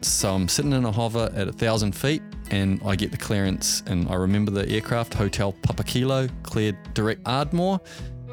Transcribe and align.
So 0.00 0.32
I'm 0.32 0.46
sitting 0.46 0.72
in 0.72 0.84
a 0.84 0.92
hover 0.92 1.28
at 1.34 1.48
a 1.48 1.52
thousand 1.52 1.92
feet 1.92 2.22
and 2.52 2.80
I 2.84 2.94
get 2.94 3.10
the 3.10 3.16
clearance 3.16 3.82
and 3.86 4.08
I 4.08 4.14
remember 4.14 4.52
the 4.52 4.68
aircraft, 4.68 5.12
Hotel 5.12 5.52
Papa 5.52 5.82
Kilo, 5.82 6.28
cleared 6.44 6.76
direct 6.94 7.20
Ardmore. 7.26 7.80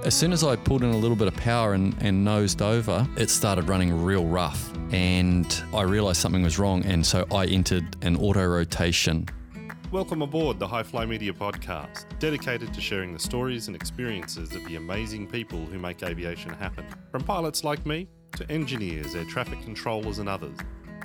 As 0.03 0.13
soon 0.13 0.31
as 0.31 0.43
I 0.43 0.57
pulled 0.57 0.83
in 0.83 0.91
a 0.91 0.97
little 0.97 1.17
bit 1.17 1.27
of 1.27 1.35
power 1.35 1.73
and, 1.73 1.95
and 2.01 2.23
nosed 2.23 2.61
over, 2.61 3.07
it 3.17 3.31
started 3.31 3.67
running 3.67 4.03
real 4.03 4.27
rough. 4.27 4.71
And 4.91 5.63
I 5.73 5.81
realized 5.81 6.21
something 6.21 6.43
was 6.43 6.59
wrong. 6.59 6.85
And 6.85 7.03
so 7.03 7.25
I 7.31 7.45
entered 7.45 7.97
an 8.03 8.15
auto 8.17 8.45
rotation. 8.45 9.27
Welcome 9.91 10.21
aboard 10.21 10.59
the 10.59 10.67
High 10.67 10.83
Fly 10.83 11.07
Media 11.07 11.33
podcast, 11.33 12.05
dedicated 12.19 12.75
to 12.75 12.81
sharing 12.81 13.11
the 13.11 13.19
stories 13.19 13.67
and 13.67 13.75
experiences 13.75 14.53
of 14.53 14.63
the 14.65 14.75
amazing 14.75 15.27
people 15.27 15.65
who 15.65 15.79
make 15.79 16.03
aviation 16.03 16.51
happen. 16.51 16.85
From 17.11 17.23
pilots 17.23 17.63
like 17.63 17.83
me 17.87 18.07
to 18.33 18.49
engineers, 18.51 19.15
air 19.15 19.25
traffic 19.25 19.61
controllers, 19.63 20.19
and 20.19 20.29
others. 20.29 20.57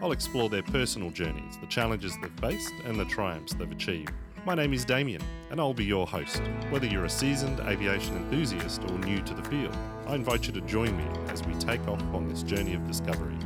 I'll 0.02 0.12
explore 0.12 0.48
their 0.48 0.62
personal 0.62 1.10
journeys, 1.10 1.58
the 1.58 1.66
challenges 1.66 2.16
they've 2.22 2.30
faced, 2.40 2.72
and 2.86 2.98
the 2.98 3.04
triumphs 3.04 3.52
they've 3.52 3.70
achieved. 3.70 4.10
My 4.46 4.54
name 4.54 4.72
is 4.72 4.82
Damien, 4.86 5.20
and 5.50 5.60
I'll 5.60 5.74
be 5.74 5.84
your 5.84 6.06
host. 6.06 6.40
Whether 6.70 6.86
you're 6.86 7.04
a 7.04 7.10
seasoned 7.10 7.60
aviation 7.60 8.16
enthusiast 8.16 8.82
or 8.88 8.98
new 9.00 9.20
to 9.20 9.34
the 9.34 9.42
field, 9.44 9.76
I 10.06 10.14
invite 10.14 10.46
you 10.46 10.54
to 10.54 10.62
join 10.62 10.96
me 10.96 11.04
as 11.28 11.44
we 11.44 11.52
take 11.54 11.86
off 11.86 12.02
on 12.14 12.28
this 12.28 12.42
journey 12.42 12.72
of 12.72 12.86
discovery. 12.86 13.36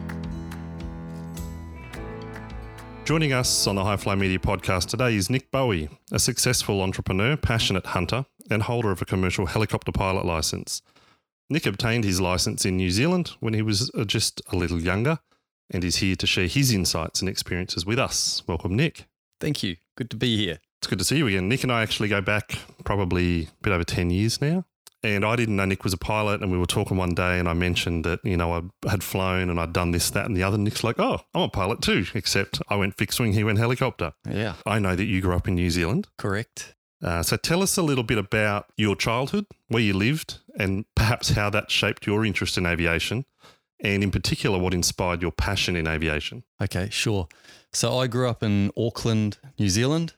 Joining 3.04 3.32
us 3.32 3.66
on 3.66 3.74
the 3.74 3.82
High 3.82 3.96
Fly 3.96 4.14
Media 4.14 4.38
podcast 4.38 4.86
today 4.86 5.16
is 5.16 5.28
Nick 5.28 5.50
Bowie, 5.50 5.88
a 6.12 6.20
successful 6.20 6.82
entrepreneur, 6.82 7.36
passionate 7.36 7.86
hunter, 7.86 8.26
and 8.48 8.62
holder 8.62 8.92
of 8.92 9.02
a 9.02 9.04
commercial 9.04 9.46
helicopter 9.46 9.90
pilot 9.90 10.24
license. 10.24 10.82
Nick 11.50 11.66
obtained 11.66 12.04
his 12.04 12.20
license 12.20 12.64
in 12.64 12.76
New 12.76 12.90
Zealand 12.90 13.32
when 13.40 13.54
he 13.54 13.62
was 13.62 13.90
uh, 13.90 14.04
just 14.04 14.40
a 14.52 14.56
little 14.56 14.80
younger 14.80 15.18
and 15.70 15.84
is 15.84 15.96
here 15.96 16.16
to 16.16 16.26
share 16.26 16.46
his 16.46 16.72
insights 16.72 17.20
and 17.20 17.28
experiences 17.28 17.86
with 17.86 17.98
us. 17.98 18.42
Welcome, 18.46 18.76
Nick. 18.76 19.06
Thank 19.40 19.62
you. 19.62 19.76
Good 19.96 20.10
to 20.10 20.16
be 20.16 20.36
here. 20.36 20.60
It's 20.78 20.86
good 20.86 20.98
to 20.98 21.04
see 21.04 21.18
you 21.18 21.26
again. 21.26 21.48
Nick 21.48 21.62
and 21.62 21.72
I 21.72 21.82
actually 21.82 22.08
go 22.08 22.20
back 22.20 22.58
probably 22.84 23.44
a 23.44 23.48
bit 23.62 23.72
over 23.72 23.84
10 23.84 24.10
years 24.10 24.40
now. 24.40 24.64
And 25.02 25.22
I 25.22 25.36
didn't 25.36 25.56
know 25.56 25.66
Nick 25.66 25.84
was 25.84 25.92
a 25.92 25.98
pilot, 25.98 26.40
and 26.40 26.50
we 26.50 26.56
were 26.56 26.64
talking 26.64 26.96
one 26.96 27.14
day, 27.14 27.38
and 27.38 27.46
I 27.46 27.52
mentioned 27.52 28.06
that 28.06 28.20
you 28.24 28.38
know 28.38 28.54
I 28.54 28.88
had 28.88 29.02
flown 29.02 29.50
and 29.50 29.60
I'd 29.60 29.74
done 29.74 29.90
this, 29.90 30.08
that, 30.08 30.24
and 30.24 30.34
the 30.34 30.42
other. 30.42 30.56
Nick's 30.56 30.82
like, 30.82 30.98
"Oh, 30.98 31.20
I'm 31.34 31.42
a 31.42 31.48
pilot 31.50 31.82
too," 31.82 32.06
except 32.14 32.62
I 32.70 32.76
went 32.76 32.96
fixed 32.96 33.20
wing, 33.20 33.34
he 33.34 33.44
went 33.44 33.58
helicopter. 33.58 34.14
Yeah. 34.26 34.54
I 34.64 34.78
know 34.78 34.96
that 34.96 35.04
you 35.04 35.20
grew 35.20 35.36
up 35.36 35.46
in 35.46 35.56
New 35.56 35.68
Zealand, 35.68 36.08
correct. 36.16 36.74
Uh, 37.02 37.22
so 37.22 37.36
tell 37.36 37.62
us 37.62 37.76
a 37.76 37.82
little 37.82 38.02
bit 38.02 38.16
about 38.16 38.72
your 38.78 38.96
childhood, 38.96 39.44
where 39.68 39.82
you 39.82 39.92
lived, 39.92 40.38
and 40.58 40.86
perhaps 40.94 41.28
how 41.30 41.50
that 41.50 41.70
shaped 41.70 42.06
your 42.06 42.24
interest 42.24 42.56
in 42.56 42.64
aviation, 42.64 43.26
and 43.84 44.02
in 44.02 44.10
particular, 44.10 44.58
what 44.58 44.74
inspired 44.74 45.22
your 45.22 45.30
passion 45.30 45.76
in 45.76 45.86
aviation. 45.86 46.42
Okay, 46.60 46.88
sure. 46.90 47.28
So 47.72 47.98
I 47.98 48.06
grew 48.06 48.28
up 48.28 48.42
in 48.42 48.72
Auckland, 48.76 49.38
New 49.58 49.68
Zealand, 49.68 50.14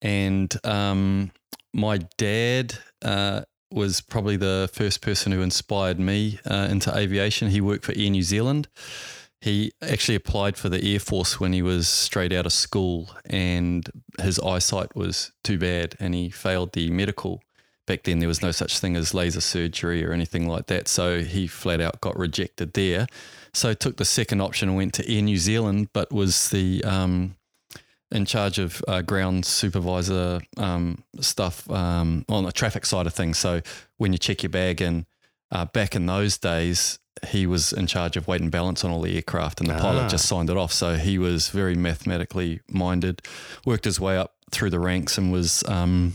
and 0.00 0.54
um, 0.64 1.30
my 1.74 1.98
dad 2.16 2.78
uh, 3.04 3.42
was 3.70 4.00
probably 4.00 4.36
the 4.36 4.70
first 4.72 5.02
person 5.02 5.32
who 5.32 5.42
inspired 5.42 6.00
me 6.00 6.40
uh, 6.46 6.68
into 6.70 6.96
aviation. 6.96 7.50
He 7.50 7.60
worked 7.60 7.84
for 7.84 7.92
Air 7.94 8.10
New 8.10 8.22
Zealand. 8.22 8.68
He 9.40 9.70
actually 9.82 10.16
applied 10.16 10.56
for 10.56 10.68
the 10.68 10.82
Air 10.92 10.98
Force 10.98 11.38
when 11.38 11.52
he 11.52 11.62
was 11.62 11.86
straight 11.86 12.32
out 12.32 12.46
of 12.46 12.52
school, 12.52 13.10
and 13.26 13.88
his 14.20 14.40
eyesight 14.40 14.96
was 14.96 15.30
too 15.44 15.58
bad, 15.58 15.94
and 16.00 16.14
he 16.14 16.30
failed 16.30 16.72
the 16.72 16.90
medical. 16.90 17.42
Back 17.88 18.02
then, 18.02 18.18
there 18.18 18.28
was 18.28 18.42
no 18.42 18.50
such 18.50 18.80
thing 18.80 18.96
as 18.96 19.14
laser 19.14 19.40
surgery 19.40 20.04
or 20.04 20.12
anything 20.12 20.46
like 20.46 20.66
that, 20.66 20.88
so 20.88 21.22
he 21.22 21.46
flat 21.46 21.80
out 21.80 22.02
got 22.02 22.18
rejected 22.18 22.74
there. 22.74 23.06
So 23.54 23.72
took 23.72 23.96
the 23.96 24.04
second 24.04 24.42
option 24.42 24.68
and 24.68 24.76
went 24.76 24.92
to 24.94 25.10
Air 25.10 25.22
New 25.22 25.38
Zealand, 25.38 25.88
but 25.94 26.12
was 26.12 26.50
the 26.50 26.84
um, 26.84 27.36
in 28.10 28.26
charge 28.26 28.58
of 28.58 28.82
uh, 28.86 29.00
ground 29.00 29.46
supervisor 29.46 30.42
um, 30.58 31.02
stuff 31.20 31.70
um, 31.70 32.26
on 32.28 32.44
the 32.44 32.52
traffic 32.52 32.84
side 32.84 33.06
of 33.06 33.14
things. 33.14 33.38
So 33.38 33.62
when 33.96 34.12
you 34.12 34.18
check 34.18 34.42
your 34.42 34.50
bag 34.50 34.82
in, 34.82 35.06
uh, 35.50 35.64
back 35.64 35.96
in 35.96 36.04
those 36.04 36.36
days, 36.36 36.98
he 37.26 37.46
was 37.46 37.72
in 37.72 37.86
charge 37.86 38.18
of 38.18 38.28
weight 38.28 38.42
and 38.42 38.50
balance 38.50 38.84
on 38.84 38.90
all 38.90 39.00
the 39.00 39.16
aircraft, 39.16 39.62
and 39.62 39.70
the 39.70 39.76
ah. 39.76 39.80
pilot 39.80 40.10
just 40.10 40.26
signed 40.26 40.50
it 40.50 40.58
off. 40.58 40.74
So 40.74 40.96
he 40.96 41.18
was 41.18 41.48
very 41.48 41.74
mathematically 41.74 42.60
minded, 42.68 43.22
worked 43.64 43.86
his 43.86 43.98
way 43.98 44.18
up 44.18 44.34
through 44.50 44.68
the 44.68 44.78
ranks, 44.78 45.16
and 45.16 45.32
was 45.32 45.64
um, 45.66 46.12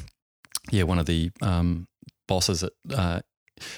yeah 0.72 0.84
one 0.84 1.00
of 1.00 1.06
the 1.06 1.32
um, 1.42 1.88
bosses 2.28 2.64
at 2.64 2.72
uh, 2.94 3.20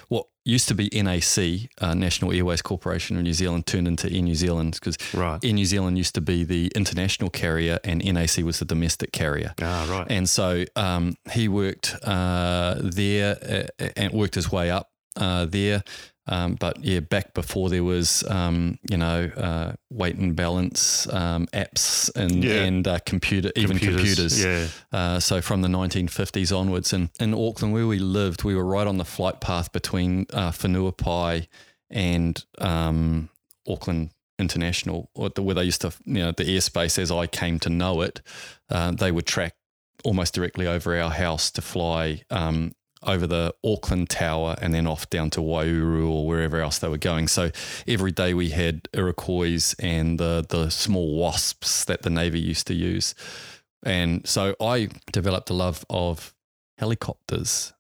what 0.07 0.25
used 0.45 0.67
to 0.67 0.75
be 0.75 0.89
NAC, 0.93 1.69
uh, 1.81 1.93
National 1.95 2.31
Airways 2.31 2.61
Corporation 2.61 3.17
of 3.17 3.23
New 3.23 3.33
Zealand, 3.33 3.65
turned 3.65 3.87
into 3.87 4.11
Air 4.11 4.21
New 4.21 4.35
Zealand 4.35 4.77
because 4.79 4.97
right. 5.13 5.43
Air 5.43 5.53
New 5.53 5.65
Zealand 5.65 5.97
used 5.97 6.15
to 6.15 6.21
be 6.21 6.43
the 6.43 6.71
international 6.75 7.29
carrier 7.29 7.79
and 7.83 8.03
NAC 8.03 8.37
was 8.37 8.59
the 8.59 8.65
domestic 8.65 9.11
carrier. 9.11 9.53
Ah, 9.61 9.87
right. 9.89 10.07
And 10.09 10.29
so 10.29 10.65
um, 10.75 11.15
he 11.31 11.47
worked 11.47 11.95
uh, 12.03 12.75
there 12.79 13.67
uh, 13.79 13.89
and 13.97 14.13
worked 14.13 14.35
his 14.35 14.51
way 14.51 14.69
up 14.69 14.91
uh, 15.15 15.45
there. 15.45 15.83
Um, 16.27 16.55
but 16.55 16.83
yeah, 16.83 17.01
back 17.01 17.33
before 17.33 17.69
there 17.69 17.83
was, 17.83 18.23
um, 18.29 18.79
you 18.89 18.97
know, 18.97 19.29
uh, 19.37 19.73
weight 19.91 20.15
and 20.15 20.35
balance 20.35 21.07
um, 21.13 21.45
apps 21.47 22.13
and 22.15 22.43
yeah. 22.43 22.63
and 22.63 22.87
uh, 22.87 22.99
computer, 23.05 23.51
even 23.55 23.77
computers. 23.77 24.43
Yeah. 24.43 24.67
Uh, 24.91 25.19
so 25.19 25.41
from 25.41 25.61
the 25.61 25.67
1950s 25.67 26.55
onwards, 26.55 26.93
and 26.93 27.09
in 27.19 27.33
Auckland 27.33 27.73
where 27.73 27.87
we 27.87 27.99
lived, 27.99 28.43
we 28.43 28.55
were 28.55 28.65
right 28.65 28.87
on 28.87 28.97
the 28.97 29.05
flight 29.05 29.39
path 29.39 29.71
between 29.71 30.25
uh, 30.33 30.51
Whenuapai 30.51 31.47
and 31.91 32.43
um, 32.57 33.29
Auckland 33.67 34.09
International, 34.39 35.09
or 35.13 35.29
the, 35.29 35.43
where 35.43 35.55
they 35.55 35.63
used 35.63 35.81
to, 35.81 35.93
you 36.05 36.15
know, 36.15 36.31
the 36.31 36.43
airspace 36.43 36.97
as 36.97 37.11
I 37.11 37.27
came 37.27 37.59
to 37.59 37.69
know 37.69 38.01
it, 38.01 38.21
uh, 38.69 38.91
they 38.91 39.11
would 39.11 39.27
track 39.27 39.53
almost 40.03 40.33
directly 40.33 40.67
over 40.67 40.99
our 40.99 41.11
house 41.11 41.51
to 41.51 41.61
fly 41.61 42.23
um, 42.29 42.73
over 43.05 43.27
the 43.27 43.53
Auckland 43.63 44.09
Tower 44.09 44.55
and 44.61 44.73
then 44.73 44.87
off 44.87 45.09
down 45.09 45.29
to 45.31 45.41
Waiouru 45.41 46.09
or 46.09 46.25
wherever 46.25 46.59
else 46.59 46.79
they 46.79 46.87
were 46.87 46.97
going. 46.97 47.27
So 47.27 47.51
every 47.87 48.11
day 48.11 48.33
we 48.33 48.49
had 48.49 48.87
Iroquois 48.93 49.73
and 49.79 50.19
the, 50.19 50.45
the 50.47 50.69
small 50.69 51.17
wasps 51.17 51.85
that 51.85 52.01
the 52.01 52.09
Navy 52.09 52.39
used 52.39 52.67
to 52.67 52.73
use. 52.73 53.15
And 53.83 54.27
so 54.27 54.55
I 54.59 54.89
developed 55.11 55.49
a 55.49 55.53
love 55.53 55.85
of 55.89 56.33
helicopters. 56.77 57.73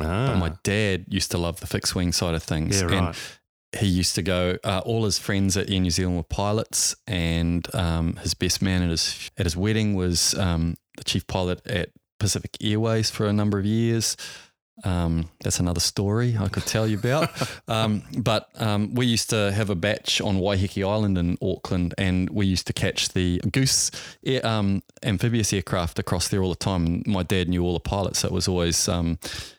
Ah. 0.00 0.28
But 0.28 0.36
my 0.36 0.52
dad 0.62 1.06
used 1.08 1.30
to 1.32 1.38
love 1.38 1.60
the 1.60 1.66
fixed 1.66 1.94
wing 1.94 2.12
side 2.12 2.34
of 2.34 2.42
things. 2.42 2.80
Yeah, 2.80 2.86
right. 2.86 2.92
And 2.92 3.16
he 3.78 3.86
used 3.86 4.14
to 4.16 4.22
go, 4.22 4.56
uh, 4.64 4.82
all 4.84 5.04
his 5.04 5.18
friends 5.18 5.56
at 5.56 5.70
Air 5.70 5.80
New 5.80 5.90
Zealand 5.90 6.16
were 6.16 6.24
pilots, 6.24 6.96
and 7.06 7.72
um, 7.74 8.16
his 8.16 8.34
best 8.34 8.62
man 8.62 8.82
at 8.82 8.90
his, 8.90 9.30
at 9.38 9.46
his 9.46 9.56
wedding 9.56 9.94
was 9.94 10.34
um, 10.34 10.76
the 10.96 11.04
chief 11.04 11.26
pilot 11.26 11.64
at 11.66 11.90
Pacific 12.18 12.56
Airways 12.60 13.10
for 13.10 13.26
a 13.26 13.32
number 13.32 13.58
of 13.58 13.64
years. 13.64 14.16
Um, 14.84 15.28
that's 15.42 15.60
another 15.60 15.80
story 15.80 16.36
I 16.38 16.48
could 16.48 16.66
tell 16.66 16.86
you 16.86 16.98
about. 16.98 17.30
um, 17.68 18.02
but 18.16 18.48
um, 18.56 18.94
we 18.94 19.06
used 19.06 19.30
to 19.30 19.52
have 19.52 19.70
a 19.70 19.74
bach 19.74 20.20
on 20.22 20.36
Waiheke 20.38 20.86
Island 20.86 21.18
in 21.18 21.36
Auckland, 21.42 21.94
and 21.98 22.30
we 22.30 22.46
used 22.46 22.66
to 22.68 22.72
catch 22.72 23.10
the 23.10 23.40
goose 23.52 23.90
air, 24.24 24.44
um, 24.46 24.82
amphibious 25.02 25.52
aircraft 25.52 25.98
across 25.98 26.28
there 26.28 26.42
all 26.42 26.50
the 26.50 26.56
time. 26.56 26.86
And 26.86 27.06
my 27.06 27.22
dad 27.22 27.48
knew 27.48 27.62
all 27.64 27.74
the 27.74 27.80
pilots, 27.80 28.20
so 28.20 28.28
it 28.28 28.32
was 28.32 28.48
always, 28.48 28.88
um, 28.88 29.18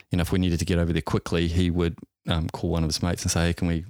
you 0.10 0.18
know, 0.18 0.22
if 0.22 0.32
we 0.32 0.40
needed 0.40 0.60
to 0.60 0.66
get 0.66 0.80
over 0.80 0.94
there 0.94 1.02
quickly, 1.02 1.48
he 1.48 1.70
would 1.70 1.98
um, 2.28 2.50
call 2.50 2.70
one 2.70 2.84
of 2.84 2.90
his 2.90 3.04
mates 3.04 3.24
and 3.24 3.32
say, 3.32 3.48
"Hey, 3.48 3.54
can 3.54 3.68
we 3.68 3.86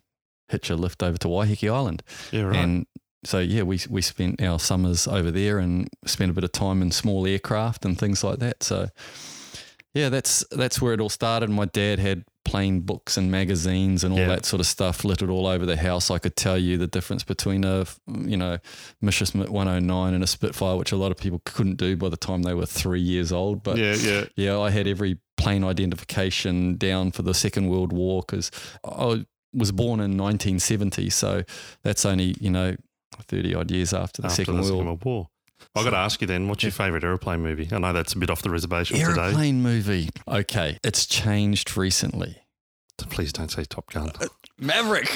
hitch 0.49 0.69
a 0.69 0.75
lift 0.75 1.03
over 1.03 1.17
to 1.17 1.27
Waiheke 1.27 1.71
Island?" 1.71 2.03
Yeah, 2.31 2.43
right. 2.43 2.55
And 2.57 2.85
so 3.23 3.39
yeah, 3.39 3.63
we 3.63 3.79
we 3.89 4.01
spent 4.01 4.41
our 4.41 4.59
summers 4.59 5.07
over 5.07 5.31
there 5.31 5.59
and 5.59 5.89
spent 6.05 6.31
a 6.31 6.33
bit 6.33 6.43
of 6.43 6.51
time 6.51 6.81
in 6.81 6.91
small 6.91 7.27
aircraft 7.27 7.85
and 7.85 7.97
things 7.97 8.23
like 8.23 8.39
that. 8.39 8.63
So 8.63 8.89
yeah, 9.93 10.09
that's 10.09 10.45
that's 10.51 10.81
where 10.81 10.93
it 10.93 11.01
all 11.01 11.09
started. 11.09 11.49
My 11.49 11.65
dad 11.65 11.99
had 11.99 12.23
plane 12.45 12.81
books 12.81 13.17
and 13.17 13.29
magazines 13.29 14.03
and 14.03 14.13
all 14.13 14.19
yeah. 14.19 14.27
that 14.27 14.45
sort 14.45 14.59
of 14.59 14.65
stuff 14.65 15.03
littered 15.03 15.29
all 15.29 15.45
over 15.45 15.65
the 15.65 15.77
house. 15.77 16.09
I 16.09 16.17
could 16.17 16.35
tell 16.35 16.57
you 16.57 16.77
the 16.77 16.87
difference 16.87 17.23
between 17.23 17.63
a 17.65 17.85
you 18.07 18.37
know 18.37 18.57
Messerschmitt 19.01 19.49
109 19.49 20.13
and 20.13 20.23
a 20.23 20.27
Spitfire, 20.27 20.77
which 20.77 20.91
a 20.91 20.95
lot 20.95 21.11
of 21.11 21.17
people 21.17 21.41
couldn't 21.45 21.75
do 21.75 21.97
by 21.97 22.09
the 22.09 22.17
time 22.17 22.43
they 22.43 22.53
were 22.53 22.65
three 22.65 23.01
years 23.01 23.31
old. 23.33 23.63
But 23.63 23.77
yeah, 23.77 23.95
yeah, 23.95 24.25
yeah, 24.35 24.59
I 24.59 24.69
had 24.69 24.87
every 24.87 25.19
plane 25.35 25.63
identification 25.63 26.77
down 26.77 27.11
for 27.11 27.23
the 27.23 27.33
Second 27.33 27.67
World 27.67 27.91
War 27.91 28.23
because 28.25 28.49
I 28.85 29.25
was 29.53 29.73
born 29.73 29.99
in 29.99 30.17
1970, 30.17 31.09
so 31.09 31.43
that's 31.83 32.05
only 32.05 32.35
you 32.39 32.49
know 32.49 32.77
30 33.27 33.55
odd 33.55 33.71
years 33.71 33.93
after 33.93 34.21
the 34.21 34.27
after 34.27 34.45
Second, 34.45 34.55
the 34.55 34.61
World. 34.61 34.83
Second 34.83 35.03
War. 35.03 35.27
I've 35.75 35.83
got 35.83 35.91
to 35.91 35.97
ask 35.97 36.21
you 36.21 36.27
then, 36.27 36.47
what's 36.47 36.63
your 36.63 36.71
favourite 36.71 37.03
aeroplane 37.03 37.41
movie? 37.41 37.69
I 37.71 37.77
know 37.77 37.93
that's 37.93 38.13
a 38.13 38.17
bit 38.17 38.29
off 38.29 38.41
the 38.41 38.49
reservation 38.49 38.97
today. 38.97 39.09
aeroplane 39.21 39.33
today. 39.33 39.53
movie. 39.53 40.09
Okay, 40.27 40.77
it's 40.83 41.05
changed 41.05 41.77
recently. 41.77 42.37
Please 43.09 43.33
don't 43.33 43.49
say 43.49 43.63
Top 43.63 43.91
Gun. 43.91 44.11
Uh, 44.19 44.27
Maverick. 44.61 45.09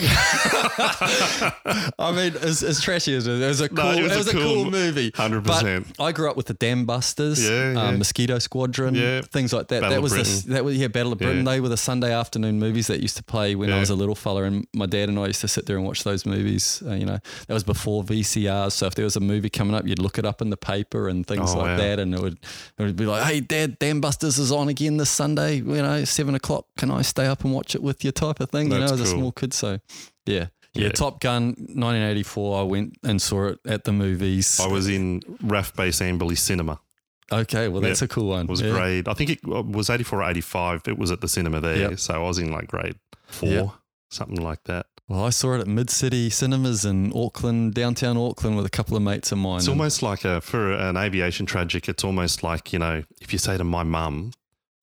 I 2.00 2.12
mean, 2.15 2.36
as, 2.42 2.63
as 2.63 2.81
trashy 2.81 3.15
as 3.15 3.27
it 3.27 3.33
is, 3.33 3.42
it 3.42 3.47
was 3.47 3.62
a 3.62 3.69
cool, 3.69 3.89
it 3.92 4.00
it 4.00 4.03
was 4.03 4.18
was, 4.18 4.27
a 4.27 4.30
a 4.31 4.33
cool- 4.33 4.53
cool 4.63 4.71
movie. 4.71 5.12
100%. 5.12 5.94
But 5.97 6.03
I 6.03 6.12
grew 6.12 6.30
up 6.30 6.36
with 6.36 6.47
the 6.47 6.53
Dam 6.56 6.86
Busters, 6.86 7.44
Yeah, 7.47 7.74
yeah. 7.74 7.81
Um, 7.89 7.97
Mosquito 8.00 8.39
Squadron, 8.39 8.95
Yeah. 8.95 9.21
things 9.21 9.53
like 9.53 9.68
that. 9.69 9.81
Battle 9.81 9.95
that 9.95 10.01
was 10.01 10.44
the, 10.45 10.53
that 10.53 10.65
was 10.65 10.77
yeah, 10.77 10.88
Battle 10.88 11.12
of 11.12 11.19
Britain. 11.19 11.44
They 11.45 11.59
were 11.59 11.69
the 11.69 11.77
Sunday 11.77 12.13
afternoon 12.13 12.59
movies 12.59 12.88
that 12.88 13.01
used 13.01 13.18
to 13.18 13.24
play 13.24 13.56
when. 13.56 13.71
I 13.71 13.80
was 13.80 13.89
a 13.89 13.95
little 13.95 14.15
fella, 14.15 14.44
and 14.44 14.65
my 14.74 14.86
dad 14.86 15.09
and 15.09 15.19
I 15.19 15.27
used 15.27 15.42
to 15.42 15.48
sit 15.48 15.65
there 15.65 15.75
and 15.77 15.86
watch 15.86 16.03
those 16.03 16.25
movies. 16.25 16.81
Uh, 16.86 16.94
you 16.94 17.06
know, 17.06 17.19
that 17.48 17.53
was 17.53 17.63
before 17.63 18.03
VCRs, 18.03 18.71
so 18.71 18.86
if 18.88 18.95
there 18.95 19.03
was 19.06 19.15
a 19.15 19.19
movie 19.19 19.50
coming 19.50 19.75
up, 19.75 19.86
you'd 19.86 20.00
look 20.00 20.18
it 20.18 20.25
up 20.25 20.41
in 20.41 20.50
the 20.50 20.57
paper 20.57 21.09
and 21.09 21.27
things 21.27 21.53
Oh, 21.53 21.57
like 21.57 21.65
wow. 21.65 21.77
that, 21.77 22.00
and 22.00 22.13
it 22.15 22.21
would 22.21 22.38
it 22.77 22.83
would 22.83 22.95
be 22.95 23.06
like, 23.06 23.24
"Hey, 23.24 23.41
Dad, 23.41 23.77
Dam 23.80 24.00
Busters 24.01 24.38
is 24.39 24.51
on 24.51 24.69
again 24.69 24.95
this 24.98 25.09
Sunday. 25.09 25.56
You 25.57 25.63
know, 25.63 26.03
seven 26.06 26.36
o'clock. 26.36 26.65
Can 26.77 26.89
I 26.89 27.01
stay 27.01 27.25
up 27.27 27.44
and 27.44 27.53
watch 27.53 27.75
it 27.75 27.83
with 27.83 28.03
you?" 28.06 28.12
Type 28.12 28.39
of 28.39 28.50
thing. 28.50 28.71
you 28.71 28.77
know, 28.80 28.86
as 28.86 28.91
a 28.94 28.98
cool. 28.98 29.06
small 29.06 29.31
kid. 29.36 29.54
So, 29.54 29.80
yeah. 30.26 30.48
Yeah, 30.74 30.88
Yeah. 30.88 30.90
Top 30.90 31.22
Gun, 31.22 31.56
1984. 31.58 32.60
I 32.60 32.64
went 32.64 32.98
and 33.04 33.22
saw 33.22 33.48
it 33.48 33.60
at 33.66 33.86
the 33.86 33.92
movies. 33.94 34.60
I 34.60 34.68
was 34.68 34.88
in 34.90 35.22
RAAF 35.42 35.74
Base 35.76 36.00
Amberley 36.02 36.38
Cinema. 36.38 36.80
Okay, 37.32 37.70
well, 37.70 37.82
that's 37.82 38.02
Yeah. 38.02 38.06
a 38.06 38.08
cool 38.10 38.28
one. 38.28 38.46
It 38.46 38.50
was 38.50 38.62
Yeah. 38.62 38.72
grade. 38.72 39.08
I 39.08 39.14
think 39.14 39.30
it 39.30 39.40
uh, 39.48 39.62
was 39.64 39.90
84 39.90 40.22
or 40.22 40.30
85. 40.30 40.82
It 40.88 40.98
was 40.98 41.12
at 41.12 41.22
the 41.22 41.28
cinema 41.28 41.62
there. 41.62 41.78
Yep. 41.92 42.00
So 42.00 42.14
I 42.14 42.18
was 42.28 42.38
in 42.40 42.52
like 42.52 42.68
grade 42.68 42.96
four, 43.28 43.50
Yep. 43.50 43.70
something 44.12 44.42
like 44.42 44.64
that. 44.66 44.88
Well, 45.08 45.24
I 45.24 45.30
saw 45.30 45.54
it 45.56 45.62
at 45.62 45.68
Mid 45.68 45.90
City 45.90 46.30
Cinemas 46.30 46.84
in 46.84 47.12
Auckland, 47.16 47.74
downtown 47.76 48.18
Auckland, 48.18 48.58
with 48.58 48.66
a 48.66 48.70
couple 48.72 48.98
of 48.98 49.04
mates 49.04 49.32
of 49.32 49.38
mine. 49.38 49.60
It's 49.60 49.68
almost 49.68 50.02
like 50.02 50.26
a, 50.26 50.42
for 50.42 50.74
an 50.74 50.98
aviation 50.98 51.46
tragic, 51.46 51.88
it's 51.88 52.04
almost 52.04 52.42
like, 52.44 52.74
you 52.74 52.80
know, 52.80 53.04
if 53.22 53.32
you 53.32 53.40
say 53.40 53.56
to 53.58 53.64
my 53.64 53.84
mum, 53.84 54.32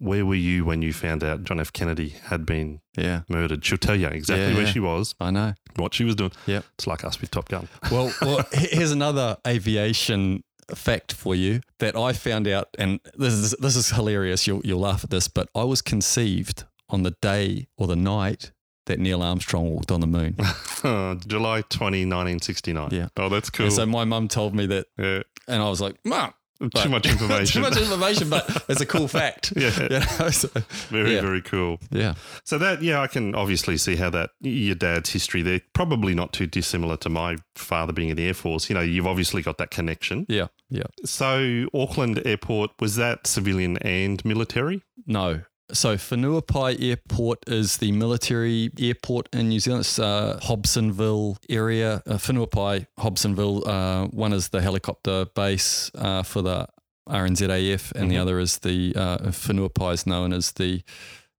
where 0.03 0.27
were 0.27 0.35
you 0.35 0.65
when 0.65 0.83
you 0.83 0.93
found 0.93 1.23
out 1.23 1.45
John 1.45 1.61
F. 1.61 1.73
Kennedy 1.73 2.11
had 2.25 2.45
been 2.45 2.81
yeah, 2.97 3.23
murdered? 3.29 3.65
She'll 3.65 3.79
tell 3.79 3.95
you 3.97 4.09
exactly 4.09 4.49
Yeah, 4.49 4.55
where 4.55 4.67
yeah. 4.67 4.73
she 4.73 4.81
was, 4.81 5.15
I 5.21 5.31
know. 5.31 5.55
what 5.77 5.95
she 5.95 6.05
was 6.05 6.17
doing. 6.17 6.33
Yeah. 6.47 6.63
It's 6.75 6.87
like 6.87 7.05
us 7.05 7.21
with 7.21 7.31
Top 7.31 7.49
Gun. 7.49 7.69
Well, 7.91 8.13
well, 8.21 8.45
here's 8.53 8.91
another 8.93 9.37
aviation 9.47 10.43
fact 10.75 11.13
for 11.13 11.35
you 11.35 11.61
that 11.79 11.95
I 11.97 12.13
found 12.13 12.49
out, 12.49 12.69
and 12.79 13.01
this 13.15 13.33
is 13.35 13.51
this 13.61 13.77
is 13.77 13.91
hilarious. 13.91 14.47
You'll 14.47 14.63
you'll 14.65 14.81
laugh 14.81 15.05
at 15.05 15.11
this, 15.11 15.29
but 15.29 15.49
I 15.55 15.65
was 15.65 15.83
conceived 15.83 16.65
on 16.89 17.03
the 17.05 17.15
day 17.23 17.67
or 17.77 17.87
the 17.87 17.97
night 17.97 18.53
that 18.87 18.99
Neil 18.99 19.23
Armstrong 19.23 19.71
walked 19.71 19.93
on 19.93 20.01
the 20.01 20.07
moon. 20.09 20.35
July 21.29 21.63
20, 21.69 22.05
1969. 22.05 22.89
Yeah. 22.91 23.09
Oh, 23.17 23.29
that's 23.29 23.49
cool. 23.51 23.67
And 23.67 23.73
so 23.73 23.87
my 23.87 24.05
mum 24.05 24.27
told 24.29 24.55
me 24.55 24.67
that, 24.67 24.87
yeah. 24.99 25.23
and 25.47 25.63
I 25.63 25.69
was 25.71 25.81
like, 25.81 25.97
"Mum, 26.05 26.33
Too 26.70 26.88
much 26.88 27.06
information. 27.11 27.62
too 27.62 27.69
much 27.69 27.79
information, 27.81 28.31
but 28.31 28.64
it's 28.69 28.81
a 28.81 28.87
cool 28.87 29.09
fact." 29.09 29.53
yeah. 29.56 29.70
You 29.93 29.99
know, 30.00 30.31
so, 30.31 30.49
Very, 30.88 31.14
yeah. 31.14 31.20
very 31.20 31.43
cool. 31.43 31.79
yeah. 31.91 32.14
So 32.44 32.59
that, 32.59 32.82
yeah, 32.82 33.00
I 33.00 33.06
can 33.06 33.35
obviously 33.35 33.76
see 33.76 33.97
how 33.97 34.11
that 34.11 34.31
your 34.41 34.75
dad's 34.75 35.11
history 35.11 35.43
there 35.43 35.61
probably 35.75 36.14
not 36.14 36.32
too 36.32 36.47
dissimilar 36.47 36.97
to 36.99 37.09
my 37.09 37.37
father 37.56 37.93
being 37.93 38.09
in 38.11 38.17
the 38.17 38.26
Air 38.26 38.35
Force. 38.35 38.69
You 38.70 38.75
know, 38.75 38.81
you've 38.81 39.06
obviously 39.06 39.43
got 39.43 39.59
that 39.59 39.70
connection. 39.70 40.26
Yeah, 40.29 40.49
yeah. 40.70 40.85
So 41.05 41.67
Auckland 41.75 42.23
Airport 42.25 42.70
was 42.81 42.97
that 42.97 43.26
civilian 43.26 43.76
and 43.79 44.25
military? 44.25 44.82
No. 45.06 45.41
So 45.73 45.97
Whenuapai 45.97 46.83
Airport 46.83 47.49
is 47.49 47.79
the 47.79 47.93
military 47.93 48.71
airport 48.79 49.29
in 49.33 49.49
New 49.49 49.59
Zealand. 49.59 49.81
It's 49.83 49.99
uh, 49.99 50.39
Hobsonville 50.43 51.37
area. 51.49 52.03
Uh, 52.07 52.19
Whenuapai, 52.19 52.87
Hobsonville. 52.99 53.67
Uh, 53.67 54.07
one 54.09 54.35
is 54.35 54.49
the 54.51 54.61
helicopter 54.61 55.25
base 55.35 55.91
uh, 55.95 56.23
for 56.25 56.43
the 56.43 56.67
RNZAF, 57.09 57.93
and 57.93 58.11
the 58.11 58.17
Mhm. 58.17 58.21
other 58.21 58.39
is 58.39 58.59
the 58.59 58.93
uh, 58.95 59.19
Whenuapai 59.31 59.95
is 59.95 60.07
known 60.07 60.33
as 60.33 60.53
the. 60.53 60.83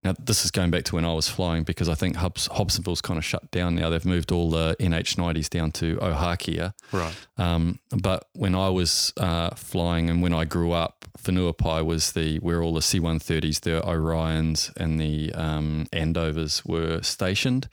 Now 0.03 0.13
this 0.19 0.45
is 0.45 0.51
going 0.51 0.71
back 0.71 0.83
to 0.85 0.95
when 0.95 1.05
I 1.05 1.13
was 1.13 1.27
flying 1.27 1.63
because 1.63 1.89
I 1.89 1.95
think 1.95 2.15
Hobs- 2.15 2.50
Hobsonville's 2.50 3.01
kind 3.01 3.17
of 3.17 3.25
shut 3.25 3.50
down 3.51 3.75
now. 3.75 3.89
They've 3.89 4.05
moved 4.05 4.31
all 4.31 4.50
the 4.50 4.75
NH90s 4.79 5.50
down 5.50 5.71
to 5.73 5.97
Ohakea. 5.97 6.73
Right. 6.91 7.15
Um, 7.38 7.79
but 7.91 8.27
when 8.33 8.55
I 8.55 8.69
was 8.69 9.13
uh, 9.17 9.51
flying 9.51 10.09
and 10.09 10.21
when 10.21 10.33
I 10.33 10.45
grew 10.45 10.71
up, 10.71 11.05
Whenuapai 11.23 11.85
was 11.85 12.11
the 12.11 12.38
where 12.39 12.61
all 12.61 12.73
the 12.73 12.81
C-130s, 12.81 13.61
the 13.61 13.81
Orions, 13.81 14.75
and 14.75 15.00
the 15.00 15.31
um, 15.33 15.88
Andovers 15.94 16.65
were 16.65 17.01
stationed, 17.01 17.69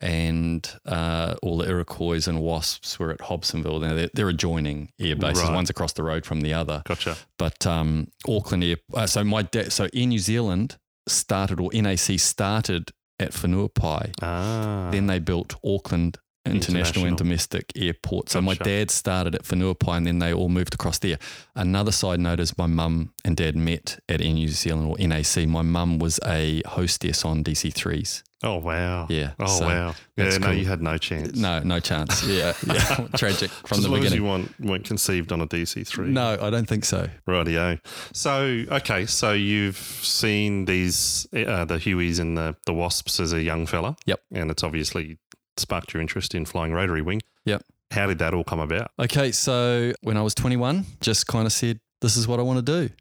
and 0.00 0.68
uh, 0.86 1.34
all 1.42 1.58
the 1.58 1.68
Iroquois 1.68 2.26
and 2.26 2.40
Wasps 2.40 2.98
were 2.98 3.10
at 3.10 3.18
Hobsonville. 3.18 3.80
Now 3.80 3.94
they're, 3.94 4.10
they're 4.14 4.28
adjoining 4.28 4.92
air 4.98 5.16
bases. 5.16 5.44
Right. 5.44 5.54
One's 5.54 5.70
across 5.70 5.92
the 5.92 6.02
road 6.02 6.24
from 6.24 6.40
the 6.40 6.54
other. 6.54 6.82
Gotcha. 6.86 7.16
But 7.36 7.66
um, 7.66 8.08
Auckland 8.28 8.64
Air. 8.64 8.76
Uh, 8.92 9.06
so 9.06 9.22
my 9.24 9.46
so 9.68 9.88
Air 9.92 10.06
New 10.06 10.18
Zealand 10.18 10.76
started 11.10 11.60
or 11.60 11.70
NAC 11.72 12.18
started 12.18 12.90
at 13.18 13.32
Whenuapai. 13.32 14.14
Ah. 14.22 14.88
Then 14.92 15.06
they 15.06 15.18
built 15.18 15.56
Auckland 15.64 16.18
International, 16.50 16.78
International. 16.78 17.06
and 17.08 17.16
Domestic 17.18 17.72
Airport. 17.76 18.28
So 18.30 18.40
my 18.40 18.54
dad 18.54 18.90
started 18.90 19.34
at 19.34 19.42
Whenuapai 19.44 19.96
and 19.96 20.06
then 20.06 20.18
they 20.18 20.32
all 20.32 20.48
moved 20.48 20.74
across 20.74 20.98
there. 20.98 21.18
Another 21.54 21.92
side 21.92 22.20
note 22.20 22.40
is 22.40 22.56
my 22.58 22.66
mum 22.66 23.12
and 23.24 23.36
dad 23.36 23.56
met 23.56 23.98
at 24.08 24.20
Air 24.20 24.32
New 24.32 24.48
Zealand 24.48 24.88
or 24.88 24.96
NAC. 25.06 25.46
My 25.46 25.62
mum 25.62 25.98
was 25.98 26.18
a 26.24 26.62
hostess 26.66 27.24
on 27.24 27.42
DC3s. 27.44 28.22
oh, 28.44 28.56
wow. 28.56 29.06
Yeah. 29.10 29.32
Oh, 29.40 29.46
so- 29.46 29.66
wow. 29.66 29.94
Yeah, 30.16 30.36
no, 30.38 30.46
cool. 30.48 30.54
you 30.54 30.66
had 30.66 30.82
no 30.82 30.98
chance. 30.98 31.36
No, 31.36 31.60
no 31.60 31.78
chance. 31.80 32.24
Yeah, 32.24 32.52
yeah. 32.66 33.06
Tragic 33.16 33.50
from 33.50 33.78
as 33.78 33.84
the 33.84 33.90
long 33.90 34.00
as 34.00 34.04
beginning. 34.12 34.24
you 34.24 34.28
weren't, 34.28 34.60
weren't 34.60 34.84
conceived 34.84 35.30
on 35.32 35.40
a 35.40 35.46
DC3. 35.46 36.08
No, 36.08 36.36
I 36.40 36.50
don't 36.50 36.66
think 36.66 36.84
so. 36.84 37.08
Rightio. 37.28 37.78
So, 38.12 38.64
okay, 38.70 39.06
so 39.06 39.32
you've 39.32 39.76
seen 39.76 40.64
these, 40.64 41.28
uh, 41.32 41.64
the 41.66 41.76
Hueys 41.78 42.18
and 42.18 42.36
the, 42.36 42.56
the 42.66 42.72
Wasps 42.72 43.20
as 43.20 43.32
a 43.32 43.40
young 43.42 43.66
fella. 43.66 43.96
Yep. 44.06 44.20
And 44.32 44.50
it's 44.50 44.62
obviously 44.64 45.18
sparked 45.58 45.92
your 45.92 46.00
interest 46.00 46.34
in 46.34 46.44
flying 46.44 46.72
rotary 46.72 47.02
wing. 47.02 47.22
Yep. 47.44 47.62
How 47.90 48.06
did 48.06 48.18
that 48.18 48.34
all 48.34 48.44
come 48.44 48.60
about? 48.60 48.90
Okay, 48.98 49.32
so 49.32 49.92
when 50.02 50.16
I 50.16 50.22
was 50.22 50.34
21, 50.34 50.84
just 51.00 51.26
kind 51.26 51.46
of 51.46 51.52
said, 51.52 51.80
this 52.00 52.16
is 52.16 52.28
what 52.28 52.38
I 52.38 52.42
want 52.42 52.64
to 52.64 52.86
do. 52.86 52.94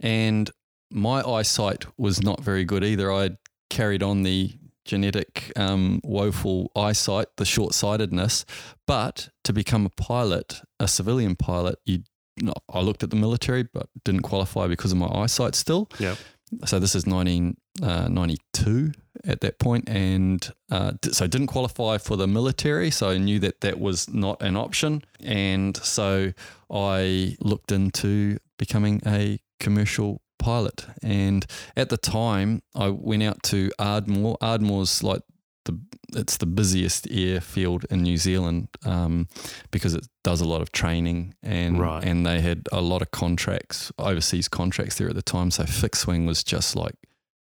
And 0.00 0.50
my 0.90 1.22
eyesight 1.22 1.86
was 1.96 2.22
not 2.22 2.40
very 2.40 2.64
good 2.64 2.84
either. 2.84 3.12
I 3.12 3.30
carried 3.70 4.02
on 4.02 4.22
the 4.22 4.52
genetic 4.84 5.52
um, 5.56 6.00
woeful 6.02 6.70
eyesight, 6.74 7.28
the 7.36 7.44
short 7.44 7.74
sightedness. 7.74 8.44
But 8.86 9.28
to 9.44 9.52
become 9.52 9.86
a 9.86 9.90
pilot, 9.90 10.62
a 10.80 10.88
civilian 10.88 11.36
pilot, 11.36 11.78
you, 11.84 12.00
no, 12.40 12.54
I 12.72 12.80
looked 12.80 13.02
at 13.02 13.10
the 13.10 13.16
military, 13.16 13.64
but 13.64 13.88
didn't 14.04 14.22
qualify 14.22 14.66
because 14.66 14.92
of 14.92 14.98
my 14.98 15.08
eyesight 15.08 15.54
still. 15.54 15.90
Yep. 15.98 16.18
So 16.64 16.78
this 16.78 16.94
is 16.94 17.06
1992 17.06 18.92
at 19.24 19.40
that 19.40 19.58
point, 19.58 19.88
and 19.88 20.50
uh, 20.70 20.92
so 21.02 21.26
didn't 21.26 21.48
qualify 21.48 21.98
for 21.98 22.16
the 22.16 22.26
military. 22.26 22.90
So 22.90 23.10
I 23.10 23.18
knew 23.18 23.38
that 23.40 23.60
that 23.60 23.78
was 23.78 24.08
not 24.08 24.40
an 24.42 24.56
option, 24.56 25.02
and 25.20 25.76
so 25.76 26.32
I 26.70 27.36
looked 27.40 27.72
into 27.72 28.38
becoming 28.58 29.02
a 29.06 29.40
commercial 29.60 30.22
pilot. 30.38 30.86
And 31.02 31.44
at 31.76 31.90
the 31.90 31.96
time, 31.96 32.62
I 32.74 32.88
went 32.88 33.22
out 33.22 33.42
to 33.44 33.70
Ardmore. 33.78 34.38
Ardmore's 34.40 35.02
like 35.02 35.22
the 35.68 35.78
it's 36.20 36.38
the 36.38 36.46
busiest 36.46 37.06
airfield 37.10 37.84
in 37.90 38.02
New 38.02 38.16
Zealand 38.16 38.68
um, 38.84 39.28
because 39.70 39.94
it 39.94 40.06
does 40.24 40.40
a 40.40 40.48
lot 40.48 40.60
of 40.62 40.72
training 40.72 41.34
and 41.42 41.78
Right. 41.78 42.02
and 42.04 42.24
they 42.26 42.40
had 42.40 42.66
a 42.72 42.80
lot 42.80 43.02
of 43.02 43.10
contracts, 43.12 43.92
overseas 43.98 44.48
contracts 44.48 44.96
there 44.98 45.08
at 45.08 45.14
the 45.14 45.22
time. 45.22 45.50
So 45.50 45.64
fixed 45.66 46.06
wing 46.08 46.26
was 46.26 46.42
just 46.42 46.74
like 46.74 46.96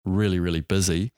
really 0.05 0.39
really 0.39 0.61
busy. 0.61 1.12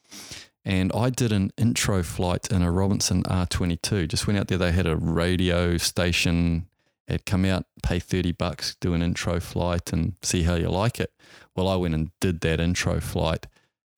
And 0.64 0.92
I 0.94 1.10
did 1.10 1.32
an 1.32 1.50
intro 1.58 2.02
flight 2.04 2.52
in 2.52 2.62
a 2.62 2.70
Robinson 2.70 3.24
R22. 3.24 4.06
Just 4.08 4.26
went 4.28 4.38
out 4.38 4.46
there. 4.46 4.58
They 4.58 4.70
had 4.72 4.86
a 4.86 4.96
radio 4.96 5.76
station. 5.76 6.66
Had 7.08 7.26
come 7.26 7.44
out, 7.44 7.64
pay 7.82 7.98
thirty 7.98 8.30
bucks, 8.30 8.76
do 8.80 8.94
an 8.94 9.02
intro 9.02 9.40
flight, 9.40 9.92
and 9.92 10.14
see 10.22 10.44
how 10.44 10.54
you 10.54 10.70
like 10.70 11.00
it. 11.00 11.12
Well, 11.56 11.66
I 11.66 11.74
went 11.74 11.94
and 11.94 12.10
did 12.20 12.40
that 12.42 12.60
intro 12.60 13.00
flight, 13.00 13.48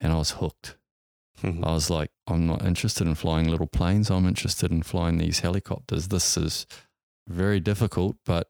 and 0.01 0.11
I 0.11 0.17
was 0.17 0.31
hooked. 0.41 0.75
Hmm. 1.41 1.63
I 1.63 1.73
was 1.73 1.89
like, 1.89 2.11
I'm 2.27 2.45
not 2.47 2.65
interested 2.65 3.05
in 3.07 3.15
flying 3.15 3.49
little 3.49 3.67
planes. 3.67 4.09
I'm 4.09 4.25
interested 4.27 4.71
in 4.71 4.83
flying 4.83 5.17
these 5.17 5.39
helicopters. 5.39 6.07
This 6.07 6.37
is 6.37 6.65
very 7.27 7.59
difficult, 7.59 8.15
but 8.25 8.49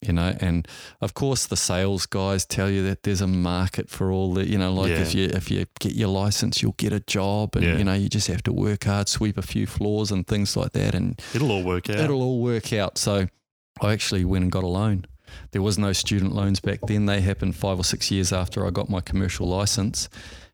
you 0.00 0.12
know, 0.12 0.36
and 0.38 0.68
of 1.00 1.12
course 1.14 1.46
the 1.46 1.56
sales 1.56 2.06
guys 2.06 2.46
tell 2.46 2.70
you 2.70 2.84
that 2.84 3.02
there's 3.02 3.20
a 3.20 3.26
market 3.26 3.88
for 3.90 4.12
all 4.12 4.32
the, 4.34 4.46
you 4.48 4.56
know, 4.56 4.72
like 4.72 4.92
if 4.92 5.12
you 5.14 5.24
if 5.24 5.50
you 5.50 5.64
get 5.80 5.94
your 5.94 6.08
license, 6.08 6.62
you'll 6.62 6.74
get 6.78 6.92
a 6.92 7.00
job, 7.00 7.56
and 7.56 7.64
Yeah. 7.64 7.78
you 7.78 7.84
know, 7.84 7.94
you 7.94 8.08
just 8.08 8.28
have 8.28 8.42
to 8.44 8.52
work 8.52 8.84
hard, 8.84 9.08
sweep 9.08 9.36
a 9.38 9.42
few 9.42 9.66
floors 9.66 10.12
and 10.12 10.24
things 10.26 10.56
like 10.56 10.72
that, 10.72 10.94
and 10.94 11.20
It'll 11.34 11.50
all 11.50 11.64
work 11.64 11.90
out. 11.90 11.98
it'll 11.98 12.22
all 12.22 12.40
work 12.40 12.72
out. 12.72 12.96
So 12.98 13.26
I 13.80 13.92
actually 13.92 14.24
went 14.24 14.42
and 14.44 14.52
got 14.52 14.62
a 14.62 14.68
loan. 14.68 15.04
There 15.50 15.62
was 15.62 15.78
no 15.78 15.92
student 15.92 16.32
loans 16.34 16.60
back 16.60 16.78
then. 16.86 17.06
They 17.06 17.20
happened 17.20 17.56
five 17.56 17.78
or 17.80 17.84
six 17.84 18.10
years 18.10 18.32
after 18.32 18.66
I 18.66 18.70
got 18.70 18.88
my 18.88 19.00
commercial 19.00 19.48
license. 19.48 20.08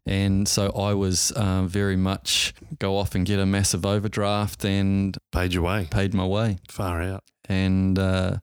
And 0.06 0.46
so 0.46 0.70
I 0.72 0.92
was 0.94 1.30
uh, 1.32 1.62
very 1.64 1.96
much 1.96 2.52
go 2.78 2.98
off 2.98 3.14
and 3.14 3.24
get 3.24 3.38
a 3.38 3.46
massive 3.46 3.86
overdraft 3.86 4.64
and 4.64 5.16
Paid 5.32 5.54
your 5.54 5.62
way. 5.62 5.88
paid 5.90 6.12
my 6.14 6.26
way 6.26 6.58
Far 6.68 7.00
out. 7.02 7.24
and 7.48 7.98
uh, 7.98 8.38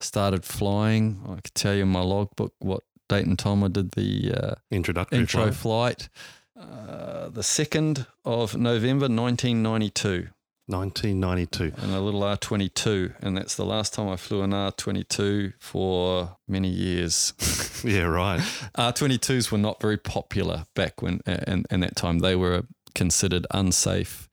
started 0.00 0.44
flying. 0.44 1.20
I 1.28 1.40
could 1.40 1.54
tell 1.54 1.74
you 1.74 1.82
in 1.82 1.88
my 1.88 2.02
logbook 2.02 2.52
what 2.60 2.82
date 3.08 3.26
and 3.26 3.38
time 3.38 3.64
I 3.64 3.68
did 3.68 3.92
the 3.92 4.32
uh, 4.32 4.54
Introductory 4.70 5.18
intro 5.20 5.50
flight. 5.50 6.08
flight. 6.56 6.68
uh, 6.70 7.28
the 7.30 7.40
2nd 7.40 8.06
of 8.24 8.56
November 8.56 9.06
1992 9.08 10.28
1992. 10.66 11.72
And 11.82 11.94
a 11.94 12.00
little 12.00 12.20
R22. 12.20 13.14
And 13.20 13.36
that's 13.36 13.56
the 13.56 13.64
last 13.64 13.94
time 13.94 14.08
I 14.08 14.16
flew 14.16 14.42
an 14.42 14.50
R22 14.50 15.54
for 15.58 16.36
many 16.48 16.68
years. 16.68 17.32
Yeah, 17.84 18.02
right. 18.02 18.38
R22s 18.78 19.50
were 19.50 19.58
not 19.58 19.80
very 19.80 19.96
popular 19.96 20.66
back 20.76 21.02
when, 21.02 21.20
and, 21.26 21.66
and 21.68 21.82
that 21.82 21.96
time 21.96 22.20
they 22.20 22.36
were 22.36 22.62
considered 22.94 23.44
unsafe, 23.50 24.28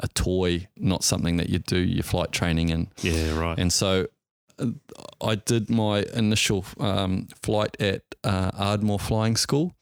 a 0.00 0.08
toy, 0.08 0.66
not 0.76 1.04
something 1.04 1.36
that 1.36 1.48
you 1.48 1.60
do 1.60 1.78
your 1.78 2.02
flight 2.02 2.32
training 2.32 2.70
in. 2.70 2.88
Yeah, 3.00 3.38
right. 3.38 3.56
And 3.56 3.72
so 3.72 4.08
uh, 4.58 4.70
I 5.20 5.36
did 5.36 5.70
my 5.70 6.04
initial 6.14 6.64
um, 6.80 7.28
flight 7.42 7.76
at 7.80 8.02
uh, 8.24 8.50
Ardmore 8.54 8.98
Flying 8.98 9.36
School, 9.36 9.74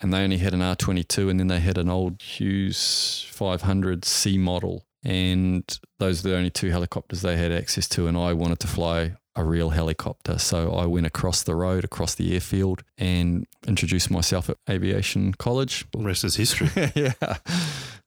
and 0.00 0.12
they 0.12 0.22
only 0.22 0.38
had 0.38 0.54
an 0.54 0.60
R22, 0.60 1.30
and 1.30 1.40
then 1.40 1.48
they 1.48 1.60
had 1.60 1.78
an 1.78 1.88
old 1.88 2.20
Hughes 2.20 3.26
500 3.30 4.04
C 4.04 4.38
model. 4.38 4.84
And 5.04 5.64
those 5.98 6.24
are 6.24 6.28
the 6.30 6.36
only 6.36 6.50
two 6.50 6.70
helicopters 6.70 7.22
they 7.22 7.36
had 7.36 7.52
access 7.52 7.88
to. 7.90 8.06
And 8.06 8.16
I 8.16 8.32
wanted 8.32 8.58
to 8.60 8.66
fly 8.66 9.14
a 9.36 9.44
real 9.44 9.70
helicopter. 9.70 10.38
So 10.38 10.72
I 10.72 10.86
went 10.86 11.06
across 11.06 11.42
the 11.44 11.54
road, 11.54 11.84
across 11.84 12.14
the 12.16 12.34
airfield, 12.34 12.82
and 12.98 13.46
introduced 13.66 14.10
myself 14.10 14.50
at 14.50 14.56
aviation 14.68 15.32
college. 15.34 15.86
The 15.92 16.02
rest 16.04 16.24
is 16.24 16.34
history. 16.36 16.68
yeah. 16.96 17.12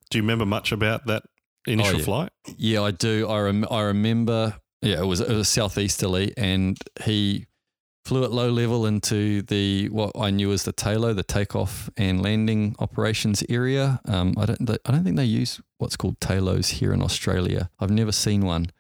Do 0.10 0.18
you 0.18 0.22
remember 0.24 0.46
much 0.46 0.72
about 0.74 1.06
that 1.08 1.24
initial 1.66 1.96
Oh, 1.96 2.00
yeah. 2.00 2.04
flight? 2.06 2.30
Yeah, 2.58 2.82
I 2.82 2.92
do. 2.92 3.28
I 3.30 3.40
rem- 3.42 3.68
I 3.72 3.82
remember. 3.82 4.56
Yeah, 4.82 5.00
it 5.02 5.06
was 5.06 5.22
it 5.22 5.30
was 5.34 5.48
southeasterly, 5.48 6.34
and 6.36 6.76
he 7.04 7.46
flew 8.04 8.24
at 8.24 8.32
low 8.32 8.50
level 8.50 8.86
into 8.86 9.42
the 9.44 9.88
what 9.90 10.12
I 10.18 10.32
knew 10.32 10.52
as 10.52 10.64
the 10.64 10.72
TALO, 10.72 11.14
the 11.14 11.24
takeoff 11.24 11.90
and 11.98 12.22
landing 12.22 12.76
operations 12.80 13.44
area. 13.50 14.00
Um, 14.06 14.34
I 14.38 14.46
don't 14.46 14.70
I 14.86 14.92
don't 14.92 15.04
think 15.04 15.18
they 15.18 15.26
use 15.26 15.62
what's 15.78 15.96
called 15.96 16.20
TALOs 16.20 16.70
here 16.70 16.94
in 16.94 17.02
Australia. 17.02 17.70
I've 17.80 17.92
never 17.92 18.12
seen 18.12 18.42
one. 18.42 18.72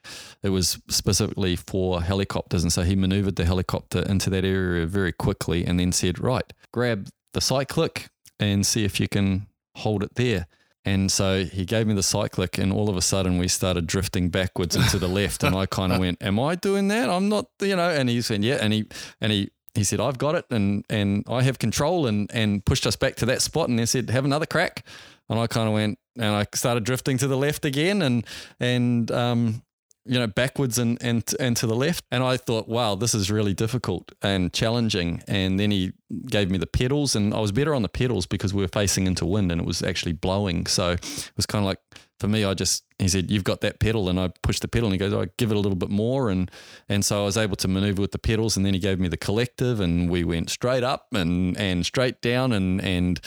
It 0.43 0.49
was 0.49 0.79
specifically 0.89 1.55
for 1.55 2.01
helicopters, 2.01 2.63
and 2.63 2.73
so 2.73 2.83
he 2.83 2.95
manoeuvred 2.95 3.35
the 3.35 3.45
helicopter 3.45 3.99
into 3.99 4.29
that 4.31 4.45
area 4.45 4.85
very 4.85 5.11
quickly, 5.11 5.65
and 5.65 5.79
then 5.79 5.91
said, 5.91 6.19
"Right, 6.19 6.51
grab 6.71 7.09
the 7.33 7.41
cyclic 7.41 8.09
and 8.39 8.65
see 8.65 8.83
if 8.83 8.99
you 8.99 9.07
can 9.07 9.47
hold 9.75 10.03
it 10.03 10.15
there." 10.15 10.47
And 10.83 11.11
so 11.11 11.45
he 11.45 11.63
gave 11.63 11.85
me 11.85 11.93
the 11.93 12.03
cyclic, 12.03 12.57
and 12.57 12.73
all 12.73 12.89
of 12.89 12.97
a 12.97 13.01
sudden 13.01 13.37
we 13.37 13.47
started 13.47 13.85
drifting 13.85 14.29
backwards 14.29 14.75
and 14.75 14.87
to 14.89 14.97
the 14.97 15.07
left. 15.07 15.43
And 15.43 15.55
I 15.55 15.67
kind 15.67 15.93
of 15.93 15.99
went, 15.99 16.23
"Am 16.23 16.39
I 16.39 16.55
doing 16.55 16.87
that? 16.87 17.09
I'm 17.09 17.29
not, 17.29 17.47
you 17.61 17.75
know." 17.75 17.89
And 17.89 18.09
he 18.09 18.21
said, 18.21 18.43
"Yeah." 18.43 18.57
And 18.59 18.73
he 18.73 18.85
and 19.19 19.31
he 19.31 19.51
he 19.75 19.83
said, 19.83 19.99
"I've 19.99 20.17
got 20.17 20.35
it, 20.35 20.45
and 20.49 20.83
and 20.89 21.23
I 21.29 21.43
have 21.43 21.59
control," 21.59 22.07
and 22.07 22.29
and 22.33 22.65
pushed 22.65 22.87
us 22.87 22.95
back 22.95 23.15
to 23.17 23.25
that 23.27 23.41
spot. 23.41 23.69
And 23.69 23.79
he 23.79 23.85
said, 23.85 24.09
"Have 24.09 24.25
another 24.25 24.47
crack." 24.47 24.85
And 25.29 25.39
I 25.39 25.47
kind 25.47 25.67
of 25.67 25.73
went, 25.73 25.99
and 26.17 26.35
I 26.35 26.45
started 26.53 26.83
drifting 26.83 27.17
to 27.19 27.27
the 27.27 27.37
left 27.37 27.63
again, 27.63 28.01
and 28.01 28.25
and 28.59 29.11
um, 29.11 29.61
you 30.05 30.17
know, 30.19 30.27
backwards 30.27 30.77
and 30.77 30.97
and 31.01 31.23
and 31.39 31.55
to 31.57 31.67
the 31.67 31.75
left. 31.75 32.05
And 32.11 32.23
I 32.23 32.37
thought, 32.37 32.67
wow, 32.67 32.95
this 32.95 33.13
is 33.13 33.29
really 33.29 33.53
difficult 33.53 34.11
and 34.21 34.51
challenging. 34.51 35.23
And 35.27 35.59
then 35.59 35.71
he 35.71 35.93
gave 36.27 36.49
me 36.49 36.57
the 36.57 36.67
pedals, 36.67 37.15
and 37.15 37.33
I 37.33 37.39
was 37.39 37.51
better 37.51 37.75
on 37.75 37.81
the 37.81 37.89
pedals 37.89 38.25
because 38.25 38.53
we 38.53 38.61
were 38.61 38.67
facing 38.67 39.07
into 39.07 39.25
wind 39.25 39.51
and 39.51 39.61
it 39.61 39.67
was 39.67 39.83
actually 39.83 40.13
blowing. 40.13 40.65
So 40.65 40.91
it 40.91 41.31
was 41.35 41.45
kind 41.45 41.63
of 41.63 41.67
like 41.67 41.79
for 42.21 42.27
me, 42.27 42.45
I 42.45 42.53
just 42.53 42.83
he 42.99 43.07
said, 43.07 43.31
"You've 43.31 43.43
got 43.43 43.61
that 43.61 43.79
pedal," 43.79 44.07
and 44.07 44.19
I 44.19 44.31
pushed 44.43 44.61
the 44.61 44.67
pedal, 44.67 44.87
and 44.87 44.93
he 44.93 44.99
goes, 44.99 45.13
"I 45.13 45.29
give 45.37 45.51
it 45.51 45.55
a 45.55 45.59
little 45.59 45.75
bit 45.75 45.89
more," 45.89 46.29
and 46.29 46.49
and 46.87 47.03
so 47.03 47.23
I 47.23 47.25
was 47.25 47.35
able 47.35 47.55
to 47.57 47.67
maneuver 47.67 48.01
with 48.01 48.11
the 48.11 48.19
pedals, 48.19 48.55
and 48.55 48.65
then 48.65 48.75
he 48.75 48.79
gave 48.79 48.99
me 48.99 49.07
the 49.07 49.17
collective, 49.17 49.79
and 49.79 50.09
we 50.09 50.23
went 50.23 50.51
straight 50.51 50.83
up 50.83 51.07
and 51.13 51.57
and 51.57 51.85
straight 51.85 52.21
down, 52.21 52.53
and 52.53 52.79
and 52.81 53.19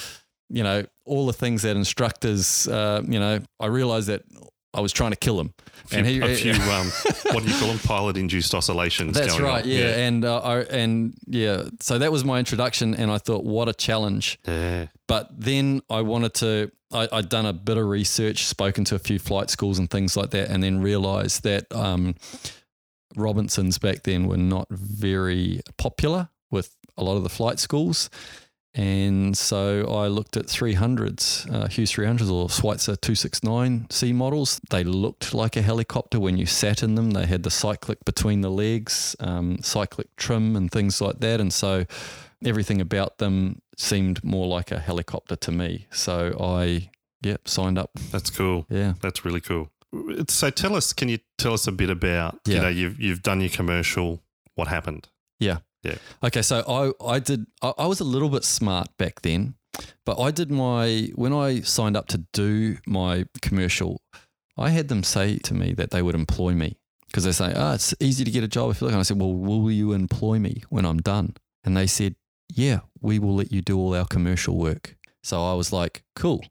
you 0.48 0.62
know 0.62 0.84
all 1.04 1.26
the 1.26 1.32
things 1.32 1.62
that 1.62 1.76
instructors, 1.76 2.66
uh, 2.68 3.02
you 3.06 3.18
know, 3.18 3.40
I 3.60 3.66
realized 3.66 4.08
that 4.08 4.22
I 4.74 4.80
was 4.80 4.92
trying 4.92 5.12
to 5.12 5.16
kill 5.16 5.40
him, 5.40 5.54
A 5.84 5.88
few, 5.88 5.98
and 5.98 6.06
he, 6.06 6.20
a 6.20 6.34
few 6.34 6.52
um, 6.52 6.86
what 7.32 7.44
do 7.44 7.50
you 7.50 7.58
call 7.58 7.68
them? 7.68 7.78
Pilot 7.78 8.16
induced 8.16 8.54
oscillations. 8.54 9.14
that's 9.14 9.32
going 9.32 9.44
right, 9.44 9.62
on. 9.64 9.70
yeah, 9.70 10.06
and 10.06 10.24
uh, 10.24 10.38
I, 10.38 10.58
and 10.62 11.14
yeah, 11.26 11.64
so 11.80 11.98
that 11.98 12.10
was 12.10 12.24
my 12.24 12.38
introduction, 12.38 12.94
and 12.94 13.10
I 13.10 13.18
thought, 13.18 13.44
what 13.44 13.68
a 13.68 13.72
challenge. 13.72 14.38
Yeah. 14.46 14.86
But 15.06 15.28
then 15.38 15.82
I 15.88 16.02
wanted 16.02 16.34
to, 16.34 16.72
I, 16.92 17.08
I'd 17.12 17.28
done 17.28 17.46
a 17.46 17.52
bit 17.52 17.76
of 17.76 17.86
research, 17.86 18.44
spoken 18.46 18.84
to 18.84 18.94
a 18.94 18.98
few 18.98 19.18
flight 19.18 19.50
schools 19.50 19.78
and 19.78 19.88
things 19.88 20.16
like 20.16 20.30
that, 20.30 20.50
and 20.50 20.62
then 20.62 20.80
realized 20.80 21.44
that 21.44 21.72
um, 21.74 22.14
Robinsons 23.16 23.78
back 23.78 24.02
then 24.02 24.26
were 24.26 24.36
not 24.36 24.66
very 24.70 25.60
popular 25.76 26.28
with 26.50 26.74
a 26.96 27.04
lot 27.04 27.16
of 27.16 27.22
the 27.22 27.28
flight 27.28 27.58
schools. 27.58 28.10
And 28.76 29.36
so 29.38 29.86
I 29.88 30.08
looked 30.08 30.36
at 30.36 30.46
300s, 30.46 31.48
uh, 31.52 31.68
Hughes 31.68 31.92
300s 31.92 32.30
or 32.30 32.48
Schweizer 32.48 33.00
269 33.00 33.86
C 33.90 34.12
models. 34.12 34.60
They 34.70 34.82
looked 34.82 35.32
like 35.32 35.56
a 35.56 35.62
helicopter 35.62 36.18
when 36.18 36.36
you 36.36 36.46
sat 36.46 36.82
in 36.82 36.96
them. 36.96 37.12
They 37.12 37.26
had 37.26 37.44
the 37.44 37.50
cyclic 37.50 38.04
between 38.04 38.40
the 38.40 38.50
legs, 38.50 39.14
um, 39.20 39.58
cyclic 39.62 40.14
trim, 40.16 40.56
and 40.56 40.70
things 40.72 41.00
like 41.00 41.20
that. 41.20 41.40
And 41.40 41.52
so 41.52 41.84
everything 42.44 42.80
about 42.80 43.18
them 43.18 43.62
seemed 43.76 44.24
more 44.24 44.48
like 44.48 44.72
a 44.72 44.80
helicopter 44.80 45.36
to 45.36 45.52
me. 45.52 45.86
So 45.92 46.36
I, 46.40 46.90
yeah, 47.22 47.36
signed 47.44 47.78
up. 47.78 47.90
That's 48.10 48.30
cool. 48.30 48.66
Yeah. 48.68 48.94
That's 49.00 49.24
really 49.24 49.40
cool. 49.40 49.70
So 50.28 50.50
tell 50.50 50.74
us, 50.74 50.92
can 50.92 51.08
you 51.08 51.18
tell 51.38 51.52
us 51.52 51.68
a 51.68 51.72
bit 51.72 51.90
about, 51.90 52.40
you 52.44 52.54
Yeah. 52.54 52.62
know, 52.62 52.68
you've, 52.68 53.00
you've 53.00 53.22
done 53.22 53.40
your 53.40 53.50
commercial, 53.50 54.20
what 54.56 54.66
happened? 54.66 55.08
Okay, 56.22 56.42
so 56.42 56.62
I 56.66 57.14
I 57.14 57.18
did 57.18 57.46
I, 57.62 57.72
I 57.78 57.86
was 57.86 58.00
a 58.00 58.04
little 58.04 58.28
bit 58.28 58.44
smart 58.44 58.88
back 58.96 59.22
then, 59.22 59.54
but 60.04 60.18
I 60.18 60.30
did 60.30 60.50
my 60.50 61.10
when 61.14 61.32
I 61.32 61.60
signed 61.60 61.96
up 61.96 62.08
to 62.08 62.18
do 62.32 62.78
my 62.86 63.26
commercial, 63.42 64.00
I 64.56 64.70
had 64.70 64.88
them 64.88 65.02
say 65.02 65.38
to 65.38 65.54
me 65.54 65.74
that 65.74 65.90
they 65.90 66.02
would 66.02 66.14
employ 66.14 66.52
me 66.52 66.76
because 67.06 67.24
they 67.24 67.32
say, 67.32 67.52
oh, 67.54 67.74
it's 67.74 67.94
easy 68.00 68.24
to 68.24 68.30
get 68.30 68.44
a 68.44 68.48
job 68.48 68.70
if 68.70 68.80
you 68.80 68.86
look." 68.86 68.92
And 68.92 69.00
I 69.00 69.04
said, 69.04 69.20
"Well, 69.20 69.34
will 69.34 69.70
you 69.70 69.92
employ 69.92 70.38
me 70.38 70.62
when 70.70 70.84
I'm 70.84 70.98
done?" 70.98 71.34
And 71.64 71.76
they 71.76 71.86
said, 71.86 72.16
"Yeah, 72.52 72.80
we 73.00 73.18
will 73.18 73.34
let 73.34 73.52
you 73.52 73.62
do 73.62 73.78
all 73.78 73.94
our 73.94 74.06
commercial 74.06 74.56
work." 74.56 74.96
So 75.22 75.44
I 75.44 75.54
was 75.54 75.72
like, 75.72 76.04
"Cool." 76.14 76.44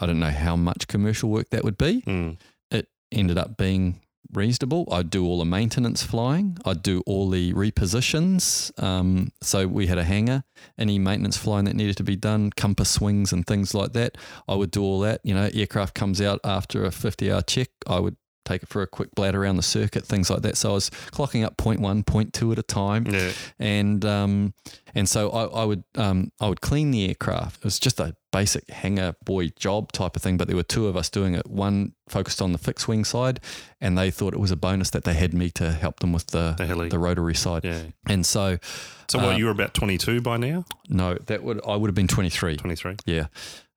I 0.00 0.06
don't 0.06 0.18
know 0.18 0.30
how 0.30 0.56
much 0.56 0.88
commercial 0.88 1.30
work 1.30 1.50
that 1.50 1.64
would 1.64 1.78
be. 1.78 2.02
Mm. 2.02 2.36
It 2.70 2.88
ended 3.12 3.38
up 3.38 3.56
being 3.56 4.00
reasonable. 4.36 4.88
I'd 4.90 5.10
do 5.10 5.24
all 5.24 5.38
the 5.38 5.44
maintenance 5.44 6.02
flying. 6.02 6.58
I'd 6.64 6.82
do 6.82 7.02
all 7.06 7.28
the 7.30 7.52
repositions. 7.52 8.70
Um, 8.82 9.32
so 9.42 9.66
we 9.66 9.86
had 9.86 9.98
a 9.98 10.04
hangar, 10.04 10.44
any 10.78 10.98
maintenance 10.98 11.36
flying 11.36 11.64
that 11.66 11.74
needed 11.74 11.96
to 11.98 12.04
be 12.04 12.16
done, 12.16 12.50
compass 12.50 12.90
swings 12.90 13.32
and 13.32 13.46
things 13.46 13.74
like 13.74 13.92
that. 13.92 14.16
I 14.48 14.54
would 14.54 14.70
do 14.70 14.82
all 14.82 15.00
that. 15.00 15.20
You 15.24 15.34
know, 15.34 15.48
aircraft 15.52 15.94
comes 15.94 16.20
out 16.20 16.40
after 16.44 16.84
a 16.84 16.90
50 16.90 17.30
hour 17.30 17.42
check. 17.42 17.68
I 17.86 18.00
would 18.00 18.16
take 18.44 18.62
it 18.62 18.68
for 18.68 18.82
a 18.82 18.86
quick 18.86 19.14
blad 19.14 19.34
around 19.34 19.56
the 19.56 19.62
circuit, 19.62 20.04
things 20.06 20.30
like 20.30 20.42
that. 20.42 20.56
So 20.56 20.70
I 20.70 20.74
was 20.74 20.90
clocking 20.90 21.44
up 21.44 21.56
point 21.56 21.80
one, 21.80 22.02
point 22.02 22.32
two 22.32 22.52
at 22.52 22.58
a 22.58 22.62
time 22.62 23.06
Yeah. 23.06 23.32
and 23.58 24.04
um, 24.04 24.54
and 24.94 25.08
so 25.08 25.30
I, 25.30 25.62
I 25.62 25.64
would 25.64 25.84
um, 25.96 26.30
I 26.40 26.48
would 26.48 26.60
clean 26.60 26.90
the 26.90 27.08
aircraft. 27.08 27.58
It 27.58 27.64
was 27.64 27.78
just 27.78 28.00
a 28.00 28.14
basic 28.32 28.68
hangar 28.68 29.14
boy 29.24 29.48
job 29.50 29.92
type 29.92 30.16
of 30.16 30.22
thing, 30.22 30.36
but 30.36 30.48
there 30.48 30.56
were 30.56 30.62
two 30.64 30.86
of 30.88 30.96
us 30.96 31.08
doing 31.08 31.34
it. 31.34 31.46
One 31.48 31.92
focused 32.08 32.42
on 32.42 32.52
the 32.52 32.58
fixed 32.58 32.88
wing 32.88 33.04
side, 33.04 33.40
and 33.80 33.96
they 33.96 34.10
thought 34.10 34.34
it 34.34 34.40
was 34.40 34.50
a 34.50 34.56
bonus 34.56 34.90
that 34.90 35.04
they 35.04 35.14
had 35.14 35.32
me 35.34 35.50
to 35.50 35.72
help 35.72 36.00
them 36.00 36.12
with 36.12 36.26
the 36.28 36.54
The 36.58 36.88
the 36.90 36.98
rotary 36.98 37.34
side. 37.34 37.64
Yeah. 37.64 37.82
And 38.08 38.24
so 38.26 38.58
So 39.08 39.18
what, 39.18 39.34
Um, 39.34 39.38
you 39.38 39.44
were 39.46 39.50
about 39.52 39.74
22 39.74 40.20
by 40.20 40.36
now? 40.36 40.64
no, 40.88 41.14
that 41.26 41.42
would 41.44 41.60
I 41.66 41.76
would 41.76 41.88
have 41.88 41.94
been 41.94 42.08
twenty 42.08 42.30
three. 42.30 42.56
23? 42.56 42.96
Yeah. 43.06 43.26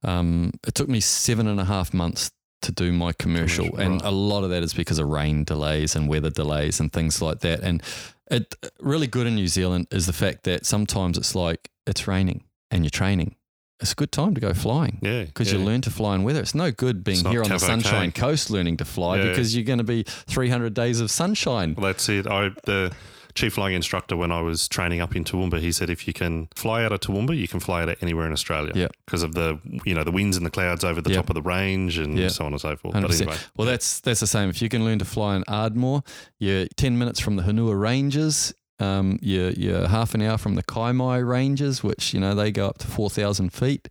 Um, 0.04 0.52
it 0.68 0.76
took 0.76 0.88
me 0.88 1.00
seven 1.00 1.48
and 1.48 1.60
a 1.60 1.66
half 1.66 1.94
months 1.94 2.32
to 2.62 2.72
do 2.72 2.92
my 2.92 3.14
commercial, 3.14 3.66
Commercial, 3.66 3.86
and 3.86 4.02
right. 4.02 4.08
a 4.08 4.12
lot 4.12 4.44
of 4.44 4.50
that 4.50 4.64
is 4.64 4.74
because 4.74 5.00
of 5.00 5.08
rain 5.08 5.44
delays 5.44 5.96
and 5.96 6.08
weather 6.10 6.30
delays 6.30 6.80
and 6.80 6.92
things 6.92 7.22
like 7.22 7.40
that. 7.42 7.62
And 7.62 7.84
it 8.32 8.56
really 8.80 9.08
good 9.08 9.28
in 9.28 9.36
New 9.36 9.48
Zealand 9.48 9.88
is 9.92 10.06
the 10.06 10.14
fact 10.14 10.44
that 10.44 10.66
sometimes 10.66 11.18
it's 11.18 11.36
like 11.36 11.70
it's 11.86 12.08
raining 12.08 12.44
and 12.72 12.84
you're 12.84 12.90
training. 12.90 13.36
It's 13.80 13.92
a 13.92 13.96
good 13.96 14.12
time 14.12 14.34
to 14.34 14.42
go 14.42 14.54
flying 14.56 14.98
Yeah. 15.04 15.26
because 15.26 15.52
yeah. 15.54 15.60
you 15.60 15.66
learn 15.66 15.82
to 15.82 15.92
fly 15.92 16.16
in 16.16 16.24
weather. 16.24 16.40
It's 16.40 16.56
no 16.56 16.72
good 16.72 17.04
being 17.04 17.24
here 17.26 17.44
on 17.44 17.50
the. 17.50 17.60
Sunshine 17.60 18.12
Coast 18.12 18.50
learning 18.50 18.78
to 18.78 18.86
fly 18.86 19.18
Yeah. 19.18 19.30
because 19.30 19.56
you're 19.56 19.66
going 19.66 19.78
to 19.78 19.84
be 19.84 20.02
300 20.04 20.74
days 20.74 21.00
of 21.00 21.12
sunshine. 21.12 21.76
Well, 21.78 21.86
that's 21.86 22.10
it. 22.10 22.26
I 22.26 22.50
the 22.66 22.92
chief 23.38 23.54
flying 23.54 23.76
instructor 23.76 24.18
when 24.18 24.32
I 24.32 24.42
was 24.42 24.68
training 24.68 25.00
up 25.00 25.16
in 25.16 25.24
Toowoomba, 25.24 25.60
he 25.60 25.72
said 25.72 25.90
if 25.90 26.08
you 26.08 26.14
can 26.14 26.48
fly 26.56 26.84
out 26.84 26.92
of 26.92 27.00
Toowoomba, 27.00 27.38
you 27.38 27.48
can 27.48 27.60
fly 27.60 27.84
out 27.84 27.90
of 27.90 27.96
anywhere 28.02 28.26
in 28.26 28.34
Australia. 28.34 28.72
Yeah. 28.76 28.88
Because 29.06 29.24
of 29.24 29.34
the 29.36 29.60
you 29.86 29.94
know 29.96 30.04
the 30.04 30.12
winds 30.12 30.36
and 30.38 30.46
the 30.46 30.50
clouds 30.50 30.84
over 30.84 31.00
the 31.02 31.12
Yeah. 31.12 31.18
top 31.18 31.30
of 31.30 31.36
the 31.36 31.42
range 31.42 31.98
and 31.98 32.18
Yeah. 32.18 32.30
so 32.30 32.46
on 32.46 32.52
and 32.52 32.60
so 32.62 32.76
forth. 32.76 32.96
100%. 32.96 33.22
anyway, 33.22 33.38
Well, 33.56 33.68
that's 33.68 34.00
that's 34.02 34.20
the 34.20 34.28
same. 34.28 34.50
If 34.50 34.62
you 34.62 34.70
can 34.70 34.84
learn 34.84 35.00
to 35.00 35.06
fly 35.06 35.36
in 35.36 35.44
Ardmore, 35.48 36.04
you're 36.40 36.66
10 36.76 36.98
minutes 36.98 37.20
from 37.20 37.36
the 37.38 37.44
Hunua 37.44 37.80
Ranges. 37.80 38.54
Um, 38.80 39.18
you're, 39.24 39.50
you're 39.52 39.88
half 39.88 40.14
an 40.14 40.22
hour 40.22 40.38
from 40.38 40.54
the 40.54 40.62
Kaimai 40.62 41.28
Ranges, 41.28 41.84
which, 41.84 42.14
you 42.14 42.20
know, 42.20 42.36
they 42.36 42.52
go 42.52 42.68
up 42.68 42.78
to 42.78 42.86
4,000 42.88 43.52
feet. 43.52 43.88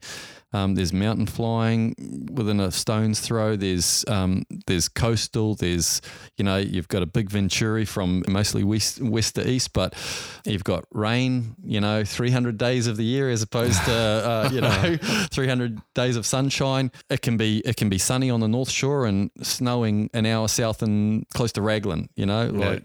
Um, 0.52 0.74
there's 0.76 0.92
mountain 0.92 1.26
flying 1.26 1.94
within 2.32 2.60
a 2.60 2.70
stone's 2.70 3.20
throw. 3.20 3.56
There's 3.56 4.04
um, 4.08 4.44
there's 4.66 4.88
coastal. 4.88 5.54
There's 5.54 6.00
you 6.38 6.44
know 6.44 6.56
you've 6.56 6.88
got 6.88 7.02
a 7.02 7.06
big 7.06 7.28
Venturi 7.30 7.84
from 7.84 8.22
mostly 8.28 8.62
west 8.64 9.00
west 9.02 9.34
to 9.34 9.46
east, 9.48 9.72
but 9.72 9.92
you've 10.46 10.64
got 10.64 10.84
rain. 10.92 11.56
You 11.64 11.80
know, 11.80 12.04
300 12.04 12.56
days 12.56 12.86
of 12.86 12.96
the 12.96 13.04
year 13.04 13.28
as 13.28 13.42
opposed 13.42 13.84
to 13.84 13.92
uh, 13.92 14.48
you 14.52 14.60
know 14.60 14.96
300 15.30 15.80
days 15.94 16.16
of 16.16 16.24
sunshine. 16.24 16.90
It 17.10 17.22
can 17.22 17.36
be 17.36 17.58
it 17.64 17.76
can 17.76 17.88
be 17.88 17.98
sunny 17.98 18.30
on 18.30 18.40
the 18.40 18.48
north 18.48 18.70
shore 18.70 19.04
and 19.06 19.30
snowing 19.42 20.08
an 20.14 20.26
hour 20.26 20.48
south 20.48 20.80
and 20.82 21.28
close 21.34 21.52
to 21.52 21.60
Raglan. 21.62 22.08
You 22.16 22.26
know, 22.26 22.50
Yeah. 22.54 22.68
like 22.68 22.82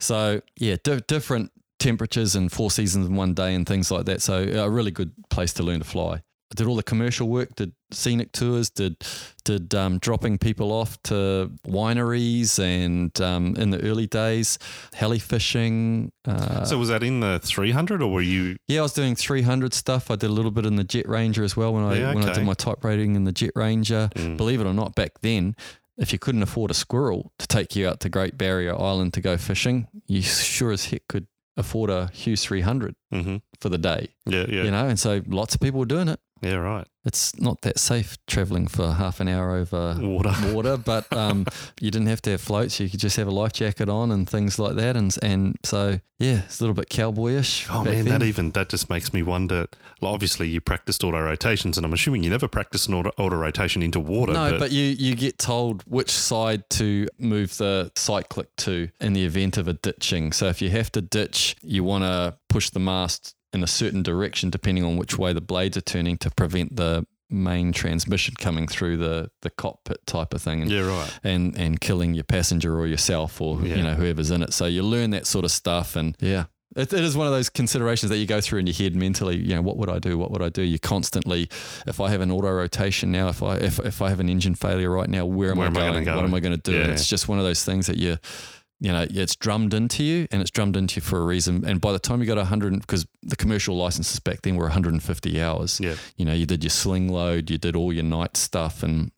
so 0.00 0.40
yeah, 0.56 0.76
di- 0.82 1.00
different 1.06 1.52
temperatures 1.78 2.34
and 2.36 2.50
four 2.50 2.70
seasons 2.70 3.06
in 3.06 3.16
one 3.16 3.34
day 3.34 3.54
and 3.54 3.66
things 3.66 3.90
like 3.90 4.06
that. 4.06 4.22
So 4.22 4.42
a 4.42 4.68
really 4.70 4.90
good 4.92 5.12
place 5.30 5.52
to 5.54 5.62
learn 5.62 5.80
to 5.80 5.84
fly. 5.84 6.22
I 6.52 6.54
did 6.54 6.66
all 6.66 6.76
the 6.76 6.82
commercial 6.82 7.28
work, 7.28 7.54
did 7.54 7.72
scenic 7.92 8.32
tours, 8.32 8.68
did 8.68 9.02
did 9.44 9.74
um, 9.74 9.98
dropping 9.98 10.36
people 10.36 10.70
off 10.70 11.02
to 11.04 11.50
wineries, 11.66 12.58
and 12.58 13.18
um, 13.22 13.56
in 13.56 13.70
the 13.70 13.80
early 13.82 14.06
days, 14.06 14.58
heli 14.92 15.18
fishing. 15.18 16.12
Uh, 16.26 16.64
so 16.64 16.76
was 16.76 16.88
that 16.90 17.02
in 17.02 17.20
the 17.20 17.40
300 17.42 18.02
or 18.02 18.12
were 18.12 18.20
you? 18.20 18.56
yeah, 18.68 18.80
I 18.80 18.82
was 18.82 18.92
doing 18.92 19.16
300 19.16 19.72
stuff. 19.72 20.10
I 20.10 20.16
did 20.16 20.28
a 20.28 20.32
little 20.32 20.50
bit 20.50 20.66
in 20.66 20.76
the 20.76 20.84
Jet 20.84 21.08
Ranger 21.08 21.42
as 21.42 21.56
well 21.56 21.72
when 21.72 21.84
I 21.84 21.98
Yeah, 21.98 22.12
when 22.12 22.28
I 22.28 22.34
did 22.34 22.44
my 22.44 22.54
type 22.54 22.84
rating 22.84 23.16
in 23.16 23.24
the 23.24 23.32
Jet 23.32 23.52
Ranger. 23.54 24.10
Mm. 24.14 24.36
Believe 24.36 24.60
it 24.60 24.66
or 24.66 24.74
not, 24.74 24.94
back 24.94 25.22
then, 25.22 25.56
if 25.96 26.12
you 26.12 26.18
couldn't 26.18 26.42
afford 26.42 26.70
a 26.70 26.74
squirrel 26.74 27.32
to 27.38 27.46
take 27.46 27.74
you 27.74 27.88
out 27.88 28.00
to 28.00 28.10
Great 28.10 28.36
Barrier 28.36 28.78
Island 28.78 29.14
to 29.14 29.22
go 29.22 29.38
fishing, 29.38 29.88
you 30.06 30.20
sure 30.20 30.70
as 30.70 30.86
heck 30.86 31.08
could 31.08 31.26
afford 31.56 31.88
a 31.90 32.10
Hughes 32.12 32.44
300 32.44 32.94
hmm 33.10 33.36
for 33.60 33.68
the 33.68 33.78
day. 33.78 34.08
Yeah, 34.26 34.44
yeah, 34.48 34.64
You 34.64 34.70
know, 34.70 34.88
and 34.88 34.98
so 34.98 35.22
lots 35.28 35.54
of 35.54 35.60
people 35.60 35.80
were 35.80 35.86
doing 35.86 36.08
it. 36.08 36.18
Yeah. 36.42 36.54
Right. 36.54 36.86
It's 37.04 37.36
not 37.40 37.62
that 37.62 37.80
safe 37.80 38.16
traveling 38.28 38.68
for 38.68 38.92
half 38.92 39.18
an 39.18 39.26
hour 39.26 39.56
over 39.56 39.96
Water. 40.00 40.32
water, 40.52 40.76
but 40.76 41.12
um, 41.12 41.46
you 41.80 41.90
didn't 41.90 42.06
have 42.06 42.22
to 42.22 42.30
have 42.30 42.40
floats. 42.40 42.78
You 42.78 42.88
could 42.88 43.00
just 43.00 43.16
have 43.16 43.26
a 43.26 43.32
life 43.32 43.52
jacket 43.52 43.88
on 43.88 44.12
and 44.12 44.28
things 44.28 44.58
like 44.58 44.76
that. 44.76 44.96
And 44.96 45.16
and 45.20 45.56
so 45.64 45.98
yeah, 46.20 46.42
it's 46.44 46.60
a 46.60 46.62
little 46.62 46.74
bit 46.74 46.88
cowboyish. 46.90 47.66
Oh 47.68 47.82
man, 47.82 48.04
then. 48.04 48.20
that 48.20 48.22
even 48.22 48.52
that 48.52 48.68
just 48.68 48.88
makes 48.88 49.12
me 49.12 49.22
wonder. 49.24 49.66
Well, 50.00 50.12
obviously, 50.12 50.48
you 50.48 50.60
practiced 50.60 51.02
auto 51.02 51.20
rotations, 51.20 51.76
and 51.76 51.84
I'm 51.84 51.92
assuming 51.92 52.22
you 52.22 52.30
never 52.30 52.46
practiced 52.46 52.88
an 52.88 52.94
auto, 52.94 53.10
auto 53.18 53.36
rotation 53.36 53.82
into 53.82 53.98
water. 53.98 54.32
No, 54.32 54.58
but, 54.58 54.70
you 54.70 54.84
you 54.84 55.16
get 55.16 55.38
told 55.38 55.82
which 55.82 56.10
side 56.10 56.70
to 56.70 57.08
move 57.18 57.56
the 57.56 57.90
cyclic 57.96 58.54
to 58.58 58.88
in 59.00 59.12
the 59.12 59.24
event 59.24 59.56
of 59.56 59.66
a 59.66 59.72
ditching. 59.72 60.32
So 60.32 60.46
if 60.46 60.62
you 60.62 60.70
have 60.70 60.92
to 60.92 61.00
ditch, 61.00 61.56
you 61.62 61.82
want 61.82 62.04
to 62.04 62.36
push 62.48 62.70
the 62.70 62.80
mast 62.80 63.34
in 63.52 63.62
a 63.62 63.66
certain 63.66 64.02
direction 64.02 64.50
depending 64.50 64.84
on 64.84 64.96
which 64.96 65.18
way 65.18 65.32
the 65.32 65.40
blades 65.40 65.76
are 65.76 65.80
turning 65.82 66.16
to 66.18 66.30
prevent 66.30 66.76
the 66.76 67.06
main 67.30 67.72
transmission 67.72 68.34
coming 68.38 68.66
through 68.66 68.96
the 68.98 69.30
the 69.40 69.48
cockpit 69.50 70.06
type 70.06 70.34
of 70.34 70.42
thing. 70.42 70.62
And 70.62 70.70
yeah, 70.70 70.80
right. 70.86 71.18
and 71.24 71.56
and 71.58 71.80
killing 71.80 72.12
your 72.14 72.24
passenger 72.24 72.78
or 72.78 72.86
yourself 72.86 73.40
or 73.40 73.60
Yeah. 73.62 73.76
you 73.76 73.82
know 73.82 73.94
whoever's 73.94 74.30
in 74.30 74.42
it. 74.42 74.52
So 74.52 74.66
you 74.66 74.82
learn 74.82 75.10
that 75.10 75.26
sort 75.26 75.44
of 75.44 75.50
stuff, 75.50 75.96
and 75.96 76.16
yeah. 76.20 76.44
It, 76.74 76.90
it 76.94 77.04
is 77.04 77.14
one 77.18 77.26
of 77.26 77.34
those 77.34 77.50
considerations 77.50 78.08
that 78.08 78.16
you 78.16 78.24
go 78.24 78.40
through 78.40 78.60
in 78.60 78.66
your 78.66 78.72
head 78.74 78.96
mentally. 78.96 79.36
You 79.36 79.56
know, 79.56 79.60
what 79.60 79.76
would 79.76 79.90
I 79.90 79.98
do? 79.98 80.16
What 80.16 80.30
would 80.30 80.40
I 80.40 80.48
do? 80.48 80.62
You 80.62 80.78
constantly, 80.78 81.50
if 81.86 82.00
I 82.00 82.08
have 82.08 82.22
an 82.22 82.30
auto 82.30 82.50
rotation 82.50 83.12
now, 83.12 83.28
if 83.28 83.42
I 83.42 83.56
if, 83.56 83.78
if 83.80 84.00
I 84.00 84.08
have 84.08 84.20
an 84.20 84.30
engine 84.30 84.54
failure 84.54 84.88
right 84.90 85.10
now, 85.10 85.26
where 85.26 85.50
am 85.50 85.58
Where 85.58 85.66
I 85.66 85.68
am 85.68 85.74
going? 85.74 86.04
go? 86.04 86.16
What 86.16 86.24
am 86.24 86.32
I 86.32 86.40
going 86.40 86.56
to 86.58 86.70
do? 86.70 86.74
And 86.78 86.86
Yeah. 86.86 86.92
it's 86.94 87.06
just 87.06 87.28
one 87.28 87.38
of 87.38 87.44
those 87.44 87.62
things 87.62 87.88
that 87.88 87.98
you, 87.98 88.16
you 88.82 88.90
know, 88.90 89.06
it's 89.08 89.36
drummed 89.36 89.74
into 89.74 90.02
you, 90.02 90.26
and 90.32 90.42
it's 90.42 90.50
drummed 90.50 90.76
into 90.76 90.96
you 90.96 91.02
for 91.02 91.20
a 91.20 91.24
reason. 91.24 91.64
And 91.64 91.80
by 91.80 91.92
the 91.92 92.00
time 92.00 92.20
you 92.20 92.26
got 92.26 92.36
100, 92.36 92.80
because 92.80 93.06
the 93.22 93.36
commercial 93.36 93.76
licenses 93.76 94.18
back 94.18 94.42
then 94.42 94.56
were 94.56 94.64
150 94.64 95.40
hours, 95.40 95.78
Yeah, 95.78 95.94
you 96.16 96.24
know, 96.24 96.32
you 96.32 96.46
did 96.46 96.64
your 96.64 96.70
sling 96.70 97.08
load, 97.08 97.48
you 97.48 97.58
did 97.58 97.76
all 97.76 97.92
your 97.92 98.02
night 98.02 98.36
stuff, 98.36 98.82
and 98.82 99.12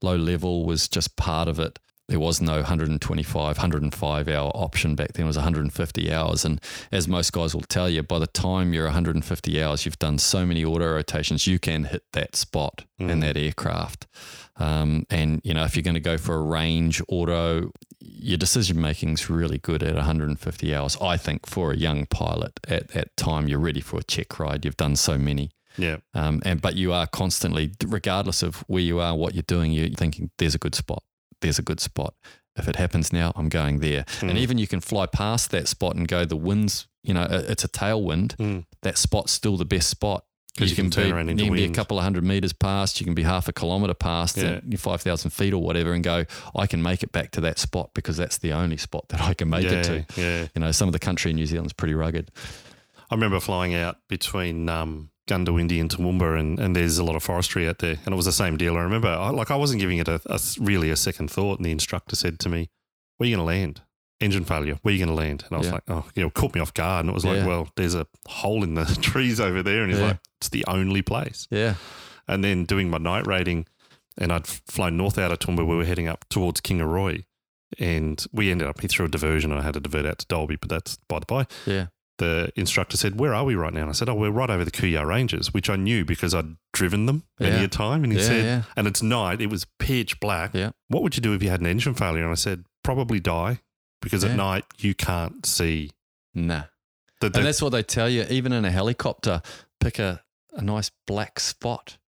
low 0.00 0.16
level 0.16 0.64
was 0.64 0.88
just 0.88 1.16
part 1.16 1.48
of 1.48 1.60
it. 1.60 1.78
There 2.10 2.18
was 2.18 2.40
no 2.40 2.56
125, 2.56 3.56
105 3.56 4.28
hour 4.28 4.50
option 4.52 4.96
back 4.96 5.12
then. 5.12 5.24
It 5.24 5.26
was 5.28 5.36
150 5.36 6.12
hours. 6.12 6.44
And 6.44 6.60
as 6.90 7.06
most 7.06 7.32
guys 7.32 7.54
will 7.54 7.62
tell 7.62 7.88
you, 7.88 8.02
by 8.02 8.18
the 8.18 8.26
time 8.26 8.72
you're 8.74 8.86
150 8.86 9.62
hours, 9.62 9.84
you've 9.86 9.98
done 10.00 10.18
so 10.18 10.44
many 10.44 10.64
auto 10.64 10.92
rotations, 10.92 11.46
you 11.46 11.60
can 11.60 11.84
hit 11.84 12.02
that 12.12 12.34
spot 12.34 12.84
in 12.98 13.06
Mm. 13.08 13.20
that 13.20 13.36
aircraft. 13.36 14.08
Um, 14.56 15.06
and, 15.08 15.40
you 15.44 15.54
know, 15.54 15.62
if 15.64 15.76
you're 15.76 15.84
going 15.84 15.94
to 15.94 16.00
go 16.00 16.18
for 16.18 16.34
a 16.34 16.42
range 16.42 17.00
auto, 17.08 17.70
your 18.00 18.36
decision 18.38 18.80
making's 18.80 19.30
really 19.30 19.58
good 19.58 19.82
at 19.84 19.94
150 19.94 20.74
hours. 20.74 20.96
I 21.00 21.16
think 21.16 21.46
for 21.46 21.70
a 21.72 21.76
young 21.76 22.06
pilot 22.06 22.58
at 22.68 22.88
that 22.88 23.16
time, 23.16 23.46
you're 23.46 23.60
ready 23.60 23.80
for 23.80 24.00
a 24.00 24.02
check 24.02 24.38
ride. 24.40 24.64
You've 24.64 24.76
done 24.76 24.96
so 24.96 25.16
many. 25.16 25.50
yeah, 25.78 25.98
Um, 26.14 26.42
and 26.44 26.60
but 26.60 26.74
you 26.74 26.92
are 26.92 27.06
constantly, 27.06 27.70
regardless 27.86 28.42
of 28.42 28.56
where 28.66 28.82
you 28.82 28.98
are, 28.98 29.14
what 29.16 29.34
you're 29.34 29.44
doing, 29.46 29.70
you're 29.70 29.88
thinking 29.90 30.30
there's 30.38 30.56
a 30.56 30.58
good 30.58 30.74
spot. 30.74 31.04
There's 31.40 31.58
a 31.58 31.62
good 31.62 31.80
spot. 31.80 32.14
If 32.56 32.68
it 32.68 32.76
happens 32.76 33.12
now, 33.12 33.32
I'm 33.36 33.48
going 33.48 33.78
there. 33.78 34.04
And 34.20 34.32
Mm. 34.32 34.36
even 34.38 34.58
you 34.58 34.66
can 34.66 34.80
fly 34.80 35.06
past 35.06 35.50
that 35.52 35.68
spot 35.68 35.96
and 35.96 36.06
go. 36.08 36.24
The 36.24 36.36
winds, 36.36 36.86
you 37.02 37.14
know, 37.14 37.26
it's 37.30 37.64
a 37.64 37.68
tailwind. 37.68 38.36
Mm. 38.36 38.66
That 38.82 38.98
spot's 38.98 39.32
still 39.32 39.56
the 39.56 39.64
best 39.64 39.88
spot. 39.88 40.24
'Cause 40.58 40.68
you 40.68 40.76
can 40.76 40.90
turn 40.90 41.04
be, 41.06 41.12
around 41.12 41.28
you 41.38 41.44
can 41.46 41.54
be 41.54 41.64
a 41.64 41.70
couple 41.70 41.96
of 41.96 42.02
hundred 42.04 42.24
meters 42.24 42.52
past. 42.52 43.00
You 43.00 43.04
can 43.06 43.14
be 43.14 43.22
half 43.22 43.46
a 43.48 43.52
kilometer 43.52 43.94
past, 43.94 44.36
Yeah. 44.36 44.58
and 44.58 44.78
five 44.80 45.00
thousand 45.00 45.30
feet 45.30 45.54
or 45.54 45.62
whatever, 45.62 45.94
and 45.94 46.02
go. 46.02 46.24
I 46.56 46.66
can 46.66 46.82
make 46.82 47.02
it 47.04 47.12
back 47.12 47.30
to 47.32 47.40
that 47.42 47.58
spot 47.58 47.94
because 47.94 48.16
that's 48.16 48.36
the 48.36 48.52
only 48.52 48.76
spot 48.76 49.08
that 49.10 49.20
I 49.22 49.32
can 49.32 49.48
make 49.48 49.64
yeah, 49.64 49.70
it 49.78 49.84
to. 49.84 50.20
yeah. 50.20 50.46
You 50.54 50.60
know, 50.60 50.72
some 50.72 50.88
of 50.88 50.92
the 50.92 50.98
country 50.98 51.30
in 51.30 51.36
New 51.36 51.46
Zealand's 51.46 51.72
pretty 51.72 51.94
rugged. 51.94 52.30
I 53.10 53.14
remember 53.14 53.38
flying 53.40 53.74
out 53.74 53.98
between 54.08 54.68
um, 54.68 55.10
Goondiwindi 55.30 55.80
and 55.80 55.88
Toowoomba, 55.90 56.38
and, 56.38 56.58
and 56.58 56.74
there's 56.74 56.98
a 56.98 57.04
lot 57.04 57.14
of 57.16 57.22
forestry 57.22 57.68
out 57.68 57.78
there, 57.78 57.96
and 58.04 58.12
it 58.12 58.16
was 58.16 58.26
the 58.26 58.32
same 58.32 58.56
deal. 58.56 58.76
I 58.76 58.80
remember, 58.82 59.08
I, 59.08 59.30
like, 59.30 59.50
I 59.50 59.56
wasn't 59.56 59.80
giving 59.80 59.98
it 59.98 60.08
a, 60.08 60.20
a 60.26 60.38
really 60.58 60.90
a 60.90 60.96
second 60.96 61.30
thought, 61.30 61.58
and 61.58 61.64
the 61.64 61.70
instructor 61.72 62.16
said 62.16 62.38
to 62.40 62.48
me, 62.48 62.68
"Where 63.16 63.26
are 63.26 63.30
you 63.30 63.36
going 63.36 63.46
to 63.46 63.52
land?" 63.60 63.82
Engine 64.20 64.44
failure. 64.44 64.78
Where 64.82 64.92
are 64.92 64.96
you 64.96 65.04
going 65.04 65.16
to 65.16 65.22
land? 65.22 65.44
And 65.46 65.54
I 65.54 65.58
was 65.58 65.68
Yeah. 65.68 65.72
like, 65.74 65.82
"Oh, 65.88 66.04
you 66.14 66.22
know, 66.22 66.28
it 66.28 66.34
caught 66.34 66.54
me 66.54 66.60
off 66.60 66.74
guard." 66.74 67.04
And 67.06 67.10
it 67.10 67.14
was 67.14 67.24
like, 67.24 67.38
Yeah. 67.38 67.46
"Well, 67.46 67.68
there's 67.76 67.94
a 67.94 68.06
hole 68.28 68.62
in 68.64 68.74
the 68.74 68.84
trees 69.00 69.40
over 69.40 69.62
there," 69.62 69.82
and 69.82 69.90
he's 69.90 70.00
Yeah. 70.00 70.08
like, 70.08 70.18
"It's 70.40 70.48
the 70.50 70.64
only 70.66 71.00
place." 71.02 71.46
Yeah, 71.50 71.74
And 72.28 72.44
then 72.44 72.64
doing 72.64 72.90
my 72.90 72.98
night 72.98 73.26
rating, 73.26 73.66
and 74.18 74.32
I'd 74.32 74.46
flown 74.46 74.96
north 74.96 75.16
out 75.18 75.32
of 75.32 75.38
Toowoomba. 75.38 75.66
We 75.66 75.76
were 75.76 75.84
heading 75.86 76.08
up 76.08 76.24
towards 76.28 76.60
Kingaroy, 76.60 77.24
and 77.78 78.24
we 78.32 78.50
ended 78.50 78.68
up 78.68 78.80
he 78.80 78.88
threw 78.88 79.06
a 79.06 79.08
diversion. 79.08 79.52
and 79.52 79.60
I 79.60 79.64
had 79.64 79.74
to 79.74 79.80
divert 79.80 80.04
out 80.06 80.18
to 80.18 80.26
Dalby, 80.26 80.56
but 80.56 80.68
that's 80.68 80.98
by 81.08 81.20
the 81.20 81.26
by 81.26 81.46
yeah, 81.66 81.86
the 82.20 82.52
instructor 82.54 82.96
said, 82.96 83.18
Where 83.18 83.34
are 83.34 83.44
we 83.44 83.54
right 83.56 83.72
now? 83.74 83.80
And 83.82 83.90
I 83.90 83.92
said, 83.92 84.08
Oh, 84.08 84.14
we're 84.14 84.30
right 84.30 84.48
over 84.48 84.64
the 84.64 84.70
Kuya 84.70 85.04
Ranges, 85.04 85.52
which 85.52 85.68
I 85.68 85.74
knew 85.76 86.04
because 86.04 86.32
I'd 86.34 86.56
driven 86.72 87.06
them 87.06 87.24
many 87.40 87.56
Yeah. 87.56 87.62
a 87.64 87.68
time. 87.68 88.04
And 88.04 88.12
he 88.12 88.18
yeah, 88.20 88.24
said, 88.24 88.44
yeah. 88.44 88.62
And 88.76 88.86
it's 88.86 89.02
night, 89.02 89.40
it 89.40 89.48
was 89.50 89.66
pitch 89.78 90.20
black. 90.20 90.54
Yeah. 90.54 90.70
What 90.88 91.02
would 91.02 91.16
you 91.16 91.22
do 91.22 91.34
if 91.34 91.42
you 91.42 91.50
had 91.50 91.60
an 91.60 91.66
engine 91.66 91.94
failure? 91.94 92.22
And 92.22 92.30
I 92.30 92.36
said, 92.36 92.64
Probably 92.84 93.18
die 93.20 93.60
because 94.00 94.22
at 94.24 94.36
night 94.36 94.64
you 94.78 94.94
can't 94.94 95.44
see. 95.44 95.90
Nah. 96.34 96.64
The, 97.20 97.26
And 97.26 97.44
that's 97.44 97.60
what 97.60 97.70
they 97.72 97.82
tell 97.82 98.08
you, 98.08 98.24
even 98.30 98.52
in 98.52 98.64
a 98.64 98.70
helicopter, 98.70 99.42
pick 99.80 99.98
a, 99.98 100.22
a 100.52 100.62
nice 100.62 100.90
black 101.06 101.38
spot 101.40 101.98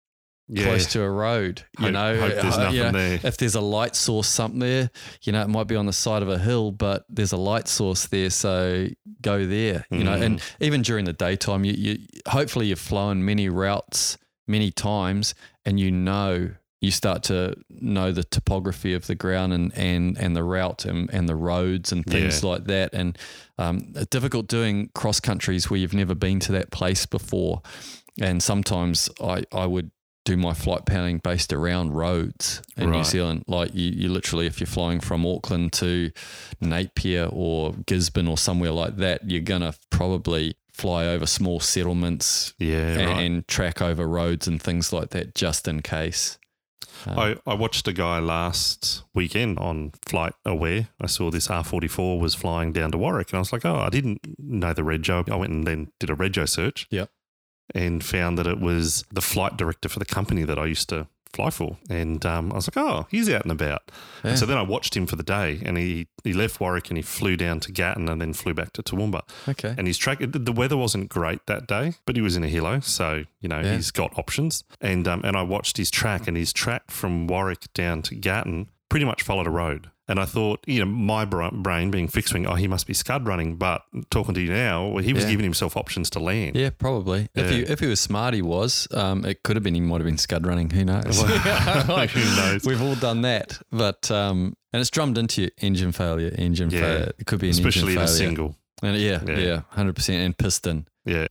yeah, 0.54 0.64
close 0.64 0.86
to 0.92 1.02
a 1.02 1.10
road. 1.10 1.62
You 1.78 1.86
hope, 1.86 1.92
know, 1.92 2.20
hope 2.20 2.32
there's 2.34 2.54
Uh, 2.54 2.62
nothing 2.64 2.76
you 2.76 2.82
know, 2.84 2.92
there. 2.92 3.20
if 3.24 3.36
there's 3.36 3.54
a 3.54 3.60
light 3.60 3.96
source 3.96 4.28
something 4.28 4.60
there, 4.60 4.90
you 5.22 5.32
know, 5.32 5.42
it 5.42 5.48
might 5.48 5.66
be 5.66 5.76
on 5.76 5.86
the 5.86 5.92
side 5.92 6.22
of 6.22 6.28
a 6.28 6.38
hill, 6.38 6.70
but 6.72 7.04
there's 7.08 7.32
a 7.32 7.36
light 7.36 7.68
source 7.68 8.06
there, 8.06 8.30
so 8.30 8.88
go 9.20 9.46
there. 9.46 9.86
You 9.90 10.04
know, 10.04 10.12
and 10.14 10.40
even 10.60 10.82
during 10.82 11.04
the 11.06 11.12
daytime, 11.12 11.64
you, 11.64 11.72
you 11.74 11.98
hopefully 12.28 12.66
you've 12.66 12.78
flown 12.80 13.24
many 13.24 13.48
routes 13.48 14.18
many 14.46 14.70
times, 14.70 15.34
and 15.64 15.78
you 15.80 15.90
know 15.90 16.50
you 16.80 16.90
start 16.90 17.22
to 17.22 17.54
know 17.70 18.10
the 18.10 18.24
topography 18.24 18.92
of 18.92 19.06
the 19.06 19.14
ground 19.14 19.52
and 19.52 19.72
and 19.76 20.18
and 20.18 20.34
the 20.34 20.42
route 20.42 20.84
and, 20.84 21.08
and 21.14 21.28
the 21.28 21.36
roads 21.36 21.92
and 21.92 22.04
things 22.04 22.42
Yeah. 22.42 22.50
like 22.50 22.64
that. 22.64 22.92
And 22.92 23.16
um, 23.56 23.92
difficult 24.10 24.48
doing 24.48 24.90
cross 24.92 25.20
countries 25.20 25.70
where 25.70 25.78
you've 25.78 25.94
never 25.94 26.16
been 26.16 26.40
to 26.40 26.52
that 26.52 26.72
place 26.72 27.06
before. 27.06 27.62
And 28.20 28.42
sometimes 28.42 29.08
I 29.20 29.44
I 29.52 29.64
would 29.66 29.90
do 30.24 30.36
my 30.36 30.54
flight 30.54 30.86
planning 30.86 31.18
based 31.18 31.52
around 31.52 31.92
roads 31.92 32.62
in 32.76 32.90
New 32.90 33.02
Zealand. 33.04 33.44
Like 33.48 33.74
you, 33.74 33.90
you 33.90 34.08
literally, 34.08 34.46
if 34.46 34.60
you're 34.60 34.66
flying 34.68 35.00
from 35.00 35.26
Auckland 35.26 35.72
to 35.74 36.10
Napier 36.60 37.28
or 37.30 37.72
Gisborne 37.86 38.28
or 38.28 38.38
somewhere 38.38 38.70
like 38.70 38.96
that, 38.96 39.28
you're 39.28 39.40
gonna 39.40 39.74
probably 39.90 40.54
fly 40.72 41.06
over 41.06 41.26
small 41.26 41.60
settlements 41.60 42.54
Yeah, 42.58 42.78
and, 42.98 43.06
right. 43.10 43.22
and 43.22 43.48
track 43.48 43.82
over 43.82 44.06
roads 44.06 44.46
and 44.46 44.62
things 44.62 44.92
like 44.92 45.10
that 45.10 45.34
just 45.34 45.68
in 45.68 45.82
case. 45.82 46.38
Um, 47.06 47.18
I, 47.18 47.36
I 47.46 47.54
watched 47.54 47.88
a 47.88 47.92
guy 47.92 48.20
last 48.20 49.02
weekend 49.12 49.58
on 49.58 49.92
Flight 50.06 50.34
Aware. 50.44 50.88
I 51.00 51.06
saw 51.06 51.30
this 51.30 51.48
R44 51.48 52.20
was 52.20 52.34
flying 52.34 52.72
down 52.72 52.92
to 52.92 52.98
Warwick, 52.98 53.30
and 53.30 53.36
I 53.36 53.40
was 53.40 53.52
like, 53.52 53.64
oh, 53.64 53.76
I 53.76 53.88
didn't 53.88 54.20
know 54.38 54.72
the 54.72 54.82
rego. 54.82 55.28
I 55.28 55.34
went 55.36 55.52
and 55.52 55.66
then 55.66 55.90
did 55.98 56.10
a 56.10 56.14
rego 56.14 56.48
search. 56.48 56.86
Yep. 56.90 57.10
And 57.74 58.04
found 58.04 58.38
that 58.38 58.46
it 58.46 58.60
was 58.60 59.04
the 59.12 59.22
flight 59.22 59.56
director 59.56 59.88
for 59.88 59.98
the 59.98 60.04
company 60.04 60.44
that 60.44 60.58
I 60.58 60.66
used 60.66 60.88
to 60.90 61.06
fly 61.32 61.48
for. 61.48 61.78
And 61.88 62.26
um, 62.26 62.52
I 62.52 62.56
was 62.56 62.68
like, 62.68 62.76
oh, 62.76 63.06
he's 63.10 63.30
out 63.30 63.42
and 63.44 63.52
about. 63.52 63.90
Yeah. 64.22 64.30
And 64.32 64.38
so 64.38 64.44
then 64.44 64.58
I 64.58 64.62
watched 64.62 64.94
him 64.94 65.06
for 65.06 65.16
the 65.16 65.22
day, 65.22 65.62
and 65.64 65.78
he 65.78 66.06
he 66.24 66.34
left 66.34 66.60
Warwick 66.60 66.90
and 66.90 66.98
he 66.98 67.02
flew 67.02 67.36
down 67.38 67.58
to 67.60 67.72
Gatton 67.72 68.08
and 68.10 68.20
then 68.20 68.34
flew 68.34 68.52
back 68.52 68.74
to 68.74 68.82
Toowoomba. 68.82 69.22
Okay. 69.48 69.74
And 69.78 69.86
his 69.86 69.96
track, 69.96 70.18
the 70.20 70.52
weather 70.52 70.76
wasn't 70.76 71.08
great 71.08 71.46
that 71.46 71.66
day, 71.66 71.94
but 72.04 72.16
he 72.16 72.22
was 72.22 72.36
in 72.36 72.44
a 72.44 72.48
hilo, 72.48 72.80
so 72.80 73.24
you 73.40 73.48
know 73.48 73.60
Yeah. 73.60 73.76
he's 73.76 73.90
got 73.90 74.16
options. 74.18 74.62
And 74.80 75.08
um, 75.08 75.22
and 75.24 75.34
I 75.36 75.42
watched 75.42 75.78
his 75.78 75.90
track, 75.90 76.28
and 76.28 76.36
his 76.36 76.52
track 76.52 76.90
from 76.90 77.26
Warwick 77.26 77.72
down 77.72 78.02
to 78.02 78.14
Gatton 78.14 78.68
pretty 78.90 79.06
much 79.06 79.22
followed 79.22 79.46
a 79.46 79.50
road. 79.50 79.88
And 80.08 80.18
I 80.18 80.24
thought, 80.24 80.60
you 80.66 80.80
know, 80.80 80.86
my 80.86 81.24
brain 81.24 81.90
being 81.92 82.08
fixed 82.08 82.34
wing, 82.34 82.44
oh, 82.46 82.54
he 82.54 82.66
must 82.66 82.86
be 82.88 82.92
scud 82.92 83.26
running. 83.26 83.56
But 83.56 83.82
talking 84.10 84.34
to 84.34 84.40
you 84.40 84.52
now, 84.52 84.88
well, 84.88 85.02
he 85.04 85.12
was 85.12 85.22
Yeah. 85.24 85.30
giving 85.30 85.44
himself 85.44 85.76
options 85.76 86.10
to 86.10 86.18
land. 86.18 86.56
Yeah, 86.56 86.70
probably. 86.70 87.28
If 87.36 87.50
he 87.50 87.60
if 87.60 87.78
he 87.80 87.86
was 87.86 88.00
smart, 88.00 88.34
he 88.34 88.42
was. 88.42 88.88
Um, 88.92 89.24
it 89.24 89.42
could 89.44 89.54
have 89.56 89.62
been 89.62 89.74
he 89.74 89.80
might 89.80 89.98
have 90.00 90.06
been 90.06 90.18
scud 90.18 90.44
running. 90.46 90.70
Who 90.70 90.84
knows? 90.84 91.04
Well, 91.22 92.06
who 92.08 92.36
knows? 92.36 92.64
We've 92.64 92.82
all 92.82 92.96
done 92.96 93.22
that, 93.22 93.58
but 93.70 94.10
um, 94.10 94.56
and 94.72 94.80
it's 94.80 94.90
drummed 94.90 95.18
into 95.18 95.42
you: 95.42 95.50
engine 95.60 95.92
failure, 95.92 96.34
engine 96.36 96.70
Yeah. 96.70 96.80
failure. 96.80 97.12
It 97.18 97.26
could 97.26 97.38
be 97.40 97.46
an 97.48 97.52
Especially 97.52 97.92
in 97.92 97.98
engine 97.98 98.02
a 98.02 98.08
single. 98.08 98.56
And 98.82 98.96
yeah, 98.96 99.20
Yeah. 99.26 99.38
yeah, 99.38 99.60
hundred 99.68 99.94
percent, 99.94 100.18
and 100.24 100.36
piston. 100.36 100.88
Yeah. 101.04 101.28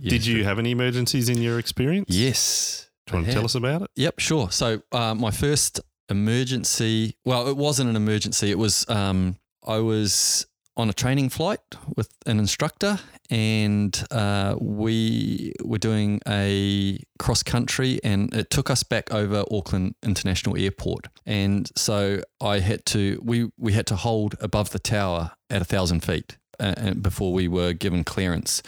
Yeah. 0.00 0.10
Did 0.10 0.26
you 0.26 0.44
have 0.44 0.58
any 0.60 0.70
emergencies 0.70 1.28
in 1.28 1.42
your 1.42 1.58
experience? 1.58 2.06
Yes. 2.08 2.88
Do 3.06 3.12
you 3.12 3.16
want 3.18 3.26
to 3.28 3.32
tell 3.32 3.44
us 3.44 3.54
about 3.54 3.82
it? 3.82 3.90
Yep, 3.96 4.18
sure. 4.20 4.50
So 4.50 4.82
uh, 4.92 5.14
my 5.14 5.30
first 5.30 5.80
emergency, 6.08 7.16
well, 7.24 7.48
it 7.48 7.56
wasn't 7.56 7.90
an 7.90 7.96
emergency. 7.96 8.50
It 8.50 8.58
was 8.58 8.88
um, 8.88 9.36
I 9.66 9.78
was 9.78 10.46
on 10.78 10.90
a 10.90 10.92
training 10.92 11.30
flight 11.30 11.60
with 11.96 12.10
an 12.26 12.38
instructor, 12.38 12.98
and 13.30 14.04
uh, 14.10 14.56
we 14.60 15.52
were 15.64 15.78
doing 15.78 16.20
a 16.28 16.98
cross 17.18 17.42
country, 17.42 17.98
and 18.04 18.32
it 18.34 18.50
took 18.50 18.68
us 18.70 18.82
back 18.82 19.12
over 19.12 19.44
Auckland 19.50 19.94
International 20.02 20.56
Airport, 20.56 21.08
and 21.24 21.70
so 21.76 22.20
I 22.40 22.60
had 22.60 22.84
to 22.86 23.20
we 23.24 23.50
we 23.58 23.72
had 23.72 23.86
to 23.88 23.96
hold 23.96 24.34
above 24.40 24.70
the 24.70 24.78
tower 24.78 25.32
at 25.50 25.62
a 25.62 25.64
thousand 25.64 26.00
feet. 26.00 26.36
Uh, 26.58 26.72
and 26.78 27.02
before 27.02 27.34
we 27.34 27.46
were 27.48 27.74
given 27.74 28.02
clearance, 28.02 28.62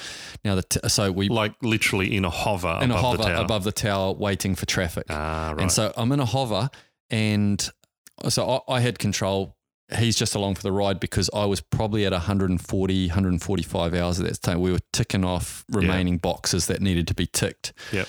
now 0.44 0.54
the 0.54 0.62
t- 0.62 0.78
so 0.88 1.10
we 1.10 1.30
Like 1.30 1.54
literally 1.62 2.14
in 2.14 2.22
a 2.26 2.28
hover 2.28 2.78
in 2.82 2.90
a 2.90 2.94
above 2.94 3.00
hover 3.02 3.16
the 3.16 3.22
tower. 3.30 3.44
above 3.44 3.64
the 3.64 3.72
tower 3.72 4.12
waiting 4.12 4.54
for 4.54 4.66
traffic. 4.66 5.06
ah, 5.08 5.52
right. 5.52 5.62
And 5.62 5.72
so 5.72 5.90
I'm 5.96 6.12
in 6.12 6.20
a 6.20 6.26
hover, 6.26 6.68
and 7.10 7.68
so 8.28 8.62
I, 8.68 8.76
I 8.76 8.80
had 8.80 8.98
control. 8.98 9.56
He's 9.96 10.16
just 10.16 10.34
along 10.34 10.56
for 10.56 10.62
the 10.62 10.72
ride 10.72 11.00
because 11.00 11.30
I 11.32 11.46
was 11.46 11.62
probably 11.62 12.04
at 12.04 12.12
140, 12.12 13.06
145 13.06 13.94
hours 13.94 14.20
at 14.20 14.26
that 14.26 14.42
time. 14.42 14.60
We 14.60 14.70
were 14.70 14.80
ticking 14.92 15.24
off 15.24 15.64
remaining 15.70 16.18
boxes 16.18 16.66
that 16.66 16.82
needed 16.82 17.08
to 17.08 17.14
be 17.14 17.26
ticked. 17.26 17.72
Yep. 17.92 18.06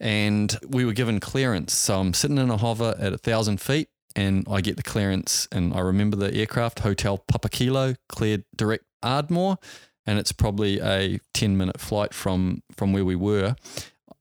And 0.00 0.56
we 0.68 0.84
were 0.84 0.92
given 0.92 1.20
clearance. 1.20 1.72
So 1.74 2.00
I'm 2.00 2.14
sitting 2.14 2.38
in 2.38 2.50
a 2.50 2.56
hover 2.56 2.96
at 2.98 3.12
a 3.12 3.18
thousand 3.18 3.60
feet 3.60 3.88
and 4.16 4.44
I 4.50 4.60
get 4.60 4.76
the 4.76 4.82
clearance. 4.82 5.46
And 5.52 5.72
I 5.72 5.80
remember 5.80 6.16
the 6.16 6.34
aircraft, 6.34 6.80
Hotel 6.80 7.18
Papa 7.18 7.48
Kilo, 7.48 7.94
cleared 8.08 8.44
direct 8.56 8.84
Ardmore. 9.02 9.58
And 10.06 10.18
it's 10.18 10.32
probably 10.32 10.80
a 10.80 11.20
10 11.34 11.56
minute 11.56 11.78
flight 11.78 12.12
from, 12.12 12.64
from 12.74 12.92
where 12.92 13.04
we 13.04 13.14
were. 13.14 13.54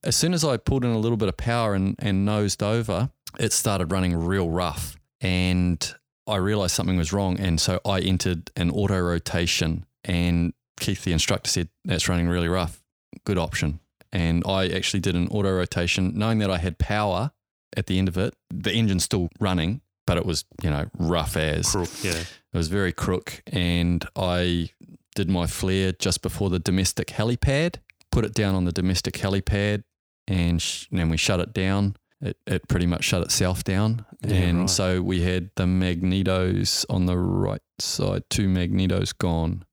As 0.03 0.15
soon 0.15 0.33
as 0.33 0.43
I 0.45 0.57
pulled 0.57 0.85
in 0.85 0.91
a 0.91 0.99
little 0.99 1.17
bit 1.17 1.27
of 1.27 1.37
power 1.37 1.73
and, 1.73 1.95
and 1.97 2.23
nosed 2.23 2.61
over, 2.61 3.09
it 3.37 3.53
started 3.53 3.91
running 3.91 4.15
real 4.15 4.49
rough. 4.49 4.97
And 5.21 5.93
I 6.27 6.37
realized 6.37 6.75
something 6.75 6.97
was 6.97 7.11
wrong. 7.11 7.39
And 7.39 7.59
so 7.59 7.79
I 7.85 7.99
entered 7.99 8.51
an 8.55 8.69
auto 8.69 8.99
rotation. 8.99 9.85
And 10.03 10.53
Keith, 10.79 11.03
the 11.03 11.11
instructor, 11.11 11.49
said, 11.49 11.69
That's 11.85 12.07
running 12.07 12.27
really 12.27 12.47
rough. 12.47 12.81
Good 13.25 13.37
option. 13.37 13.79
And 14.11 14.43
I 14.47 14.69
actually 14.69 15.01
did 15.01 15.15
an 15.15 15.27
auto 15.27 15.51
rotation, 15.51 16.13
knowing 16.15 16.39
that 16.39 16.49
I 16.49 16.57
had 16.57 16.79
power 16.79 17.31
at 17.77 17.85
the 17.85 17.99
end 17.99 18.07
of 18.07 18.17
it. 18.17 18.33
The 18.49 18.71
engine's 18.71 19.03
still 19.03 19.29
running, 19.39 19.81
but 20.07 20.17
it 20.17 20.25
was, 20.25 20.45
you 20.63 20.69
know, 20.69 20.89
rough 20.97 21.37
as. 21.37 21.71
Crook, 21.71 21.89
yeah. 22.01 22.13
It 22.13 22.57
was 22.57 22.67
very 22.67 22.91
crook. 22.91 23.43
And 23.47 24.03
I 24.15 24.71
did 25.15 25.29
my 25.29 25.45
flare 25.45 25.91
just 25.91 26.21
before 26.21 26.49
the 26.49 26.59
domestic 26.59 27.09
helipad, 27.09 27.75
put 28.11 28.25
it 28.25 28.33
down 28.33 28.55
on 28.55 28.65
the 28.65 28.71
domestic 28.71 29.15
helipad, 29.15 29.83
and, 30.27 30.61
sh- 30.61 30.87
and 30.89 30.99
then 30.99 31.09
we 31.09 31.17
shut 31.17 31.39
it 31.39 31.53
down. 31.53 31.95
It, 32.21 32.37
it 32.45 32.67
pretty 32.67 32.85
much 32.85 33.05
shut 33.05 33.21
itself 33.21 33.63
down. 33.63 34.05
Yeah, 34.21 34.35
and 34.35 34.59
right. 34.61 34.69
so 34.69 35.01
we 35.01 35.21
had 35.21 35.51
the 35.55 35.63
magnetos 35.63 36.85
on 36.89 37.05
the 37.05 37.17
right 37.17 37.61
side, 37.79 38.23
two 38.29 38.47
magnetos 38.47 39.17
gone. 39.17 39.63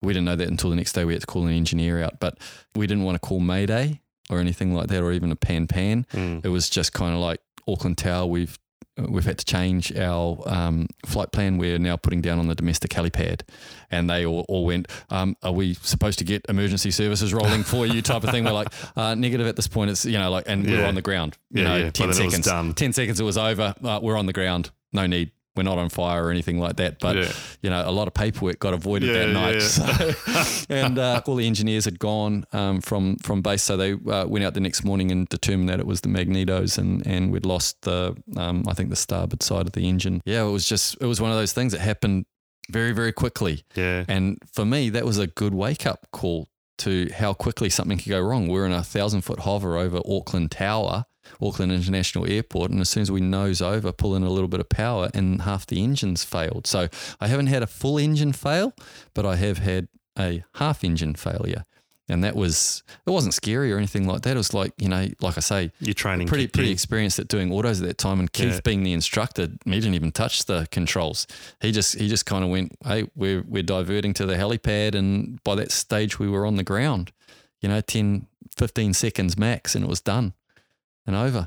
We 0.00 0.12
didn't 0.12 0.26
know 0.26 0.36
that 0.36 0.48
until 0.48 0.70
the 0.70 0.76
next 0.76 0.92
day. 0.92 1.04
We 1.04 1.14
had 1.14 1.22
to 1.22 1.26
call 1.26 1.46
an 1.46 1.52
engineer 1.52 2.02
out, 2.02 2.20
but 2.20 2.38
we 2.76 2.86
didn't 2.86 3.02
want 3.02 3.16
to 3.16 3.26
call 3.26 3.40
Mayday 3.40 4.00
or 4.30 4.38
anything 4.38 4.74
like 4.74 4.88
that, 4.88 5.02
or 5.02 5.10
even 5.10 5.32
a 5.32 5.36
pan 5.36 5.66
pan. 5.66 6.06
Mm. 6.12 6.44
It 6.44 6.50
was 6.50 6.70
just 6.70 6.92
kind 6.92 7.14
of 7.14 7.20
like 7.20 7.40
Auckland 7.66 7.98
Tower. 7.98 8.26
We've 8.26 8.56
we've 9.08 9.24
had 9.24 9.38
to 9.38 9.44
change 9.44 9.94
our 9.96 10.42
um, 10.46 10.86
flight 11.06 11.32
plan. 11.32 11.58
We're 11.58 11.78
now 11.78 11.96
putting 11.96 12.20
down 12.20 12.38
on 12.38 12.48
the 12.48 12.54
domestic 12.54 12.90
helipad, 12.90 13.42
and 13.90 14.08
they 14.08 14.24
all, 14.26 14.44
all 14.48 14.64
went. 14.66 14.88
Um, 15.10 15.36
are 15.42 15.52
we 15.52 15.74
supposed 15.74 16.18
to 16.20 16.24
get 16.24 16.44
emergency 16.48 16.90
services 16.90 17.32
rolling 17.34 17.62
for 17.62 17.86
you? 17.86 18.02
Type 18.02 18.24
of 18.24 18.30
thing. 18.30 18.44
We're 18.44 18.52
like 18.52 18.68
uh, 18.96 19.14
negative 19.14 19.46
at 19.46 19.56
this 19.56 19.68
point. 19.68 19.90
It's 19.90 20.04
you 20.04 20.18
know 20.18 20.30
like, 20.30 20.44
and 20.46 20.64
we 20.64 20.72
we're 20.72 20.86
on 20.86 20.94
the 20.94 21.02
ground. 21.02 21.36
You 21.50 21.62
Yeah, 21.62 21.68
know, 21.68 21.76
yeah. 21.76 21.90
Ten 21.90 22.10
then 22.10 22.20
it 22.20 22.24
was 22.24 22.34
seconds. 22.44 22.74
Ten 22.74 22.92
seconds. 22.92 23.20
It 23.20 23.24
was 23.24 23.38
over. 23.38 23.74
Uh, 23.82 24.00
we're 24.02 24.16
on 24.16 24.26
the 24.26 24.32
ground. 24.32 24.70
No 24.92 25.06
need. 25.06 25.30
We're 25.58 25.64
not 25.64 25.76
on 25.76 25.90
fire 25.90 26.24
or 26.24 26.30
anything 26.30 26.58
like 26.58 26.76
that. 26.76 27.00
But 27.00 27.16
Yeah. 27.16 27.32
you 27.62 27.68
know, 27.68 27.82
a 27.86 27.90
lot 27.92 28.08
of 28.08 28.14
paperwork 28.14 28.58
got 28.58 28.72
avoided 28.72 29.08
Yeah, 29.10 29.26
that 29.26 29.32
night. 29.32 29.54
yeah. 29.56 29.60
So, 29.68 30.64
and 30.70 30.98
uh, 30.98 31.20
all 31.26 31.34
the 31.36 31.46
engineers 31.46 31.84
had 31.84 31.98
gone 31.98 32.46
um, 32.52 32.80
from 32.80 33.16
from 33.18 33.42
base, 33.42 33.62
so 33.62 33.76
they 33.76 33.92
uh, 33.92 34.26
went 34.26 34.44
out 34.44 34.54
the 34.54 34.60
next 34.60 34.84
morning 34.84 35.10
and 35.12 35.28
determined 35.28 35.68
that 35.68 35.80
it 35.80 35.86
was 35.86 36.00
the 36.00 36.08
magnetos, 36.08 36.78
and 36.78 37.06
and 37.06 37.30
we'd 37.32 37.44
lost 37.44 37.82
the 37.82 38.16
um, 38.36 38.64
I 38.66 38.72
think 38.72 38.88
the 38.90 38.96
starboard 38.96 39.42
side 39.42 39.66
of 39.66 39.72
the 39.72 39.86
engine. 39.88 40.22
Yeah, 40.24 40.46
it 40.46 40.50
was 40.50 40.66
just 40.68 40.96
it 41.00 41.06
was 41.06 41.20
one 41.20 41.30
of 41.30 41.36
those 41.36 41.52
things 41.52 41.72
that 41.72 41.80
happened 41.80 42.24
very 42.70 42.92
very 42.92 43.12
quickly, 43.12 43.64
Yeah. 43.74 44.04
and 44.08 44.38
for 44.54 44.64
me 44.64 44.90
that 44.90 45.04
was 45.04 45.18
a 45.18 45.26
good 45.26 45.54
wake 45.54 45.86
up 45.86 46.06
call 46.12 46.48
to 46.78 47.10
how 47.12 47.32
quickly 47.34 47.68
something 47.70 47.98
could 47.98 48.08
go 48.10 48.20
wrong. 48.20 48.46
We're 48.48 48.64
in 48.66 48.72
a 48.72 48.84
thousand 48.84 49.22
foot 49.22 49.40
hover 49.40 49.76
over 49.76 50.00
Auckland 50.08 50.50
Tower. 50.52 51.04
Auckland 51.40 51.72
International 51.72 52.26
Airport, 52.30 52.70
and 52.70 52.80
as 52.80 52.88
soon 52.88 53.02
as 53.02 53.10
we 53.10 53.20
nose 53.20 53.60
over, 53.62 53.92
pull 53.92 54.14
in 54.16 54.22
a 54.22 54.30
little 54.30 54.48
bit 54.48 54.60
of 54.60 54.68
power, 54.68 55.10
and 55.14 55.42
half 55.42 55.66
the 55.66 55.82
engines 55.82 56.24
failed. 56.24 56.66
So 56.66 56.88
I 57.20 57.26
haven't 57.28 57.46
had 57.48 57.62
a 57.62 57.66
full 57.66 57.98
engine 57.98 58.32
fail, 58.32 58.72
but 59.14 59.24
I 59.26 59.36
have 59.36 59.58
had 59.58 59.88
a 60.18 60.42
half 60.54 60.82
engine 60.82 61.14
failure, 61.14 61.64
and 62.08 62.24
that 62.24 62.34
was 62.34 62.82
it 63.06 63.10
wasn't 63.10 63.34
scary 63.34 63.72
or 63.72 63.76
anything 63.76 64.06
like 64.06 64.22
that. 64.22 64.32
It 64.34 64.36
was 64.36 64.52
like 64.54 64.72
you 64.78 64.88
know, 64.88 65.06
like 65.20 65.36
I 65.36 65.40
say, 65.40 65.70
you're 65.80 65.94
training 65.94 66.26
pretty 66.26 66.46
pretty 66.48 66.70
in. 66.70 66.72
experienced 66.72 67.18
at 67.18 67.28
doing 67.28 67.52
autos 67.52 67.80
at 67.80 67.86
that 67.86 67.98
time. 67.98 68.18
And 68.18 68.32
Keith, 68.32 68.54
Yeah. 68.54 68.60
being 68.64 68.82
the 68.82 68.92
instructor, 68.94 69.48
he 69.64 69.70
didn't 69.72 69.94
even 69.94 70.10
touch 70.10 70.46
the 70.46 70.66
controls. 70.70 71.26
He 71.60 71.70
just 71.70 71.98
he 71.98 72.08
just 72.08 72.26
kind 72.26 72.42
of 72.42 72.50
went, 72.50 72.72
"Hey, 72.84 73.04
we're 73.14 73.42
we're 73.46 73.62
diverting 73.62 74.12
to 74.14 74.26
the 74.26 74.34
helipad," 74.34 74.94
and 74.94 75.42
by 75.44 75.54
that 75.56 75.70
stage, 75.70 76.18
we 76.18 76.28
were 76.28 76.44
on 76.46 76.56
the 76.56 76.64
ground. 76.64 77.12
You 77.60 77.68
know, 77.68 77.80
10, 77.80 78.26
15 78.56 78.94
seconds 78.94 79.36
max, 79.36 79.74
and 79.74 79.84
it 79.84 79.88
was 79.88 80.00
done 80.00 80.32
and 81.08 81.16
over. 81.16 81.46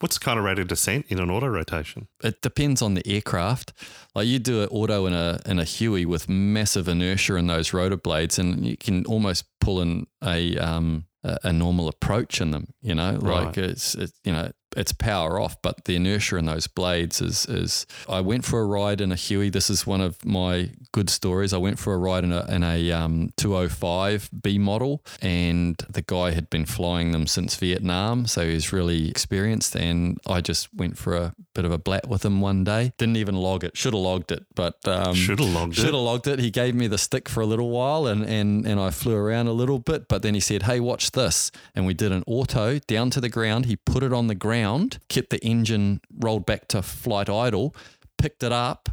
What's 0.00 0.18
the 0.18 0.24
kind 0.24 0.38
of 0.38 0.44
rate 0.44 0.58
of 0.58 0.66
descent 0.68 1.06
in 1.08 1.18
an 1.20 1.30
auto 1.30 1.46
rotation? 1.46 2.08
It 2.24 2.42
depends 2.42 2.82
on 2.82 2.94
the 2.94 3.06
aircraft. 3.06 3.72
Like 4.14 4.26
you 4.26 4.38
do 4.38 4.62
an 4.62 4.68
auto 4.70 5.06
in 5.06 5.12
a 5.14 5.40
in 5.46 5.58
a 5.58 5.64
Huey 5.64 6.04
with 6.06 6.28
massive 6.28 6.88
inertia 6.88 7.36
in 7.36 7.46
those 7.46 7.72
rotor 7.72 7.96
blades, 7.96 8.38
and 8.38 8.66
you 8.66 8.76
can 8.76 9.04
almost 9.06 9.44
pull 9.60 9.80
in 9.80 10.06
a 10.24 10.56
um 10.58 11.04
a, 11.22 11.38
a 11.44 11.52
normal 11.52 11.86
approach 11.88 12.40
in 12.40 12.50
them. 12.50 12.66
You 12.82 12.94
know, 12.94 13.18
Right. 13.20 13.44
like 13.46 13.58
it's 13.58 13.94
it, 13.94 14.10
you 14.24 14.32
know 14.32 14.50
it's 14.76 14.92
power 14.92 15.40
off, 15.40 15.60
but 15.62 15.84
the 15.84 15.96
inertia 15.96 16.36
in 16.36 16.46
those 16.46 16.66
blades 16.66 17.20
is 17.20 17.46
is. 17.46 17.86
I 18.08 18.20
went 18.20 18.44
for 18.44 18.60
a 18.60 18.66
ride 18.66 19.00
in 19.00 19.12
a 19.12 19.16
Huey. 19.16 19.50
This 19.50 19.70
is 19.70 19.86
one 19.86 20.00
of 20.00 20.24
my 20.24 20.70
good 20.92 21.10
stories. 21.10 21.52
I 21.52 21.58
went 21.58 21.78
for 21.78 21.94
a 21.94 21.98
ride 21.98 22.24
in 22.24 22.32
a 22.32 22.44
in 22.48 22.62
a 22.62 22.92
um, 22.92 23.32
205 23.36 24.30
B 24.42 24.58
model, 24.58 25.04
and 25.22 25.76
the 25.88 26.02
guy 26.02 26.32
had 26.32 26.50
been 26.50 26.66
flying 26.66 27.12
them 27.12 27.26
since 27.26 27.56
Vietnam, 27.56 28.26
so 28.26 28.46
he's 28.46 28.72
really 28.72 29.08
experienced. 29.08 29.74
And 29.76 30.18
I 30.26 30.40
just 30.40 30.72
went 30.74 30.98
for 30.98 31.16
a 31.16 31.34
bit 31.54 31.64
of 31.64 31.72
a 31.72 31.78
blat 31.78 32.08
with 32.08 32.24
him 32.24 32.40
one 32.40 32.64
day. 32.64 32.92
Didn't 32.98 33.16
even 33.16 33.36
log 33.36 33.64
it. 33.64 33.76
Should 33.76 33.92
have 33.94 34.02
logged 34.02 34.32
it, 34.32 34.44
but 34.54 34.76
um, 34.86 35.14
Should 35.14 35.38
have 35.40 35.48
logged 35.48 35.72
it. 35.72 35.76
should 35.76 35.86
have 35.86 35.94
logged 35.94 36.26
it. 36.26 36.38
He 36.38 36.50
gave 36.50 36.74
me 36.74 36.86
the 36.86 36.98
stick 36.98 37.28
for 37.28 37.40
a 37.40 37.46
little 37.46 37.70
while 37.70 38.06
and, 38.06 38.24
and, 38.24 38.66
and 38.66 38.80
I 38.80 38.90
flew 38.90 39.14
around 39.16 39.48
a 39.48 39.52
little 39.52 39.78
bit, 39.78 40.08
but 40.08 40.22
then 40.22 40.34
he 40.34 40.40
said, 40.40 40.64
Hey, 40.64 40.80
watch 40.80 41.10
this. 41.12 41.50
And 41.74 41.86
we 41.86 41.94
did 41.94 42.12
an 42.12 42.22
auto 42.26 42.78
down 42.80 43.10
to 43.10 43.20
the 43.20 43.28
ground. 43.28 43.66
He 43.66 43.76
put 43.76 44.02
it 44.02 44.12
on 44.12 44.26
the 44.28 44.34
ground, 44.34 44.59
kept 45.08 45.30
the 45.30 45.44
engine 45.44 46.00
rolled 46.18 46.46
back 46.46 46.68
to 46.68 46.82
flight 46.82 47.28
idle, 47.28 47.74
picked 48.18 48.42
it 48.42 48.52
up, 48.52 48.88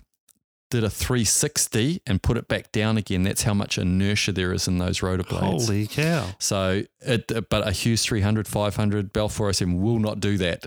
did 0.70 0.84
a 0.84 0.90
360 0.90 2.02
and 2.06 2.22
put 2.22 2.38
it 2.38 2.48
back 2.48 2.72
down 2.72 2.98
again. 2.98 3.24
That's 3.24 3.44
how 3.44 3.54
much 3.54 3.78
inertia 3.78 4.34
there 4.34 4.54
is 4.54 4.68
in 4.68 4.78
those 4.78 5.02
rotor 5.02 5.24
blades. 5.24 5.68
Holy 5.68 5.88
cow. 5.88 6.28
So, 6.40 6.84
it, 7.02 7.50
but 7.50 7.68
a 7.68 7.72
Hughes 7.72 8.04
300, 8.04 8.48
500, 8.48 9.14
Bell 9.14 9.30
407 9.30 9.82
will 9.82 10.00
not 10.00 10.20
do 10.20 10.38
that. 10.38 10.66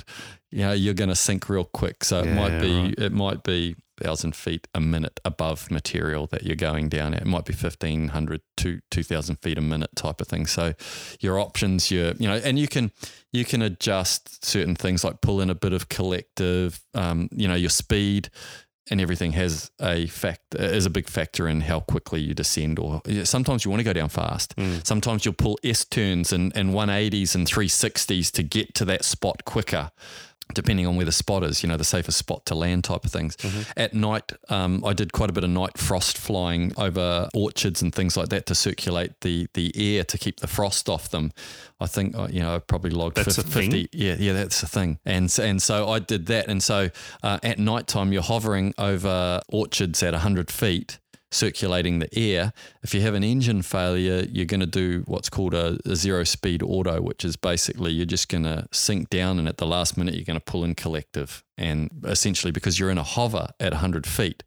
You 0.50 0.60
know, 0.60 0.72
you're 0.72 0.94
going 0.94 1.10
to 1.10 1.16
sink 1.16 1.48
real 1.48 1.64
quick. 1.64 2.02
So 2.02 2.20
it 2.20 2.32
might 2.34 2.60
be, 2.60 2.74
right. 2.74 2.94
it 2.98 3.12
might 3.12 3.42
be 3.42 3.76
thousand 4.02 4.34
feet 4.34 4.66
a 4.74 4.80
minute 4.80 5.20
above 5.24 5.70
material 5.70 6.26
that 6.28 6.42
you're 6.42 6.56
going 6.56 6.88
down 6.88 7.14
at. 7.14 7.22
It 7.22 7.26
might 7.26 7.44
be 7.44 7.52
fifteen 7.52 8.08
hundred 8.08 8.40
to 8.58 8.80
two 8.90 9.02
thousand 9.02 9.36
feet 9.36 9.58
a 9.58 9.62
minute 9.62 9.90
type 9.94 10.20
of 10.20 10.26
thing. 10.28 10.46
So 10.46 10.74
your 11.20 11.38
options, 11.38 11.90
your 11.90 12.12
you 12.18 12.28
know, 12.28 12.36
and 12.36 12.58
you 12.58 12.66
can 12.68 12.90
you 13.32 13.44
can 13.44 13.62
adjust 13.62 14.44
certain 14.44 14.74
things 14.74 15.04
like 15.04 15.20
pull 15.20 15.40
in 15.40 15.50
a 15.50 15.54
bit 15.54 15.72
of 15.72 15.88
collective, 15.88 16.80
um, 16.94 17.28
you 17.32 17.46
know, 17.46 17.54
your 17.54 17.70
speed 17.70 18.30
and 18.90 19.00
everything 19.00 19.32
has 19.32 19.70
a 19.80 20.06
fact 20.06 20.54
is 20.54 20.84
a 20.84 20.90
big 20.90 21.08
factor 21.08 21.46
in 21.46 21.60
how 21.60 21.78
quickly 21.78 22.20
you 22.20 22.34
descend 22.34 22.76
or 22.78 23.00
sometimes 23.22 23.64
you 23.64 23.70
want 23.70 23.78
to 23.78 23.84
go 23.84 23.92
down 23.92 24.08
fast 24.08 24.56
Mm. 24.56 24.84
sometimes 24.84 25.24
you'll 25.24 25.34
pull 25.34 25.58
s 25.62 25.84
turns 25.84 26.32
and, 26.32 26.50
and 26.56 26.70
180s 26.70 27.36
and 27.36 27.46
360s 27.46 28.32
to 28.32 28.42
get 28.42 28.74
to 28.74 28.84
that 28.86 29.04
spot 29.04 29.44
quicker 29.44 29.92
depending 30.54 30.86
on 30.86 30.96
where 30.96 31.04
the 31.06 31.12
spot 31.12 31.42
is 31.44 31.62
you 31.62 31.68
know 31.68 31.76
the 31.76 31.84
safest 31.84 32.18
spot 32.18 32.44
to 32.46 32.54
land 32.54 32.84
type 32.84 33.04
of 33.04 33.10
things 33.12 33.36
at 33.76 33.94
night 33.94 34.32
um, 34.48 34.82
i 34.84 34.92
did 34.92 35.12
quite 35.12 35.30
a 35.30 35.32
bit 35.32 35.44
of 35.44 35.50
night 35.50 35.76
frost 35.78 36.16
flying 36.18 36.72
over 36.76 37.28
orchards 37.34 37.82
and 37.82 37.94
things 37.94 38.16
like 38.16 38.28
that 38.28 38.46
to 38.46 38.54
circulate 38.54 39.20
the 39.20 39.46
the 39.54 39.72
air 39.76 40.04
to 40.04 40.16
keep 40.18 40.40
the 40.40 40.46
frost 40.46 40.88
off 40.88 41.08
them 41.10 41.32
i 41.80 41.86
think 41.86 42.16
uh, 42.16 42.28
you 42.30 42.40
know 42.40 42.54
i 42.54 42.58
probably 42.58 42.90
logged 42.90 43.16
That's 43.16 43.38
a 43.38 43.42
50, 43.42 43.50
thing? 43.50 43.70
50 43.70 43.88
yeah, 43.92 44.16
yeah, 44.18 44.32
that's 44.32 44.60
the 44.60 44.66
thing. 44.66 44.98
And 45.04 45.30
so- 45.30 45.42
and 45.42 45.60
so 45.62 45.88
I 45.88 45.98
did 45.98 46.26
that. 46.26 46.48
And 46.48 46.62
so 46.62 46.90
uh, 47.22 47.38
at 47.42 47.58
night 47.58 47.86
time, 47.86 48.12
you're 48.12 48.22
hovering 48.22 48.72
over 48.78 49.40
orchards 49.48 50.02
at 50.02 50.12
100 50.12 50.50
feet, 50.50 50.98
circulating 51.30 51.98
the 51.98 52.18
air. 52.18 52.52
If 52.82 52.94
you 52.94 53.00
have 53.02 53.14
an 53.14 53.24
engine 53.24 53.62
failure, 53.62 54.26
you're 54.30 54.46
going 54.46 54.60
to 54.60 54.66
do 54.66 55.04
what's 55.06 55.28
called 55.28 55.54
a, 55.54 55.78
a 55.84 55.96
zero 55.96 56.24
speed 56.24 56.62
auto, 56.62 57.00
which 57.00 57.24
is 57.24 57.36
basically 57.36 57.92
you're 57.92 58.06
just 58.06 58.28
going 58.28 58.44
to 58.44 58.66
sink 58.72 59.10
down, 59.10 59.38
and 59.38 59.48
at 59.48 59.58
the 59.58 59.66
last 59.66 59.96
minute, 59.96 60.14
you're 60.14 60.24
going 60.24 60.38
to 60.38 60.44
pull 60.44 60.64
in 60.64 60.74
collective. 60.74 61.44
And 61.56 61.90
essentially, 62.04 62.52
because 62.52 62.78
you're 62.78 62.90
in 62.90 62.98
a 62.98 63.02
hover 63.02 63.48
at 63.60 63.72
100 63.72 64.06
feet, 64.06 64.42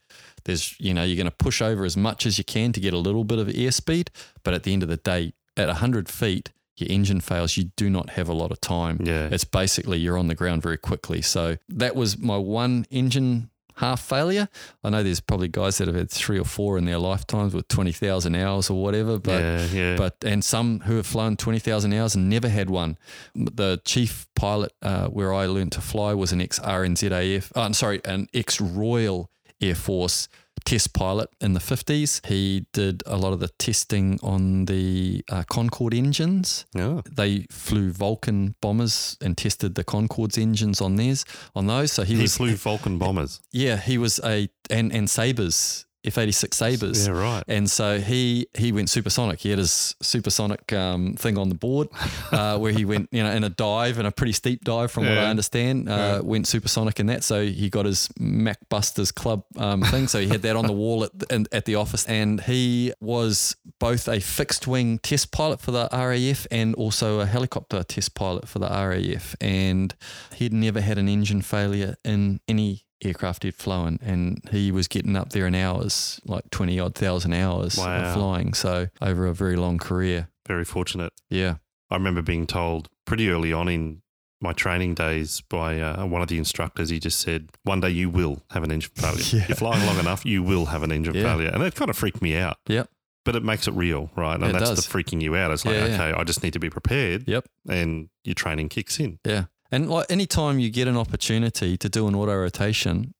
there's 0.45 0.79
you 0.79 0.93
know 0.93 1.03
you're 1.03 1.17
going 1.17 1.25
to 1.25 1.31
push 1.31 1.61
over 1.61 1.85
as 1.85 1.95
much 1.95 2.25
as 2.25 2.37
you 2.37 2.43
can 2.43 2.73
to 2.73 2.79
get 2.79 2.93
a 2.93 2.97
little 2.97 3.23
bit 3.23 3.39
of 3.39 3.47
airspeed, 3.47 4.09
but 4.43 4.53
at 4.53 4.63
the 4.63 4.73
end 4.73 4.83
of 4.83 4.89
the 4.89 4.97
day, 4.97 5.33
at 5.55 5.67
100 5.67 6.09
feet, 6.09 6.51
your 6.77 6.89
engine 6.89 7.21
fails, 7.21 7.55
you 7.55 7.65
do 7.75 7.89
not 7.89 8.11
have 8.11 8.27
a 8.27 8.33
lot 8.33 8.51
of 8.51 8.59
time. 8.59 8.99
Yeah. 9.03 9.29
It's 9.31 9.45
basically 9.45 9.99
you're 9.99 10.17
on 10.17 10.27
the 10.27 10.35
ground 10.35 10.63
very 10.63 10.77
quickly. 10.77 11.21
So 11.21 11.57
that 11.69 11.95
was 11.95 12.17
my 12.17 12.37
one 12.37 12.85
engine 12.89 13.51
half 13.75 14.01
failure. 14.01 14.47
I 14.83 14.89
know 14.89 15.03
there's 15.03 15.19
probably 15.19 15.47
guys 15.47 15.77
that 15.77 15.87
have 15.87 15.95
had 15.95 16.09
three 16.09 16.39
or 16.39 16.45
four 16.45 16.77
in 16.77 16.85
their 16.85 16.97
lifetimes 16.97 17.53
with 17.53 17.67
20,000 17.67 18.35
hours 18.35 18.69
or 18.69 18.81
whatever, 18.81 19.19
but 19.19 19.41
yeah, 19.41 19.65
yeah. 19.65 19.95
but 19.95 20.17
and 20.23 20.43
some 20.43 20.81
who 20.81 20.95
have 20.97 21.05
flown 21.05 21.37
20,000 21.37 21.93
hours 21.93 22.15
and 22.15 22.29
never 22.29 22.49
had 22.49 22.69
one. 22.69 22.97
The 23.35 23.81
chief 23.85 24.27
pilot 24.35 24.73
uh, 24.81 25.07
where 25.07 25.33
I 25.33 25.45
learned 25.45 25.71
to 25.73 25.81
fly 25.81 26.13
was 26.13 26.31
an 26.31 26.41
ex 26.41 26.59
RNZAF, 26.59 27.51
oh, 27.55 27.61
I'm 27.61 27.73
sorry, 27.73 28.01
an 28.05 28.27
ex 28.33 28.59
Royal 28.61 29.29
Air 29.61 29.75
Force 29.75 30.27
test 30.65 30.93
pilot 30.93 31.29
in 31.41 31.53
the 31.53 31.59
50s. 31.59 32.25
He 32.25 32.65
did 32.73 33.03
a 33.05 33.17
lot 33.17 33.33
of 33.33 33.39
the 33.39 33.49
testing 33.59 34.19
on 34.23 34.65
the 34.65 35.23
uh, 35.29 35.43
Concorde 35.49 35.93
engines. 35.93 36.65
yeah. 36.73 37.01
They 37.11 37.45
flew 37.49 37.91
Vulcan 37.91 38.55
bombers 38.61 39.17
and 39.21 39.37
tested 39.37 39.75
the 39.75 39.83
Concorde's 39.83 40.37
engines 40.37 40.81
on 40.81 40.95
theirs 40.95 41.25
on 41.55 41.67
those. 41.67 41.91
So 41.91 42.03
he, 42.03 42.15
He 42.15 42.21
was 42.21 42.37
flew 42.37 42.55
Vulcan 42.55 42.97
bombers. 42.97 43.41
yeah, 43.51 43.77
he 43.77 43.97
was 43.97 44.19
a 44.23 44.49
and 44.69 44.91
and 44.93 45.09
Sabers 45.09 45.85
F 46.05 46.17
eighty 46.17 46.31
six 46.31 46.57
Sabers. 46.57 47.07
Yeah, 47.07 47.13
right. 47.13 47.43
And 47.47 47.69
so 47.69 47.99
he 47.99 48.47
he 48.57 48.71
went 48.71 48.89
supersonic. 48.89 49.39
He 49.39 49.49
had 49.49 49.59
his 49.59 49.95
supersonic 50.01 50.71
um, 50.73 51.13
thing 51.13 51.37
on 51.37 51.49
the 51.49 51.55
board, 51.55 51.87
uh, 52.31 52.57
where 52.61 52.71
he 52.73 52.85
went, 52.85 53.09
you 53.11 53.23
know, 53.23 53.31
in 53.31 53.43
a 53.43 53.49
dive, 53.49 53.97
and 53.97 54.07
a 54.07 54.11
pretty 54.11 54.33
steep 54.33 54.63
dive, 54.63 54.91
from 54.91 55.05
what 55.05 55.17
I 55.17 55.25
understand. 55.29 55.87
Uh, 55.89 55.91
Yeah. 55.93 56.19
Went 56.19 56.47
supersonic 56.47 56.99
in 56.99 57.05
that. 57.07 57.23
So 57.23 57.45
he 57.45 57.69
got 57.69 57.85
his 57.85 58.09
Mach 58.19 58.57
Busters 58.69 59.11
Club 59.11 59.43
um, 59.57 59.81
thing. 59.83 60.07
So 60.07 60.19
he 60.19 60.27
had 60.27 60.41
that 60.41 60.55
on 60.55 60.65
the 60.67 60.73
wall 60.73 61.03
at 61.05 61.17
the, 61.17 61.33
in, 61.33 61.47
at 61.51 61.65
the 61.65 61.75
office, 61.75 62.05
and 62.07 62.41
he 62.41 62.93
was 62.99 63.55
both 63.79 64.07
a 64.07 64.19
fixed 64.19 64.67
wing 64.67 64.99
test 64.99 65.31
pilot 65.31 65.61
for 65.61 65.71
the 65.71 65.87
RAF 65.91 66.45
and 66.51 66.75
also 66.75 67.19
a 67.19 67.25
helicopter 67.25 67.83
test 67.83 68.13
pilot 68.15 68.47
for 68.47 68.59
the 68.59 68.67
RAF. 68.67 69.35
And 69.41 69.93
he'd 70.35 70.53
never 70.53 70.81
had 70.81 70.97
an 70.97 71.07
engine 71.07 71.41
failure 71.41 71.95
in 72.03 72.39
any 72.47 72.85
aircraft 73.05 73.43
he'd 73.43 73.55
flown 73.55 73.99
and 74.01 74.41
he 74.51 74.71
was 74.71 74.87
getting 74.87 75.15
up 75.15 75.29
there 75.29 75.45
in 75.47 75.55
hours 75.55 76.19
like 76.25 76.49
20 76.51 76.79
odd 76.79 76.95
thousand 76.95 77.33
hours 77.33 77.77
Wow. 77.77 78.03
of 78.03 78.13
flying 78.13 78.53
so 78.53 78.87
over 79.01 79.25
a 79.27 79.33
very 79.33 79.55
long 79.55 79.77
career 79.77 80.29
Very 80.47 80.65
fortunate. 80.65 81.13
yeah 81.29 81.55
I 81.89 81.95
remember 81.95 82.21
being 82.21 82.47
told 82.47 82.89
pretty 83.05 83.29
early 83.29 83.53
on 83.53 83.67
in 83.69 84.01
my 84.41 84.51
training 84.51 84.93
days 84.95 85.41
by 85.41 85.79
uh, 85.79 86.05
one 86.05 86.21
of 86.21 86.27
the 86.27 86.37
instructors. 86.37 86.89
He 86.89 86.99
just 86.99 87.19
said, 87.21 87.49
"One 87.63 87.79
day 87.79 87.91
you 87.91 88.09
will 88.09 88.41
have 88.49 88.63
an 88.63 88.71
engine 88.71 88.91
failure. 88.95 89.21
Yeah. 89.31 89.45
You're 89.47 89.55
flying 89.55 89.85
long 89.85 89.99
enough, 89.99 90.25
you 90.25 90.41
will 90.43 90.65
have 90.65 90.81
an 90.83 90.91
engine 90.91 91.13
Yeah. 91.13 91.23
failure." 91.23 91.49
And 91.53 91.61
that 91.63 91.75
kind 91.75 91.89
of 91.89 91.95
freaked 91.95 92.21
me 92.21 92.35
out. 92.35 92.57
Yep. 92.67 92.89
But 93.25 93.35
it 93.37 93.43
makes 93.43 93.67
it 93.69 93.73
real, 93.75 94.09
right? 94.17 94.33
And 94.35 94.43
It 94.45 94.53
that's 94.53 94.69
does. 94.71 94.85
the 94.85 94.91
freaking 94.91 95.21
you 95.21 95.35
out. 95.37 95.51
It's 95.51 95.63
like, 95.65 95.75
Yeah, 95.75 95.85
yeah. 95.85 95.93
okay, 95.93 96.19
I 96.19 96.23
just 96.25 96.43
need 96.43 96.51
to 96.53 96.59
be 96.59 96.69
prepared, 96.69 97.23
yep 97.27 97.45
and 97.69 98.09
your 98.25 98.33
training 98.35 98.67
kicks 98.69 98.99
in. 98.99 99.19
yeah 99.25 99.45
and 99.73 99.89
like 99.89 100.05
anytime 100.09 100.55
you 100.59 100.69
get 100.69 100.87
an 100.87 100.97
opportunity 100.97 101.75
to 101.77 101.87
do 101.89 102.07
an 102.07 102.15
auto 102.15 102.35
rotation 102.35 103.13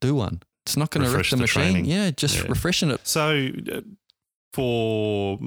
do 0.00 0.14
one 0.14 0.40
it's 0.64 0.76
not 0.76 0.90
going 0.90 1.04
to 1.06 1.16
wreck 1.16 1.28
the 1.30 1.36
the 1.36 1.42
machine 1.42 1.62
training. 1.62 1.84
yeah 1.84 2.10
just 2.10 2.36
Yeah. 2.36 2.48
refreshing 2.48 2.90
it 2.90 3.00
So, 3.06 3.50
uh, 3.74 3.80
for 4.52 5.38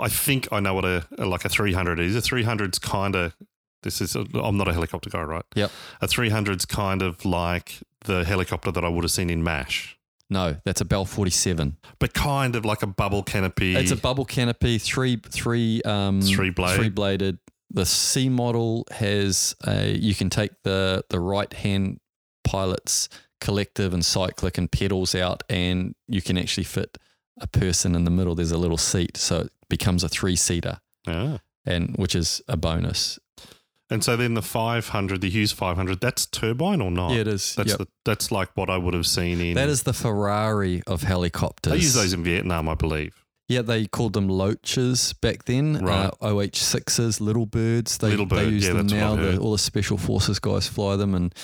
I 0.00 0.08
think 0.08 0.48
I 0.52 0.60
know 0.60 0.74
what 0.74 0.84
a 0.84 1.04
like 1.18 1.44
a 1.44 1.48
300 1.48 1.98
is. 1.98 2.14
A 2.16 2.20
300's 2.20 2.78
kind 2.78 3.16
of 3.16 3.34
this 3.82 4.00
is 4.00 4.14
i 4.16 4.24
I'm 4.34 4.56
not 4.56 4.68
a 4.68 4.72
helicopter 4.72 5.10
guy, 5.10 5.22
right? 5.22 5.44
Yep. 5.56 5.70
A 6.00 6.06
300's 6.06 6.64
kind 6.66 7.02
of 7.02 7.24
like 7.24 7.80
the 8.04 8.24
helicopter 8.24 8.70
that 8.70 8.84
I 8.84 8.88
would 8.88 9.02
have 9.04 9.10
seen 9.10 9.30
in 9.30 9.42
Mash, 9.42 9.98
no 10.30 10.56
that's 10.64 10.80
a 10.80 10.84
bell 10.84 11.04
47 11.04 11.76
but 11.98 12.14
kind 12.14 12.56
of 12.56 12.64
like 12.64 12.82
a 12.82 12.86
bubble 12.86 13.22
canopy. 13.22 13.76
it's 13.76 13.90
a 13.90 13.96
bubble 13.96 14.24
canopy 14.24 14.78
three 14.78 15.16
three 15.16 15.82
um 15.82 16.20
Three 16.22 16.50
blade. 16.50 16.76
three 16.76 16.88
bladed 16.88 17.38
the 17.72 17.86
c 17.86 18.28
model 18.28 18.86
has 18.90 19.54
a 19.66 19.92
you 19.96 20.14
can 20.14 20.28
take 20.30 20.50
the 20.62 21.02
the 21.08 21.18
right 21.20 21.52
hand 21.52 21.98
pilot's 22.44 23.08
collective 23.40 23.92
and 23.94 24.04
cyclic 24.04 24.58
and 24.58 24.70
pedals 24.70 25.14
out 25.14 25.42
and 25.48 25.94
you 26.08 26.22
can 26.22 26.36
actually 26.38 26.64
fit 26.64 26.98
a 27.40 27.46
person 27.46 27.94
in 27.94 28.04
the 28.04 28.10
middle 28.10 28.34
there's 28.34 28.52
a 28.52 28.58
little 28.58 28.76
seat 28.78 29.16
so 29.16 29.40
it 29.40 29.52
becomes 29.68 30.04
a 30.04 30.08
three 30.08 30.36
seater 30.36 30.78
Yeah. 31.06 31.38
and 31.66 31.96
which 31.96 32.14
is 32.14 32.42
a 32.48 32.56
bonus 32.56 33.18
And 33.90 34.02
so 34.02 34.16
then 34.16 34.32
the 34.34 34.42
500, 34.42 35.20
the 35.20 35.28
Hughes 35.28 35.52
500, 35.52 36.00
that's 36.00 36.24
turbine 36.26 36.80
or 36.80 36.90
not? 36.90 37.12
yeah 37.12 37.20
it 37.22 37.28
is 37.28 37.54
That's 37.56 37.70
Yep. 37.70 37.78
the, 37.78 37.86
that's 38.04 38.30
like 38.30 38.50
what 38.56 38.70
I 38.70 38.76
would 38.78 38.94
have 38.94 39.06
seen 39.06 39.40
in. 39.40 39.54
that 39.54 39.68
is 39.68 39.82
the 39.82 39.92
ferrari 39.92 40.82
of 40.86 41.02
helicopters 41.02 41.72
They 41.72 41.78
use 41.78 41.94
those 41.94 42.12
in 42.12 42.22
Vietnam, 42.24 42.68
I 42.68 42.74
believe. 42.74 43.21
Yeah, 43.52 43.62
they 43.62 43.86
called 43.86 44.12
them 44.14 44.28
loaches 44.28 45.12
back 45.14 45.44
then. 45.44 45.84
Right. 45.84 46.06
Uh, 46.06 46.10
OH6s, 46.22 47.20
little 47.20 47.46
birds. 47.46 47.98
They, 47.98 48.08
Little 48.10 48.26
they 48.26 48.48
use 48.48 48.66
yeah, 48.66 48.74
them 48.74 48.86
now. 48.86 49.16
The, 49.16 49.38
all 49.38 49.52
the 49.52 49.58
special 49.58 49.98
forces 49.98 50.38
guys 50.38 50.66
fly 50.66 50.96
them, 50.96 51.14
and 51.14 51.34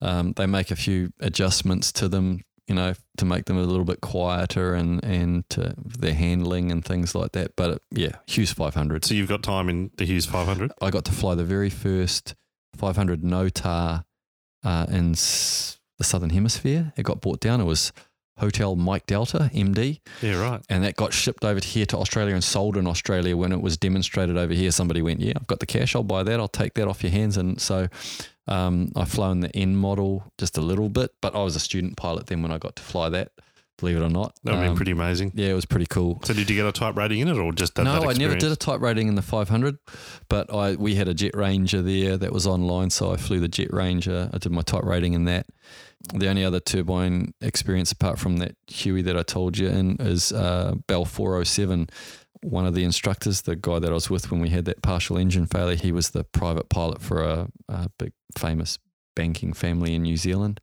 um, 0.00 0.32
they 0.36 0.46
make 0.46 0.70
a 0.70 0.76
few 0.76 1.12
adjustments 1.20 1.92
to 1.92 2.08
them, 2.08 2.40
you 2.66 2.74
know, 2.74 2.94
to 3.18 3.24
make 3.24 3.44
them 3.44 3.58
a 3.58 3.62
little 3.62 3.84
bit 3.84 4.00
quieter 4.00 4.74
and 4.74 5.04
and 5.04 5.48
to 5.50 5.74
their 5.78 6.14
handling 6.14 6.72
and 6.72 6.84
things 6.84 7.14
like 7.14 7.32
that. 7.32 7.56
But 7.56 7.70
uh, 7.70 7.78
yeah, 7.90 8.16
Hughes 8.26 8.52
500. 8.52 9.04
So 9.04 9.14
you've 9.14 9.28
got 9.28 9.42
time 9.42 9.68
in 9.68 9.90
the 9.96 10.04
Hughes 10.04 10.26
500. 10.26 10.72
I 10.80 10.90
got 10.90 11.04
to 11.06 11.12
fly 11.12 11.34
the 11.34 11.44
very 11.44 11.70
first 11.70 12.34
500 12.76 13.22
NOTAR 13.22 14.04
uh, 14.64 14.86
in 14.88 15.12
s- 15.12 15.78
the 15.98 16.04
Southern 16.04 16.30
Hemisphere. 16.30 16.92
It 16.96 17.02
got 17.02 17.20
brought 17.20 17.40
down. 17.40 17.60
It 17.60 17.64
was 17.64 17.92
Hotel 18.40 18.74
Mike 18.76 19.06
Delta, 19.06 19.50
MD 19.54 20.00
Yeah, 20.22 20.40
right. 20.40 20.60
and 20.68 20.82
that 20.84 20.96
got 20.96 21.12
shipped 21.12 21.44
over 21.44 21.60
here 21.64 21.86
to 21.86 21.98
Australia 21.98 22.34
and 22.34 22.42
sold 22.42 22.76
in 22.76 22.86
Australia 22.86 23.36
when 23.36 23.52
it 23.52 23.60
was 23.60 23.76
demonstrated 23.76 24.36
over 24.36 24.52
here. 24.52 24.70
Somebody 24.70 25.02
went, 25.02 25.20
"Yeah, 25.20 25.34
I've 25.36 25.46
got 25.46 25.60
the 25.60 25.66
cash. 25.66 25.94
I'll 25.94 26.02
buy 26.02 26.22
that. 26.24 26.40
I'll 26.40 26.48
take 26.48 26.74
that 26.74 26.88
off 26.88 27.02
your 27.02 27.12
hands." 27.12 27.36
And 27.36 27.60
so 27.60 27.88
um, 28.48 28.90
I've 28.96 29.10
flown 29.10 29.40
the 29.40 29.54
N 29.56 29.76
model 29.76 30.24
just 30.38 30.58
a 30.58 30.60
little 30.60 30.88
bit, 30.88 31.12
but 31.20 31.34
I 31.34 31.42
was 31.42 31.54
a 31.54 31.60
student 31.60 31.96
pilot 31.96 32.26
then 32.26 32.42
when 32.42 32.50
I 32.50 32.58
got 32.58 32.76
to 32.76 32.82
fly 32.82 33.08
that. 33.10 33.30
Believe 33.80 33.96
it 33.96 34.02
or 34.02 34.08
not, 34.08 34.34
That 34.44 34.56
would 34.56 34.66
Um, 34.66 34.74
be 34.74 34.76
pretty 34.76 34.92
amazing. 34.92 35.32
Yeah, 35.34 35.48
it 35.48 35.54
was 35.54 35.64
pretty 35.64 35.86
cool. 35.86 36.20
So 36.24 36.32
did 36.34 36.48
you 36.48 36.56
get 36.56 36.66
a 36.66 36.72
type 36.72 36.96
rating 36.96 37.20
in 37.20 37.28
it 37.28 37.36
or 37.36 37.52
just 37.52 37.74
that, 37.76 37.84
no, 37.84 38.02
I 38.08 38.12
never 38.12 38.36
did 38.36 38.52
a 38.52 38.56
type 38.56 38.80
rating 38.80 39.08
in 39.08 39.14
the 39.14 39.22
500, 39.22 39.78
but 40.28 40.52
I 40.52 40.76
we 40.76 40.94
had 40.94 41.08
a 41.08 41.14
Jet 41.14 41.34
Ranger 41.34 41.82
there 41.82 42.16
that 42.16 42.32
was 42.32 42.46
online, 42.46 42.90
so 42.90 43.12
I 43.12 43.16
flew 43.16 43.40
the 43.40 43.48
Jet 43.48 43.72
Ranger. 43.72 44.30
I 44.32 44.38
did 44.38 44.52
my 44.52 44.62
type 44.62 44.84
rating 44.84 45.14
in 45.14 45.24
that. 45.24 45.46
The 46.14 46.28
only 46.28 46.44
other 46.44 46.60
turbine 46.60 47.34
experience 47.40 47.92
apart 47.92 48.18
from 48.18 48.38
that 48.38 48.54
Huey 48.68 49.02
that 49.02 49.16
I 49.18 49.22
told 49.22 49.58
you 49.58 49.68
in 49.68 49.96
is 50.00 50.32
uh, 50.32 50.74
Bell 50.86 51.04
407. 51.04 51.88
One 52.42 52.64
of 52.64 52.74
the 52.74 52.84
instructors, 52.84 53.42
the 53.42 53.54
guy 53.54 53.78
that 53.80 53.90
I 53.90 53.94
was 53.94 54.08
with 54.08 54.30
when 54.30 54.40
we 54.40 54.48
had 54.48 54.64
that 54.64 54.80
partial 54.82 55.18
engine 55.18 55.46
failure, 55.46 55.76
he 55.76 55.92
was 55.92 56.10
the 56.10 56.24
private 56.24 56.70
pilot 56.70 57.02
for 57.02 57.22
a, 57.22 57.48
a 57.68 57.90
big 57.98 58.12
famous 58.38 58.78
banking 59.14 59.52
family 59.52 59.94
in 59.94 60.02
New 60.02 60.16
Zealand, 60.16 60.60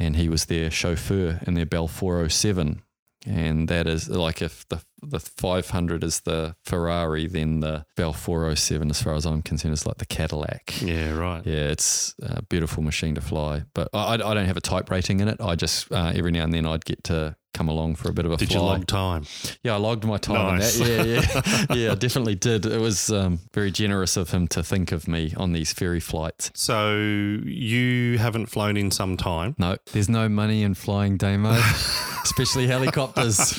and 0.00 0.16
he 0.16 0.28
was 0.28 0.46
their 0.46 0.70
chauffeur 0.70 1.40
in 1.46 1.54
their 1.54 1.66
Bell 1.66 1.86
407 1.86 2.82
and 3.26 3.68
that 3.68 3.86
is 3.86 4.08
like 4.08 4.40
if 4.40 4.66
the 4.68 4.82
the 5.02 5.20
500 5.20 6.04
is 6.04 6.20
the 6.20 6.54
Ferrari, 6.64 7.26
then 7.26 7.60
the 7.60 7.86
Bell 7.96 8.12
407, 8.12 8.90
as 8.90 9.02
far 9.02 9.14
as 9.14 9.24
I'm 9.24 9.42
concerned, 9.42 9.72
is 9.72 9.86
like 9.86 9.96
the 9.98 10.06
Cadillac. 10.06 10.82
Yeah, 10.82 11.12
right. 11.12 11.44
Yeah, 11.44 11.68
it's 11.68 12.14
a 12.22 12.42
beautiful 12.42 12.82
machine 12.82 13.14
to 13.14 13.20
fly. 13.20 13.62
But 13.74 13.88
I, 13.94 14.14
I 14.14 14.16
don't 14.18 14.44
have 14.44 14.56
a 14.58 14.60
type 14.60 14.90
rating 14.90 15.20
in 15.20 15.28
it. 15.28 15.40
I 15.40 15.54
just, 15.54 15.90
uh, 15.90 16.12
every 16.14 16.32
now 16.32 16.44
and 16.44 16.52
then, 16.52 16.66
I'd 16.66 16.84
get 16.84 17.02
to 17.04 17.36
come 17.52 17.68
along 17.68 17.96
for 17.96 18.08
a 18.08 18.12
bit 18.12 18.24
of 18.26 18.32
a 18.32 18.36
Did 18.36 18.48
fly. 18.48 18.56
you 18.58 18.62
log 18.62 18.86
time? 18.86 19.24
Yeah, 19.62 19.74
I 19.74 19.76
logged 19.76 20.04
my 20.04 20.18
time 20.18 20.58
Nice. 20.58 20.78
that. 20.78 21.06
Yeah, 21.06 21.66
yeah. 21.68 21.74
yeah, 21.86 21.92
I 21.92 21.94
definitely 21.94 22.34
did. 22.36 22.66
It 22.66 22.80
was 22.80 23.10
um, 23.10 23.40
very 23.52 23.70
generous 23.70 24.16
of 24.16 24.30
him 24.30 24.46
to 24.48 24.62
think 24.62 24.92
of 24.92 25.08
me 25.08 25.32
on 25.36 25.52
these 25.52 25.72
ferry 25.72 26.00
flights. 26.00 26.50
So 26.54 26.94
you 26.96 28.18
haven't 28.18 28.46
flown 28.46 28.76
in 28.76 28.90
some 28.90 29.16
time. 29.16 29.54
No, 29.58 29.76
there's 29.92 30.08
no 30.08 30.28
money 30.28 30.62
in 30.62 30.74
flying 30.74 31.16
Damo, 31.16 31.50
especially 32.24 32.66
helicopters. 32.66 33.58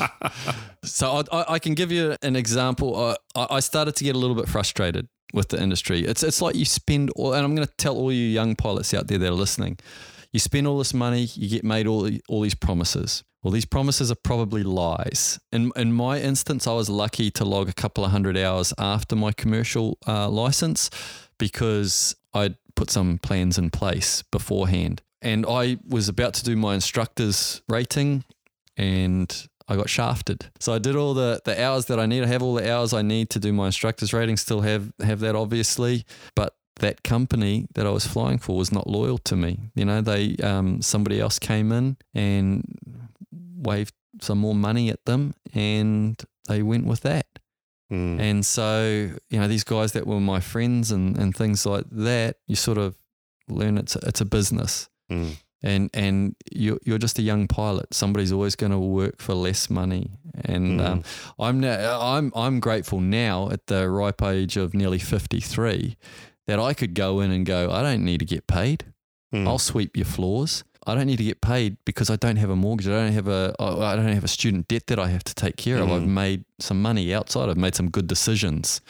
So 0.84 1.24
I, 1.32 1.38
I, 1.38 1.46
I 1.54 1.60
can 1.60 1.74
give 1.76 1.92
you 1.92 2.16
an 2.22 2.36
example. 2.36 3.16
I, 3.36 3.48
I 3.50 3.60
started 3.60 3.96
to 3.98 4.04
get 4.04 4.16
a 4.16 4.20
little 4.20 4.36
bit 4.36 4.48
frustrated 4.48 5.08
with 5.34 5.50
the 5.50 5.62
industry. 5.62 6.02
It's 6.06 6.24
it's 6.24 6.42
like 6.42 6.56
you 6.56 6.66
spend 6.66 7.10
all, 7.16 7.34
and 7.34 7.44
I'm 7.46 7.56
going 7.56 7.68
to 7.68 7.74
tell 7.78 7.96
all 7.96 8.12
you 8.12 8.26
young 8.26 8.56
pilots 8.56 8.94
out 8.94 9.08
there 9.08 9.18
that 9.18 9.28
are 9.28 9.32
listening. 9.32 9.78
You 10.32 10.40
spend 10.40 10.68
all 10.68 10.78
this 10.78 10.94
money, 10.94 11.24
you 11.34 11.50
get 11.50 11.64
made 11.64 11.88
all 11.88 12.10
all 12.28 12.42
these 12.42 12.56
promises. 12.56 13.24
Well, 13.44 13.52
these 13.52 13.66
promises 13.66 14.12
are 14.12 14.16
probably 14.24 14.64
lies. 14.64 15.40
In 15.52 15.72
in 15.76 15.94
my 15.94 16.20
instance, 16.20 16.68
I 16.68 16.74
was 16.74 16.90
lucky 16.90 17.32
to 17.32 17.46
log 17.46 17.70
a 17.70 17.74
couple 17.74 18.06
of 18.06 18.12
hundred 18.12 18.38
hours 18.38 18.74
after 18.78 19.16
my 19.16 19.32
commercial 19.32 19.98
uh, 20.08 20.30
license 20.30 20.90
because 21.38 22.16
I'd 22.34 22.56
put 22.76 22.90
some 22.90 23.18
plans 23.18 23.58
in 23.58 23.70
place 23.70 24.24
beforehand. 24.32 25.02
And 25.22 25.46
I 25.48 25.78
was 25.88 26.10
about 26.10 26.34
to 26.36 26.44
do 26.44 26.56
my 26.56 26.74
instructor's 26.74 27.62
rating 27.68 28.24
and 28.78 29.48
I 29.68 29.76
got 29.76 29.90
shafted. 29.90 30.50
So 30.60 30.74
I 30.74 30.80
did 30.80 30.96
all 30.96 31.14
the, 31.14 31.42
the 31.46 31.64
hours 31.64 31.86
that 31.86 32.00
I 32.00 32.06
need. 32.06 32.24
I 32.24 32.28
have 32.28 32.42
all 32.42 32.56
the 32.56 32.72
hours 32.72 32.94
I 32.94 33.02
need 33.02 33.30
to 33.32 33.40
do 33.40 33.54
my 33.54 33.68
instructor's 33.68 34.14
rating, 34.14 34.38
still 34.38 34.62
have, 34.62 34.92
have 35.00 35.20
that 35.20 35.36
obviously. 35.36 36.06
But 36.36 36.56
that 36.82 37.02
company 37.04 37.66
that 37.74 37.86
I 37.88 37.90
was 37.90 38.06
flying 38.06 38.38
for 38.38 38.56
was 38.58 38.72
not 38.72 38.86
loyal 38.88 39.18
to 39.20 39.36
me. 39.36 39.72
You 39.76 39.86
know, 39.86 40.02
they 40.02 40.36
um, 40.44 40.82
somebody 40.82 41.20
else 41.20 41.40
came 41.40 41.72
in 41.72 41.98
and 42.14 42.64
waved 43.58 43.94
some 44.22 44.38
more 44.40 44.56
money 44.56 44.90
at 44.90 45.06
them 45.06 45.34
and 45.54 46.22
they 46.48 46.62
went 46.62 46.86
with 46.86 47.02
that. 47.02 47.26
Mm. 47.92 48.20
And 48.20 48.46
so, 48.46 49.10
you 49.30 49.40
know, 49.40 49.48
these 49.48 49.64
guys 49.64 49.92
that 49.94 50.06
were 50.08 50.20
my 50.20 50.40
friends 50.40 50.92
and, 50.92 51.18
and 51.18 51.36
things 51.36 51.66
like 51.66 51.86
that, 51.92 52.38
you 52.48 52.56
sort 52.56 52.78
of 52.78 52.96
learn 53.50 53.78
it's 53.78 53.96
a, 53.96 54.00
it's 54.08 54.22
a 54.22 54.26
business. 54.26 54.90
Mm. 55.12 55.36
And 55.64 55.90
and 55.94 56.36
you're, 56.52 56.80
you're 56.84 56.98
just 56.98 57.20
a 57.20 57.22
young 57.22 57.48
pilot. 57.48 57.94
Somebody's 57.94 58.32
always 58.32 58.56
going 58.56 58.72
to 58.72 58.80
work 58.80 59.22
for 59.22 59.36
less 59.36 59.70
money. 59.70 60.10
And 60.46 60.80
Mm. 60.80 60.86
um, 60.86 61.04
I'm 61.38 61.60
now 61.60 62.00
I'm 62.02 62.32
I'm 62.36 62.60
grateful 62.60 63.00
now 63.02 63.50
at 63.52 63.68
the 63.68 63.88
ripe 63.90 64.24
age 64.24 64.58
of 64.58 64.74
nearly 64.74 64.98
53 65.00 65.98
that 66.52 66.60
I 66.60 66.74
could 66.74 66.94
go 66.94 67.22
in 67.22 67.32
and 67.32 67.46
go. 67.46 67.72
I 67.72 67.82
don't 67.82 68.04
need 68.04 68.20
to 68.20 68.26
get 68.26 68.46
paid. 68.46 68.84
Mm. 69.34 69.48
I'll 69.48 69.58
sweep 69.58 69.96
your 69.96 70.06
floors. 70.06 70.66
I 70.86 70.96
don't 70.96 71.08
need 71.08 71.16
to 71.20 71.24
get 71.24 71.40
paid 71.40 71.78
because 71.86 72.10
I 72.10 72.18
don't 72.18 72.36
have 72.36 72.50
a 72.50 72.58
mortgage. 72.58 72.90
I 72.90 72.92
don't 72.92 73.14
have 73.14 73.30
a 73.30 73.56
I 73.58 73.96
don't 73.96 74.06
have 74.08 74.26
a 74.26 74.28
student 74.28 74.68
debt 74.68 74.88
that 74.88 75.00
I 75.00 75.08
have 75.08 75.24
to 75.24 75.34
take 75.34 75.56
care 75.56 75.78
of. 75.78 75.88
Mm. 75.88 75.96
I've 75.96 76.08
made 76.08 76.44
some 76.60 76.82
money 76.82 77.14
outside. 77.14 77.48
I've 77.48 77.56
made 77.56 77.74
some 77.74 77.90
good 77.90 78.08
decisions. 78.08 78.82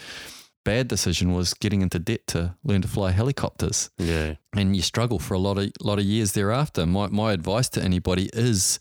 Bad 0.63 0.87
decision 0.87 1.33
was 1.33 1.53
getting 1.53 1.83
into 1.83 1.99
debt 1.99 2.25
to 2.27 2.55
learn 2.63 2.81
to 2.81 2.87
fly 2.87 3.11
helicopters, 3.11 3.91
yeah. 3.99 4.35
and 4.55 4.75
you 4.75 4.81
struggle 4.81 5.19
for 5.19 5.35
a 5.35 5.39
lot 5.39 5.59
of 5.59 5.71
lot 5.81 5.99
of 5.99 6.05
years 6.05 6.31
thereafter. 6.31 6.87
My 6.87 7.09
my 7.09 7.31
advice 7.31 7.69
to 7.69 7.83
anybody 7.83 8.27
is 8.33 8.79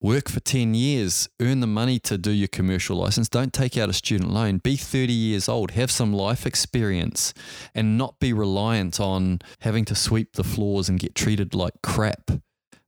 work 0.00 0.28
for 0.28 0.40
10 0.40 0.74
years, 0.74 1.28
earn 1.40 1.60
the 1.60 1.66
money 1.66 1.98
to 2.00 2.18
do 2.18 2.30
your 2.30 2.48
commercial 2.48 2.96
license. 2.96 3.28
Don't 3.28 3.52
take 3.52 3.76
out 3.76 3.88
a 3.88 3.92
student 3.92 4.30
loan. 4.32 4.58
Be 4.58 4.76
30 4.76 5.12
years 5.12 5.48
old, 5.48 5.72
have 5.72 5.90
some 5.90 6.12
life 6.12 6.46
experience, 6.46 7.32
and 7.74 7.98
not 7.98 8.18
be 8.20 8.32
reliant 8.32 9.00
on 9.00 9.40
having 9.60 9.84
to 9.86 9.94
sweep 9.94 10.34
the 10.34 10.44
floors 10.44 10.88
and 10.88 10.98
get 10.98 11.14
treated 11.14 11.54
like 11.54 11.74
crap 11.82 12.30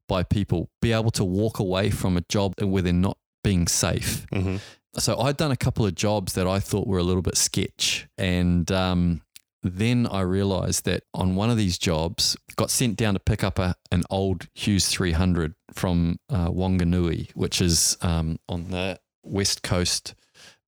by 0.09 0.23
people. 0.23 0.71
Be 0.81 0.93
able 0.93 1.11
to 1.13 1.25
walk 1.25 1.59
away 1.59 1.91
from 1.91 2.17
a 2.17 2.23
job 2.29 2.55
where 2.61 2.83
they're 2.83 2.93
not 2.93 3.19
being 3.43 3.67
safe. 3.67 4.27
hmm 4.33 4.57
So 4.99 5.19
I'd 5.21 5.37
done 5.37 5.53
a 5.53 5.57
couple 5.57 5.87
of 5.87 5.95
jobs 5.95 6.33
that 6.33 6.47
I 6.47 6.61
thought 6.61 6.87
were 6.87 6.99
a 6.99 7.03
little 7.03 7.23
bit 7.23 7.37
sketch. 7.37 8.09
And 8.17 8.71
um, 8.73 9.23
then 9.63 10.07
I 10.07 10.21
realized 10.21 10.85
that 10.85 11.05
on 11.15 11.35
one 11.35 11.51
of 11.51 11.57
these 11.57 11.79
jobs, 11.79 12.37
got 12.57 12.71
sent 12.71 12.97
down 12.97 13.15
to 13.15 13.21
pick 13.21 13.43
up 13.43 13.59
a, 13.59 13.75
an 13.91 14.05
old 14.11 14.49
Hughes 14.55 14.89
300 14.89 15.55
from 15.73 16.19
uh, 16.31 16.49
Wanganui, 16.49 17.31
which 17.33 17.61
is 17.61 17.97
um, 18.01 18.39
on 18.49 18.71
the 18.71 18.99
west 19.25 19.63
coast, 19.63 20.15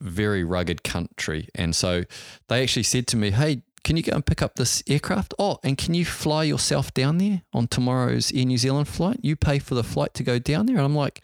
very 0.00 0.44
rugged 0.44 0.82
country. 0.82 1.48
And 1.54 1.74
so 1.74 2.04
they 2.48 2.62
actually 2.62 2.82
said 2.82 3.06
to 3.08 3.16
me, 3.16 3.30
Hey, 3.30 3.62
can 3.84 3.96
you 3.96 4.02
go 4.02 4.12
and 4.12 4.26
pick 4.26 4.42
up 4.42 4.56
this 4.56 4.82
aircraft? 4.86 5.34
Oh, 5.38 5.58
and 5.62 5.78
can 5.78 5.94
you 5.94 6.04
fly 6.04 6.44
yourself 6.44 6.92
down 6.92 7.18
there 7.18 7.42
on 7.52 7.66
tomorrow's 7.68 8.32
Air 8.32 8.44
New 8.44 8.58
Zealand 8.58 8.88
flight? 8.88 9.20
You 9.22 9.36
pay 9.36 9.58
for 9.58 9.74
the 9.74 9.84
flight 9.84 10.14
to 10.14 10.22
go 10.22 10.38
down 10.38 10.66
there. 10.66 10.76
And 10.76 10.84
I'm 10.84 10.96
like, 10.96 11.22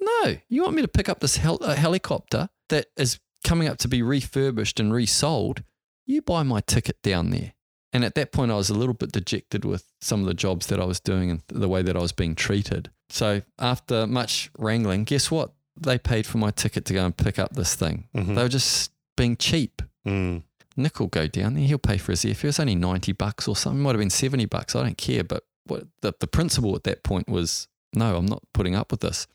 no, 0.00 0.36
you 0.48 0.62
want 0.62 0.74
me 0.76 0.82
to 0.82 0.88
pick 0.88 1.08
up 1.08 1.20
this 1.20 1.38
hel- 1.38 1.62
uh, 1.62 1.74
helicopter 1.74 2.50
that 2.68 2.86
is 2.96 3.18
coming 3.44 3.68
up 3.68 3.78
to 3.78 3.88
be 3.88 4.02
refurbished 4.02 4.78
and 4.78 4.92
resold? 4.92 5.62
You 6.08 6.22
buy 6.22 6.42
my 6.42 6.60
ticket 6.62 7.00
down 7.02 7.30
there. 7.30 7.52
And 7.92 8.04
at 8.04 8.14
that 8.16 8.32
point, 8.32 8.50
I 8.50 8.56
was 8.56 8.70
a 8.70 8.74
little 8.74 8.94
bit 8.94 9.12
dejected 9.12 9.64
with 9.64 9.84
some 10.00 10.20
of 10.20 10.26
the 10.26 10.34
jobs 10.34 10.66
that 10.66 10.80
I 10.80 10.84
was 10.84 10.98
doing 11.00 11.30
and 11.30 11.42
the 11.48 11.68
way 11.68 11.82
that 11.82 11.96
I 11.96 12.00
was 12.00 12.12
being 12.12 12.34
treated. 12.34 12.90
So 13.10 13.42
after 13.58 14.06
much 14.06 14.50
wrangling, 14.58 15.04
guess 15.04 15.30
what? 15.30 15.52
They 15.80 15.96
paid 15.98 16.26
for 16.26 16.38
my 16.38 16.50
ticket 16.50 16.84
to 16.86 16.94
go 16.94 17.04
and 17.04 17.16
pick 17.16 17.38
up 17.38 17.54
this 17.54 17.74
thing. 17.74 18.08
Mhm. 18.14 18.34
They 18.34 18.42
were 18.42 18.48
just 18.48 18.90
being 19.16 19.36
cheap. 19.36 19.80
Mm. 20.06 20.42
Nick 20.76 20.98
will 20.98 21.06
go 21.08 21.26
down 21.26 21.54
there. 21.54 21.64
He'll 21.64 21.78
pay 21.78 21.98
for 21.98 22.12
his 22.12 22.24
airfare. 22.24 22.46
It's 22.48 22.60
only 22.60 22.74
90 22.74 23.12
bucks 23.12 23.46
or 23.48 23.54
something. 23.56 23.80
It 23.80 23.82
might 23.82 23.90
have 23.94 23.98
been 24.00 24.10
70 24.10 24.44
bucks. 24.46 24.74
I 24.76 24.82
don't 24.82 24.98
care. 24.98 25.24
But 25.24 25.44
what 25.64 25.84
the, 26.02 26.12
the 26.18 26.26
principle 26.26 26.74
at 26.74 26.84
that 26.84 27.02
point 27.04 27.28
was 27.28 27.68
no, 27.94 28.16
I'm 28.16 28.26
not 28.26 28.42
putting 28.52 28.74
up 28.74 28.90
with 28.90 29.00
this. 29.00 29.26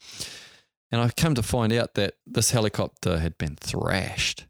And 0.91 1.01
I've 1.01 1.15
come 1.15 1.33
to 1.35 1.43
find 1.43 1.73
out 1.73 1.95
that 1.95 2.15
this 2.25 2.51
helicopter 2.51 3.19
had 3.19 3.37
been 3.37 3.55
thrashed. 3.55 4.45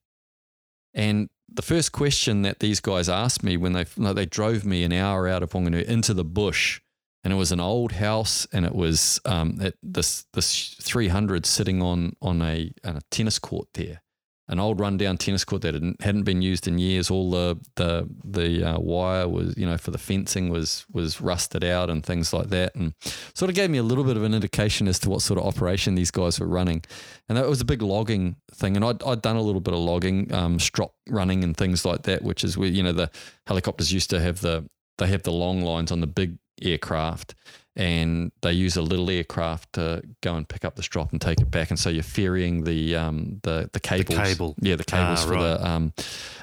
And 0.93 1.29
the 1.54 1.62
first 1.62 1.92
question 1.92 2.42
that 2.44 2.60
these 2.60 2.80
guys 2.80 3.10
asked 3.10 3.44
me 3.44 3.58
when 3.58 3.74
they, 3.74 3.86
like, 3.98 4.16
they 4.16 4.26
drove 4.26 4.66
me 4.66 4.84
an 4.84 4.94
hour 4.94 5.28
out 5.28 5.44
of 5.44 5.52
Wanganui 5.52 5.86
into 5.86 6.13
the 6.13 6.24
bush, 6.24 6.82
and 7.24 7.32
it 7.32 7.36
was 7.36 7.52
an 7.52 7.60
old 7.60 7.94
house, 7.94 8.48
and 8.52 8.66
it 8.66 8.76
was 8.76 9.20
um, 9.26 9.60
this 9.82 10.26
this 10.34 10.76
300 10.82 11.46
sitting 11.46 11.82
on 11.82 12.16
on 12.22 12.42
a, 12.42 12.72
on 12.84 12.98
a 12.98 13.02
tennis 13.12 13.39
court 13.39 13.68
there, 13.74 14.02
an 14.49 14.60
old 14.60 14.79
rundown 14.79 15.17
tennis 15.17 15.45
court 15.45 15.62
that 15.62 15.73
hadn't, 16.01 16.23
been 16.23 16.41
used 16.41 16.67
in 16.67 16.77
years. 16.77 17.10
All 17.10 17.32
the 17.32 17.58
the 17.75 18.08
the 18.23 18.63
uh, 18.63 18.79
wire 18.79 19.27
was 19.27 19.56
you 19.58 19.65
know 19.65 19.77
for 19.77 19.91
the 19.91 19.97
fencing 19.97 20.49
was 20.49 20.86
was 20.91 21.21
rusted 21.21 21.63
out 21.63 21.89
and 21.89 22.06
things 22.06 22.34
like 22.34 22.49
that, 22.49 22.75
and 22.75 22.93
sort 23.34 23.49
of 23.49 23.56
gave 23.56 23.69
me 23.69 23.77
a 23.77 23.84
little 23.84 24.03
bit 24.03 24.17
of 24.17 24.23
an 24.23 24.34
indication 24.34 24.88
as 24.88 24.99
to 24.99 25.10
what 25.10 25.21
sort 25.21 25.39
of 25.39 25.45
operation 25.45 25.95
these 25.95 26.12
guys 26.12 26.39
were 26.39 26.47
running. 26.47 26.84
And 27.29 27.38
that 27.38 27.47
was 27.47 27.62
a 27.62 27.65
big 27.65 27.82
logging 27.82 28.36
thing, 28.53 28.75
and 28.75 28.84
I'd, 28.84 29.01
I'd 29.03 29.21
done 29.21 29.38
a 29.38 29.41
little 29.41 29.62
bit 29.62 29.73
of 29.73 29.79
logging, 29.79 30.34
um, 30.34 30.60
strop 30.60 30.93
running 31.08 31.43
and 31.43 31.56
things 31.56 31.86
like 31.86 32.03
that, 32.03 32.21
which 32.21 32.43
is 32.43 32.58
where 32.58 32.69
you 32.69 32.84
know 32.84 32.93
the 32.93 33.10
helicopters 33.47 33.93
used 33.93 34.10
to 34.10 34.19
have 34.19 34.41
the 34.41 34.67
they 34.97 35.08
have 35.08 35.23
the 35.23 35.32
long 35.32 35.62
lines 35.62 35.91
on 35.91 36.01
the 36.01 36.08
big 36.08 36.38
aircraft 36.62 37.34
and 37.75 38.31
they 38.41 38.53
use 38.53 38.75
a 38.77 38.81
little 38.81 39.09
aircraft 39.09 39.73
to 39.73 40.03
go 40.21 40.36
and 40.36 40.47
pick 40.47 40.63
up 40.63 40.75
the 40.75 40.83
strop 40.83 41.12
and 41.12 41.19
take 41.19 41.39
it 41.41 41.49
back. 41.49 41.71
And 41.71 41.79
so 41.79 41.89
you're 41.89 42.03
ferrying 42.03 42.63
the 42.65 42.95
um 42.95 43.39
the 43.43 43.69
the 43.73 43.79
cables. 43.79 44.15
The 44.17 44.23
cable. 44.23 44.55
yeah 44.62 44.75
the 44.75 44.83
cables 44.83 45.23
Ah, 45.23 45.27
for 45.27 45.41
the 45.41 45.67
um 45.67 45.93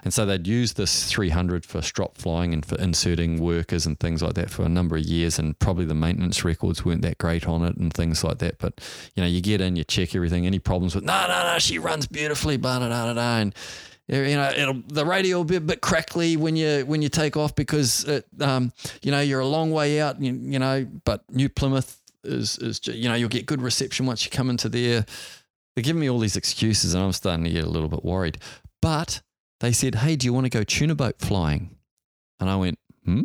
and 0.03 0.13
so 0.13 0.27
they'd 0.27 0.47
use 0.47 0.73
this 0.73 1.05
300 1.11 1.65
for 1.65 1.83
strop 1.83 2.17
flying 2.19 2.53
and 2.53 2.65
for 2.67 2.77
inserting 2.79 3.39
workers 3.41 3.87
and 3.87 4.01
things 4.01 4.23
like 4.23 4.35
that 4.35 4.51
for 4.51 4.65
a 4.65 4.69
number 4.69 4.97
of 4.97 5.03
years. 5.05 5.39
And 5.39 5.57
probably 5.59 5.85
the 5.85 5.95
maintenance 5.95 6.45
records 6.45 6.85
weren't 6.85 7.03
that 7.03 7.19
great 7.19 7.47
on 7.47 7.65
it 7.65 7.77
and 7.77 7.93
things 7.93 8.25
like 8.25 8.39
that. 8.39 8.59
But 8.59 8.81
you 9.15 9.23
know 9.23 9.29
you 9.29 9.41
get 9.41 9.61
in 9.61 9.77
you 9.77 9.85
check 9.85 10.15
everything. 10.17 10.47
Any 10.47 10.59
problems 10.59 10.95
with 10.95 11.05
no 11.05 11.27
no 11.29 11.53
no 11.53 11.59
she 11.61 11.79
runs 11.79 12.07
beautifully 12.07 12.57
blah, 12.57 12.79
blah, 12.81 12.89
blah, 12.89 13.13
blah, 13.13 13.37
and 13.39 13.55
you 14.11 14.37
know 14.37 14.51
it'll, 14.51 14.83
the 14.89 15.05
radio 15.05 15.37
will 15.37 15.45
be 15.45 15.57
a 15.57 15.61
bit 15.61 15.81
crackly 15.81 16.37
when 16.37 16.57
you 16.57 16.85
when 16.87 17.01
you 17.01 17.09
take 17.09 17.37
off 17.37 17.55
because 17.55 18.05
it, 18.05 18.27
um, 18.41 18.73
you 19.03 19.11
know 19.11 19.21
you're 19.21 19.41
a 19.41 19.47
long 19.47 19.71
way 19.71 20.01
out 20.01 20.21
you, 20.21 20.33
you 20.33 20.59
know 20.59 20.87
but 21.05 21.23
New 21.31 21.49
Plymouth 21.49 22.01
is 22.25 22.59
is 22.59 22.81
you 22.87 23.09
know 23.09 23.15
you'll 23.15 23.29
get 23.29 23.47
good 23.47 23.63
reception 23.63 24.07
once 24.07 24.25
you 24.25 24.31
come 24.31 24.51
into 24.51 24.69
there. 24.69 25.05
They're 25.75 25.85
giving 25.85 26.01
me 26.01 26.11
all 26.11 26.19
these 26.19 26.37
excuses 26.37 26.95
and 26.95 27.05
I'm 27.05 27.13
starting 27.13 27.45
to 27.45 27.51
get 27.51 27.65
a 27.65 27.69
little 27.69 27.89
bit 27.89 28.05
worried 28.05 28.39
but 28.83 29.23
they 29.61 29.73
said 29.73 29.97
hey 29.97 30.17
do 30.17 30.27
you 30.27 30.33
want 30.33 30.47
to 30.47 30.51
go 30.51 30.65
tuna 30.65 30.95
boat 30.95 31.19
flying? 31.19 31.77
And 32.41 32.51
I 32.51 32.57
went 32.57 32.79
hmm? 33.05 33.23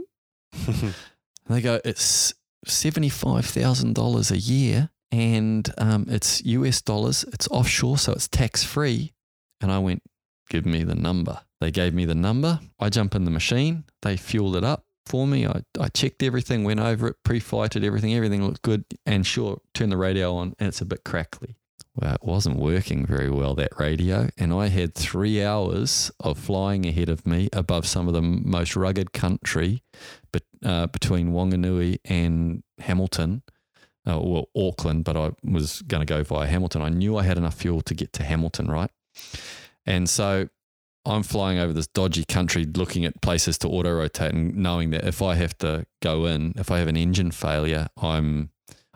And 0.68 0.94
they 1.48 1.62
go 1.62 1.80
it's 1.84 2.34
$75,000 2.68 4.32
a 4.32 4.38
year 4.38 4.90
and 5.12 5.70
um, 5.78 6.06
it's 6.10 6.44
US 6.46 6.82
dollars 6.82 7.26
it's 7.34 7.48
offshore 7.50 7.98
so 7.98 8.12
it's 8.12 8.28
tax 8.28 8.64
free 8.64 9.14
and 9.62 9.72
I 9.72 9.80
went 9.80 10.04
give 10.50 10.66
me 10.66 10.84
the 10.84 10.96
number. 10.96 11.42
They 11.62 11.72
gave 11.72 11.94
me 11.94 12.06
the 12.06 12.16
number. 12.16 12.60
I 12.80 12.90
jump 12.90 13.16
in 13.16 13.26
the 13.26 13.32
machine. 13.32 13.86
They 14.02 14.18
fueled 14.18 14.56
it 14.56 14.64
up 14.64 14.86
for 15.06 15.28
me. 15.28 15.46
I, 15.46 15.62
I 15.80 15.88
checked 15.90 16.24
everything, 16.24 16.64
went 16.64 16.80
over 16.80 17.08
it, 17.08 17.16
pre 17.24 17.40
flighted 17.40 17.84
everything. 17.84 18.14
Everything 18.14 18.46
looked 18.46 18.62
good. 18.62 18.86
And 19.06 19.26
sure, 19.26 19.62
turn 19.74 19.90
the 19.90 19.98
radio 19.98 20.36
on 20.36 20.56
and 20.60 20.68
it's 20.68 20.82
a 20.82 20.86
bit 20.86 21.04
crackly. 21.04 21.56
Well, 21.96 22.14
it 22.14 22.24
wasn't 22.24 22.58
working 22.58 23.06
very 23.06 23.30
well, 23.30 23.56
that 23.56 23.80
radio. 23.80 24.30
And 24.38 24.54
I 24.54 24.68
had 24.68 24.96
three 24.96 25.42
hours 25.42 26.12
of 26.20 26.38
flying 26.38 26.86
ahead 26.86 27.08
of 27.08 27.26
me 27.26 27.48
above 27.54 27.88
some 27.88 28.10
of 28.10 28.14
the 28.14 28.22
most 28.22 28.76
rugged 28.76 29.14
country 29.14 29.82
but, 30.34 30.44
uh, 30.64 30.88
between 30.88 31.32
Wanganui 31.32 32.00
and 32.04 32.64
Hamilton, 32.80 33.44
uh, 34.08 34.20
or 34.20 34.48
Auckland, 34.56 35.04
but 35.04 35.18
I 35.18 35.32
was 35.44 35.82
going 35.84 36.06
to 36.06 36.14
go 36.14 36.24
via 36.24 36.48
Hamilton. 36.48 36.82
I 36.82 36.90
knew 36.90 37.18
I 37.18 37.24
had 37.24 37.38
enough 37.38 37.56
fuel 37.56 37.82
to 37.82 37.94
get 37.94 38.14
to 38.14 38.24
Hamilton, 38.24 38.70
right? 38.70 38.92
And 39.86 40.10
so 40.10 40.48
I'm 41.06 41.24
flying 41.24 41.60
over 41.60 41.72
this 41.74 41.88
dodgy 41.88 42.26
country 42.26 42.66
looking 42.66 43.06
at 43.06 43.22
places 43.22 43.58
to 43.60 43.68
auto 43.68 43.94
rotate 43.94 44.34
and 44.34 44.56
knowing 44.56 44.90
that 44.92 45.04
if 45.06 45.22
I 45.22 45.36
have 45.36 45.58
to 45.60 45.86
go 46.02 46.26
in, 46.26 46.54
if 46.58 46.72
I 46.72 46.80
have 46.80 46.88
an 46.88 46.98
engine 46.98 47.32
failure, 47.32 47.88
I'm 48.02 48.50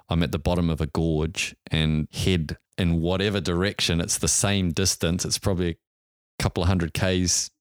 I'm 0.09 0.23
at 0.23 0.31
the 0.31 0.39
bottom 0.39 0.69
of 0.71 0.81
a 0.81 0.87
gorge 0.87 1.55
and 1.69 2.07
head 2.11 2.57
in 2.79 2.99
whatever 2.99 3.39
direction. 3.39 4.01
It's 4.01 4.17
the 4.17 4.27
same 4.27 4.71
distance. 4.71 5.23
It's 5.23 5.37
probably 5.37 5.69
a 5.69 5.75
couple 6.43 6.63
of 6.63 6.67
hundred 6.69 6.95
Ks 6.95 7.51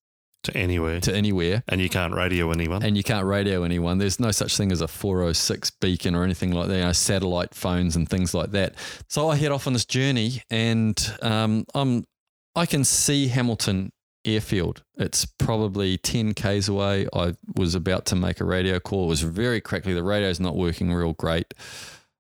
To 0.45 0.57
anywhere. 0.57 0.99
to 1.01 1.15
anywhere. 1.15 1.63
and 1.69 1.79
you 1.79 1.91
can't 1.91 2.15
radio 2.15 2.51
anyone. 2.51 2.83
And 2.83 2.97
you 2.97 3.03
can't 3.03 3.27
radio 3.27 3.65
anyone. 3.65 3.99
There's 3.99 4.19
no 4.19 4.31
such 4.31 4.57
thing 4.57 4.73
as 4.73 4.81
a 4.81 4.89
406 4.89 5.73
beacon 5.73 6.15
or 6.15 6.25
anything 6.25 6.53
like 6.53 6.69
that, 6.69 6.77
you 6.79 6.85
know, 6.85 6.93
satellite 6.93 7.55
phones 7.55 7.97
and 7.97 8.09
things 8.09 8.33
like 8.33 8.53
that. 8.53 8.77
So 9.09 9.29
I 9.29 9.37
head 9.37 9.53
off 9.53 9.67
on 9.67 9.75
this 9.75 9.85
journey 9.85 10.43
and 10.49 10.97
um, 11.21 11.67
I'm, 11.75 12.07
I 12.55 12.67
can 12.67 12.85
see 12.85 13.29
Hamilton 13.29 13.93
airfield. 14.25 14.83
It's 14.97 15.25
probably 15.25 15.97
10 15.97 16.35
Ks 16.35 16.69
away. 16.69 17.07
I 17.13 17.35
was 17.57 17.75
about 17.75 18.05
to 18.07 18.17
make 18.17 18.41
a 18.41 18.45
radio 18.45 18.81
call. 18.81 19.05
It 19.05 19.09
was 19.09 19.23
very 19.23 19.61
crackly. 19.61 19.95
The 19.95 20.03
radio's 20.03 20.41
not 20.41 20.57
working 20.57 20.93
real 20.93 21.15
great. 21.15 21.55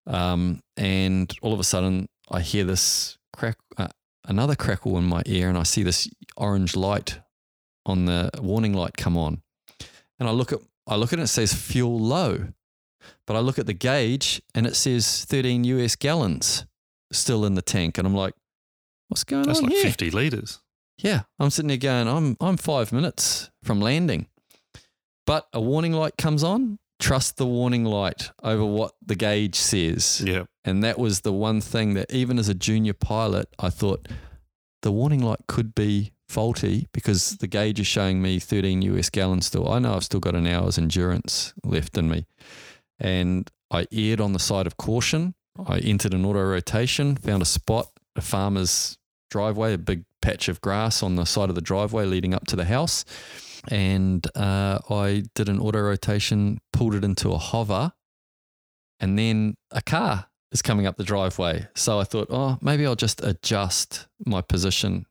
Um, 0.06 0.60
and 0.76 1.32
all 1.42 1.52
of 1.52 1.60
a 1.60 1.64
sudden, 1.64 2.08
I 2.30 2.40
hear 2.40 2.64
this 2.64 3.18
crack, 3.34 3.58
uh, 3.76 3.88
another 4.24 4.54
crackle 4.54 4.96
in 4.96 5.04
my 5.04 5.22
ear, 5.26 5.48
and 5.48 5.58
I 5.58 5.64
see 5.64 5.82
this 5.82 6.08
orange 6.36 6.76
light 6.76 7.20
on 7.84 8.04
the 8.06 8.30
warning 8.40 8.74
light 8.74 8.96
come 8.96 9.16
on. 9.16 9.42
And 10.18 10.28
I 10.28 10.32
look 10.32 10.52
at 10.52 10.60
I 10.86 10.96
look 10.96 11.12
at 11.12 11.18
it, 11.18 11.22
it 11.22 11.28
says 11.28 11.52
fuel 11.52 11.98
low. 11.98 12.48
But 13.26 13.36
I 13.36 13.40
look 13.40 13.58
at 13.58 13.66
the 13.66 13.74
gauge 13.74 14.40
and 14.54 14.66
it 14.66 14.74
says 14.74 15.24
13 15.26 15.64
US 15.64 15.96
gallons 15.96 16.64
still 17.12 17.44
in 17.44 17.54
the 17.54 17.62
tank. 17.62 17.98
And 17.98 18.06
I'm 18.06 18.14
like, 18.14 18.34
what's 19.08 19.24
going 19.24 19.42
on? 19.42 19.46
That's 19.48 19.58
on 19.58 19.64
like 19.66 19.74
here? 19.74 19.84
50 19.84 20.10
litres. 20.12 20.60
Yeah, 20.98 21.22
I'm 21.38 21.50
sitting 21.50 21.68
there 21.68 21.76
going, 21.76 22.08
I'm 22.08 22.36
I'm 22.40 22.56
five 22.56 22.92
minutes 22.92 23.50
from 23.62 23.80
landing, 23.80 24.26
but 25.26 25.46
a 25.52 25.60
warning 25.60 25.92
light 25.92 26.16
comes 26.16 26.42
on. 26.42 26.78
Trust 27.00 27.36
the 27.36 27.46
warning 27.46 27.84
light 27.84 28.32
over 28.42 28.64
what 28.64 28.94
the 29.06 29.14
gauge 29.14 29.54
says, 29.54 30.20
Yeah. 30.26 30.44
and 30.64 30.82
that 30.82 30.98
was 30.98 31.20
the 31.20 31.32
one 31.32 31.60
thing 31.60 31.94
that 31.94 32.12
even 32.12 32.36
as 32.40 32.48
a 32.48 32.54
junior 32.54 32.92
pilot, 32.94 33.48
I 33.60 33.70
thought 33.70 34.08
the 34.82 34.90
warning 34.90 35.22
light 35.22 35.38
could 35.46 35.76
be 35.76 36.10
faulty 36.28 36.88
because 36.92 37.36
the 37.36 37.46
gauge 37.46 37.78
is 37.78 37.86
showing 37.86 38.20
me 38.20 38.40
13 38.40 38.82
US 38.82 39.10
gallons 39.10 39.46
still. 39.46 39.70
I 39.70 39.78
know 39.78 39.94
I've 39.94 40.02
still 40.04 40.18
got 40.18 40.34
an 40.34 40.48
hour's 40.48 40.76
endurance 40.76 41.54
left 41.64 41.96
in 41.96 42.08
me, 42.10 42.26
and 42.98 43.48
I 43.70 43.86
aired 43.92 44.20
on 44.20 44.32
the 44.32 44.38
side 44.40 44.66
of 44.66 44.76
caution. 44.76 45.34
I 45.66 45.78
entered 45.78 46.14
an 46.14 46.24
auto 46.24 46.42
rotation, 46.42 47.14
found 47.14 47.42
a 47.42 47.46
spot, 47.46 47.90
a 48.18 48.22
farmer's 48.22 48.98
driveway, 49.30 49.74
a 49.74 49.78
big 49.78 50.04
patch 50.20 50.48
of 50.48 50.60
grass 50.60 51.02
on 51.02 51.16
the 51.16 51.24
side 51.24 51.48
of 51.48 51.54
the 51.54 51.60
driveway 51.60 52.04
leading 52.04 52.34
up 52.34 52.46
to 52.48 52.56
the 52.56 52.64
house. 52.64 53.04
And 53.70 54.26
uh, 54.36 54.78
I 54.90 55.24
did 55.34 55.48
an 55.48 55.58
auto 55.58 55.80
rotation, 55.80 56.60
pulled 56.72 56.94
it 56.94 57.04
into 57.04 57.30
a 57.32 57.38
hover, 57.38 57.92
and 59.00 59.18
then 59.18 59.54
a 59.70 59.82
car 59.82 60.26
is 60.52 60.62
coming 60.62 60.86
up 60.86 60.96
the 60.96 61.04
driveway. 61.04 61.68
So 61.74 61.98
I 61.98 62.04
thought, 62.04 62.28
oh, 62.30 62.58
maybe 62.60 62.86
I'll 62.86 62.96
just 62.96 63.22
adjust 63.22 64.06
my 64.24 64.40
position 64.40 65.06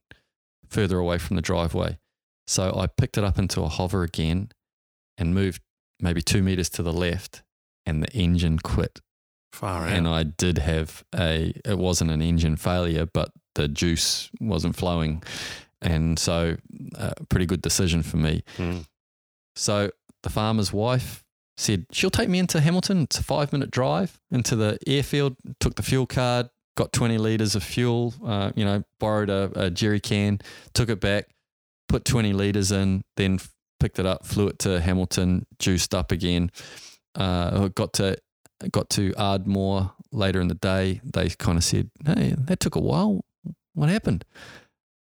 further 0.67 0.97
away 0.97 1.17
from 1.17 1.35
the 1.35 1.41
driveway. 1.41 1.99
So 2.47 2.73
I 2.75 2.87
picked 2.87 3.17
it 3.17 3.23
up 3.23 3.37
into 3.37 3.61
a 3.61 3.67
hover 3.67 4.03
again 4.03 4.49
and 5.17 5.35
moved 5.35 5.61
maybe 5.99 6.21
two 6.21 6.41
meters 6.41 6.69
to 6.69 6.83
the 6.83 6.93
left, 6.93 7.43
and 7.85 8.01
the 8.03 8.11
engine 8.13 8.59
quit 8.59 9.01
Far 9.57 9.87
out. 9.87 9.91
and 9.91 10.07
I 10.07 10.21
did 10.23 10.59
have 10.59 11.03
a. 11.15 11.51
It 11.65 11.77
wasn't 11.79 12.11
an 12.11 12.21
engine 12.21 12.57
failure, 12.57 13.07
but 13.11 13.31
the 13.55 13.67
juice 13.67 14.29
wasn't 14.39 14.75
flowing, 14.75 15.23
and 15.81 16.19
so 16.19 16.57
a 16.95 17.25
pretty 17.25 17.47
good 17.47 17.61
decision 17.63 18.03
for 18.03 18.17
me. 18.17 18.43
Mm. 18.57 18.85
So 19.55 19.89
the 20.21 20.29
farmer's 20.29 20.71
wife 20.71 21.23
said 21.57 21.87
she'll 21.91 22.11
take 22.11 22.29
me 22.29 22.37
into 22.37 22.61
Hamilton. 22.61 23.03
It's 23.03 23.17
a 23.17 23.23
five 23.23 23.51
minute 23.51 23.71
drive 23.71 24.19
into 24.29 24.55
the 24.55 24.77
airfield. 24.85 25.35
Took 25.59 25.73
the 25.73 25.81
fuel 25.81 26.05
card, 26.05 26.49
got 26.75 26.93
twenty 26.93 27.17
liters 27.17 27.55
of 27.55 27.63
fuel. 27.63 28.13
Uh, 28.23 28.51
you 28.55 28.63
know, 28.63 28.83
borrowed 28.99 29.31
a, 29.31 29.51
a 29.55 29.71
jerry 29.71 29.99
can, 29.99 30.39
took 30.75 30.89
it 30.89 30.99
back, 30.99 31.29
put 31.89 32.05
twenty 32.05 32.31
liters 32.31 32.71
in, 32.71 33.03
then 33.15 33.39
picked 33.79 33.97
it 33.97 34.05
up, 34.05 34.23
flew 34.23 34.49
it 34.49 34.59
to 34.59 34.79
Hamilton, 34.79 35.47
juiced 35.57 35.95
up 35.95 36.11
again. 36.11 36.51
Uh, 37.15 37.69
got 37.69 37.93
to 37.93 38.17
got 38.71 38.89
to 38.91 39.13
Ardmore 39.17 39.93
later 40.11 40.41
in 40.41 40.47
the 40.47 40.55
day. 40.55 41.01
They 41.03 41.29
kind 41.29 41.57
of 41.57 41.63
said, 41.63 41.89
"Hey, 42.05 42.35
that 42.37 42.59
took 42.59 42.75
a 42.75 42.79
while. 42.79 43.23
What 43.73 43.89
happened?" 43.89 44.25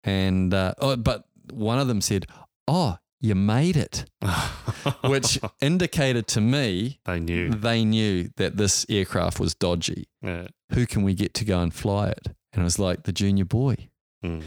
And 0.05 0.53
uh, 0.55 0.75
oh, 0.79 0.97
but 0.97 1.25
one 1.53 1.79
of 1.79 1.89
them 1.89 2.01
said, 2.01 2.27
"Oh, 2.67 2.99
you 3.21 3.35
made 3.35 3.77
it," 3.77 4.05
which 5.05 5.39
indicated 5.61 6.27
to 6.29 6.41
me 6.41 7.01
they 7.05 7.21
knew. 7.21 7.51
they 7.51 7.85
knew 7.85 8.31
that 8.37 8.57
this 8.57 8.87
aircraft 8.89 9.41
was 9.41 9.55
dodgy. 9.55 10.09
Yeah. 10.23 10.49
Who 10.73 10.87
can 10.87 11.03
we 11.03 11.15
get 11.15 11.35
to 11.35 11.45
go 11.45 11.61
and 11.61 11.73
fly 11.73 12.09
it? 12.09 12.29
And 12.53 12.63
it 12.63 12.65
was 12.65 12.79
like 12.79 13.05
the 13.05 13.13
junior 13.13 13.45
boy. 13.45 13.89
Mm. 14.25 14.43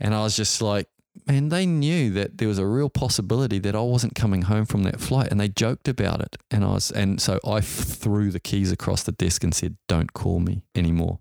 And 0.00 0.14
I 0.14 0.22
was 0.22 0.36
just 0.36 0.60
like, 0.60 0.88
man, 1.26 1.48
they 1.48 1.66
knew 1.66 2.10
that 2.10 2.38
there 2.38 2.48
was 2.48 2.58
a 2.58 2.66
real 2.66 2.90
possibility 2.90 3.58
that 3.60 3.74
I 3.74 3.80
wasn't 3.80 4.14
coming 4.14 4.42
home 4.42 4.64
from 4.64 4.82
that 4.84 5.00
flight, 5.00 5.30
and 5.30 5.40
they 5.40 5.48
joked 5.48 5.88
about 5.88 6.20
it. 6.20 6.36
And 6.50 6.64
I 6.64 6.68
was, 6.68 6.90
and 6.90 7.20
so 7.20 7.38
I 7.46 7.60
threw 7.60 8.30
the 8.30 8.40
keys 8.40 8.72
across 8.72 9.02
the 9.02 9.12
desk 9.12 9.44
and 9.44 9.54
said, 9.54 9.76
"Don't 9.88 10.12
call 10.12 10.40
me 10.40 10.62
anymore." 10.74 11.20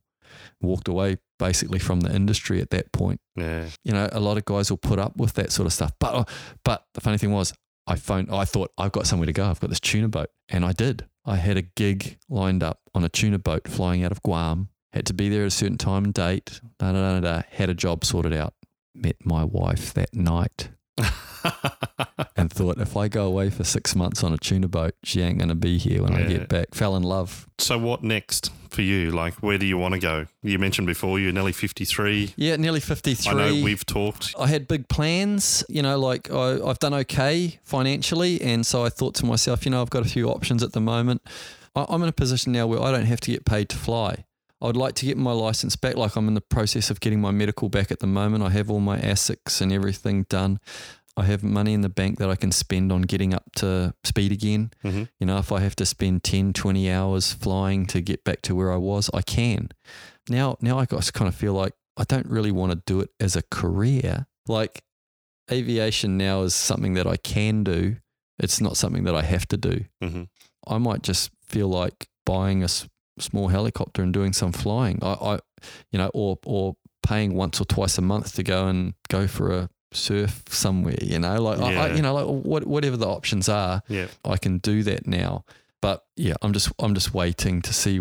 Walked 0.62 0.88
away 0.88 1.18
basically 1.40 1.80
from 1.80 2.02
the 2.02 2.16
industry 2.16 2.62
at 2.62 2.70
that 2.72 2.92
point. 2.92 3.20
Yeah. 3.36 3.68
You 3.84 3.92
know, 3.94 4.08
a 4.12 4.20
lot 4.20 4.38
of 4.38 4.46
guys 4.46 4.70
will 4.70 4.78
put 4.78 4.98
up 5.00 5.18
with 5.18 5.34
that 5.34 5.52
sort 5.52 5.66
of 5.66 5.74
stuff. 5.74 5.92
But 6.00 6.14
uh, 6.14 6.24
but 6.64 6.86
the 6.94 7.02
funny 7.02 7.18
thing 7.18 7.32
was, 7.32 7.54
I 7.86 7.96
phoned. 7.96 8.30
I 8.32 8.46
thought 8.46 8.72
I've 8.78 8.92
got 8.92 9.08
somewhere 9.08 9.26
to 9.26 9.34
go. 9.34 9.46
I've 9.46 9.60
got 9.60 9.70
this 9.70 9.80
tuna 9.80 10.08
boat, 10.08 10.30
and 10.50 10.66
I 10.66 10.72
did. 10.72 11.06
I 11.26 11.38
had 11.38 11.58
a 11.58 11.62
gig 11.62 12.18
lined 12.30 12.64
up 12.64 12.80
on 12.94 13.04
a 13.04 13.10
tuna 13.10 13.40
boat 13.40 13.68
flying 13.68 14.04
out 14.04 14.12
of 14.12 14.22
Guam. 14.24 14.70
Had 14.92 15.06
to 15.08 15.14
be 15.14 15.30
there 15.30 15.42
at 15.42 15.48
a 15.48 15.52
certain 15.52 15.78
time 15.78 16.04
and 16.04 16.14
date. 16.14 16.60
Da, 16.78 16.92
da, 16.92 17.00
da, 17.00 17.20
da, 17.20 17.36
da. 17.36 17.42
Had 17.50 17.70
a 17.70 17.74
job 17.74 18.06
sorted 18.06 18.34
out. 18.34 18.54
Met 18.96 19.16
my 19.26 19.44
wife 19.44 19.94
that 19.94 20.14
night 20.14 20.70
and 22.36 22.52
thought 22.52 22.78
if 22.78 22.96
I 22.96 23.08
go 23.08 23.26
away 23.26 23.50
for 23.50 23.64
six 23.64 23.96
months 23.96 24.24
on 24.24 24.34
a 24.34 24.38
tuna 24.38 24.68
boat, 24.68 24.94
she 25.04 25.22
ain't 25.22 25.38
going 25.40 25.50
to 25.50 25.56
be 25.56 25.78
here 25.78 26.04
when 26.04 26.14
I 26.14 26.24
get 26.24 26.48
back. 26.48 26.74
Fell 26.76 26.96
in 26.96 27.04
love. 27.04 27.48
so 27.58 27.78
what 27.78 28.04
next 28.04 28.52
for 28.70 28.82
you? 28.82 29.12
Like, 29.12 29.34
where 29.36 29.58
do 29.58 29.66
you 29.66 29.78
want 29.78 29.94
to 29.96 30.00
go? 30.00 30.28
You 30.42 30.60
mentioned 30.60 30.88
before 30.88 31.20
you're 31.20 31.32
nearly 31.32 31.52
53. 31.52 32.34
Yeah, 32.36 32.56
nearly 32.58 32.80
53. 32.80 33.32
I 33.32 33.36
know 33.36 33.64
we've 33.64 33.86
talked. 33.86 34.36
I 34.40 34.48
had 34.48 34.68
big 34.68 34.88
plans, 34.88 35.64
you 35.70 35.82
know, 35.82 36.00
like 36.00 36.32
I, 36.32 36.60
I've 36.64 36.80
done 36.80 36.94
okay 36.94 37.60
financially. 37.64 38.42
And 38.42 38.66
so 38.66 38.86
I 38.86 38.90
thought 38.90 39.16
to 39.16 39.26
myself, 39.26 39.66
you 39.66 39.72
know, 39.72 39.82
I've 39.82 39.90
got 39.90 40.06
a 40.06 40.10
few 40.10 40.30
options 40.30 40.64
at 40.64 40.74
the 40.74 40.82
moment. 40.82 41.22
I, 41.76 41.86
I'm 41.90 42.02
in 42.04 42.10
a 42.10 42.14
position 42.14 42.52
now 42.52 42.68
where 42.68 42.82
I 42.82 42.92
don't 42.92 43.06
have 43.06 43.20
to 43.22 43.32
get 43.32 43.46
paid 43.46 43.70
to 43.70 43.76
fly. 43.76 44.26
I'd 44.64 44.78
like 44.78 44.96
to 44.96 45.06
get 45.06 45.18
my 45.18 45.34
license 45.34 45.76
back. 45.76 45.96
Like 45.98 46.16
I'm 46.16 46.28
in 46.28 46.34
the 46.36 46.42
process 46.42 46.90
of 46.90 47.00
getting 47.00 47.20
my 47.22 47.32
medical 47.32 47.70
back 47.70 47.92
at 47.92 48.00
the 48.00 48.08
moment. 48.08 48.44
I 48.44 48.50
have 48.50 48.70
all 48.72 48.80
my 48.80 48.98
ASICs 48.98 49.62
and 49.62 49.72
everything 49.74 50.24
done. 50.30 50.60
I 51.16 51.24
have 51.26 51.44
money 51.44 51.74
in 51.74 51.82
the 51.82 51.90
bank 51.90 52.18
that 52.20 52.30
I 52.30 52.36
can 52.36 52.52
spend 52.52 52.92
on 52.92 53.04
getting 53.04 53.34
up 53.36 53.44
to 53.58 53.94
speed 54.04 54.32
again. 54.32 54.72
Mhm. 54.84 55.10
You 55.20 55.28
know, 55.28 55.38
if 55.38 55.52
I 55.52 55.60
have 55.60 55.76
to 55.76 55.86
spend 55.86 56.24
10, 56.24 56.54
20 56.54 56.90
hours 56.90 57.34
flying 57.34 57.86
to 57.88 58.02
get 58.02 58.24
back 58.24 58.42
to 58.44 58.56
where 58.56 58.72
I 58.72 58.78
was, 58.78 59.10
I 59.14 59.22
can. 59.22 59.70
Now, 60.30 60.58
now 60.62 60.80
I 60.80 60.86
got 60.86 61.12
kind 61.14 61.28
of 61.28 61.36
feel 61.36 61.54
like 61.54 61.74
I 61.98 62.04
don't 62.06 62.26
really 62.28 62.52
want 62.52 62.72
to 62.72 62.82
do 62.86 63.02
it 63.02 63.10
as 63.20 63.36
a 63.36 63.44
career. 63.52 64.26
Like 64.48 64.82
aviation 65.52 66.18
now 66.18 66.42
is 66.44 66.56
something 66.56 66.94
that 66.96 67.06
I 67.06 67.18
can 67.18 67.64
do. 67.64 67.98
It's 68.40 68.60
not 68.62 68.78
something 68.78 69.04
that 69.04 69.16
I 69.16 69.22
have 69.24 69.48
to 69.50 69.58
do. 69.58 69.86
hmm 70.02 70.24
I 70.66 70.78
might 70.78 71.04
just 71.04 71.30
feel 71.46 71.68
like 71.68 72.08
buying 72.26 72.64
a 72.64 72.70
small 73.20 73.48
helicopter 73.48 74.02
and 74.02 74.14
doing 74.14 74.34
some 74.34 74.52
flying. 74.52 75.00
I, 75.02 75.14
I, 75.14 75.40
you 75.92 76.00
know, 76.00 76.10
or 76.14 76.40
or 76.46 76.76
paying 77.02 77.36
once 77.36 77.60
or 77.60 77.66
twice 77.66 77.98
a 77.98 78.02
month 78.02 78.36
to 78.36 78.44
go 78.44 78.68
and 78.68 78.94
go 79.10 79.28
for 79.28 79.52
a 79.52 79.70
surf 79.92 80.44
somewhere. 80.48 80.96
You 81.02 81.20
know, 81.20 81.42
like 81.42 81.60
I, 81.60 81.76
I, 81.76 81.94
you 81.94 82.02
know, 82.02 82.14
like 82.14 82.26
what, 82.46 82.66
whatever 82.66 82.98
the 82.98 83.08
options 83.08 83.50
are, 83.50 83.82
Yeah. 83.88 84.08
I 84.26 84.38
can 84.38 84.58
do 84.60 84.84
that 84.84 85.06
now. 85.08 85.44
But 85.82 86.04
yeah, 86.16 86.36
I'm 86.42 86.54
just 86.54 86.72
I'm 86.80 86.94
just 86.94 87.14
waiting 87.14 87.62
to 87.64 87.74
see 87.74 88.00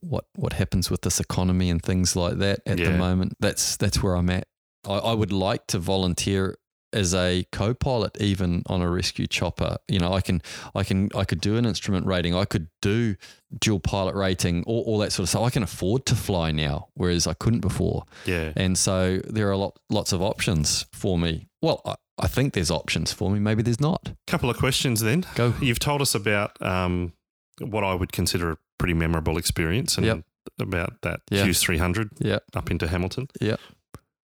what 0.00 0.26
what 0.36 0.52
happens 0.52 0.90
with 0.90 1.00
this 1.02 1.20
economy 1.20 1.70
and 1.70 1.82
things 1.82 2.14
like 2.16 2.38
that 2.38 2.60
at 2.66 2.76
the 2.76 2.98
moment. 2.98 3.34
That's 3.40 3.76
that's 3.76 4.02
where 4.02 4.14
I'm 4.14 4.28
at. 4.30 4.46
I, 4.86 4.96
I 4.98 5.12
would 5.14 5.32
like 5.32 5.66
to 5.68 5.78
volunteer 5.78 6.56
as 6.94 7.14
a 7.14 7.44
co-pilot 7.52 8.16
even 8.20 8.62
on 8.66 8.80
a 8.80 8.88
rescue 8.90 9.26
chopper. 9.26 9.76
You 9.88 9.98
know, 9.98 10.12
I 10.12 10.20
can 10.20 10.40
I 10.74 10.84
can 10.84 11.10
I 11.14 11.24
could 11.24 11.40
do 11.40 11.56
an 11.56 11.66
instrument 11.66 12.06
rating. 12.06 12.34
I 12.34 12.44
could 12.44 12.68
do 12.80 13.16
dual 13.60 13.80
pilot 13.80 14.14
rating, 14.14 14.64
all, 14.64 14.82
all 14.86 14.98
that 14.98 15.12
sort 15.12 15.24
of 15.24 15.28
stuff. 15.28 15.42
I 15.42 15.50
can 15.50 15.62
afford 15.62 16.06
to 16.06 16.14
fly 16.16 16.50
now, 16.52 16.88
whereas 16.94 17.26
I 17.26 17.34
couldn't 17.34 17.60
before. 17.60 18.04
Yeah. 18.24 18.52
And 18.56 18.78
so 18.78 19.20
there 19.28 19.46
are 19.48 19.52
a 19.52 19.58
lot 19.58 19.78
lots 19.90 20.12
of 20.12 20.22
options 20.22 20.86
for 20.92 21.18
me. 21.18 21.48
Well, 21.60 21.82
I, 21.84 21.94
I 22.18 22.28
think 22.28 22.54
there's 22.54 22.70
options 22.70 23.12
for 23.12 23.30
me. 23.30 23.38
Maybe 23.40 23.62
there's 23.62 23.80
not. 23.80 24.08
A 24.08 24.16
Couple 24.30 24.48
of 24.48 24.56
questions 24.56 25.00
then. 25.00 25.26
Go. 25.34 25.52
You've 25.60 25.80
told 25.80 26.00
us 26.00 26.14
about 26.14 26.60
um, 26.62 27.12
what 27.60 27.82
I 27.84 27.94
would 27.94 28.12
consider 28.12 28.52
a 28.52 28.58
pretty 28.78 28.94
memorable 28.94 29.36
experience 29.38 29.96
and 29.96 30.06
Yep. 30.06 30.20
about 30.60 30.92
that 31.02 31.20
Yeah. 31.30 31.44
Hughes 31.44 31.60
300 31.62 32.10
Yeah. 32.20 32.38
up 32.54 32.70
into 32.70 32.86
Hamilton. 32.86 33.28
Yeah. 33.40 33.56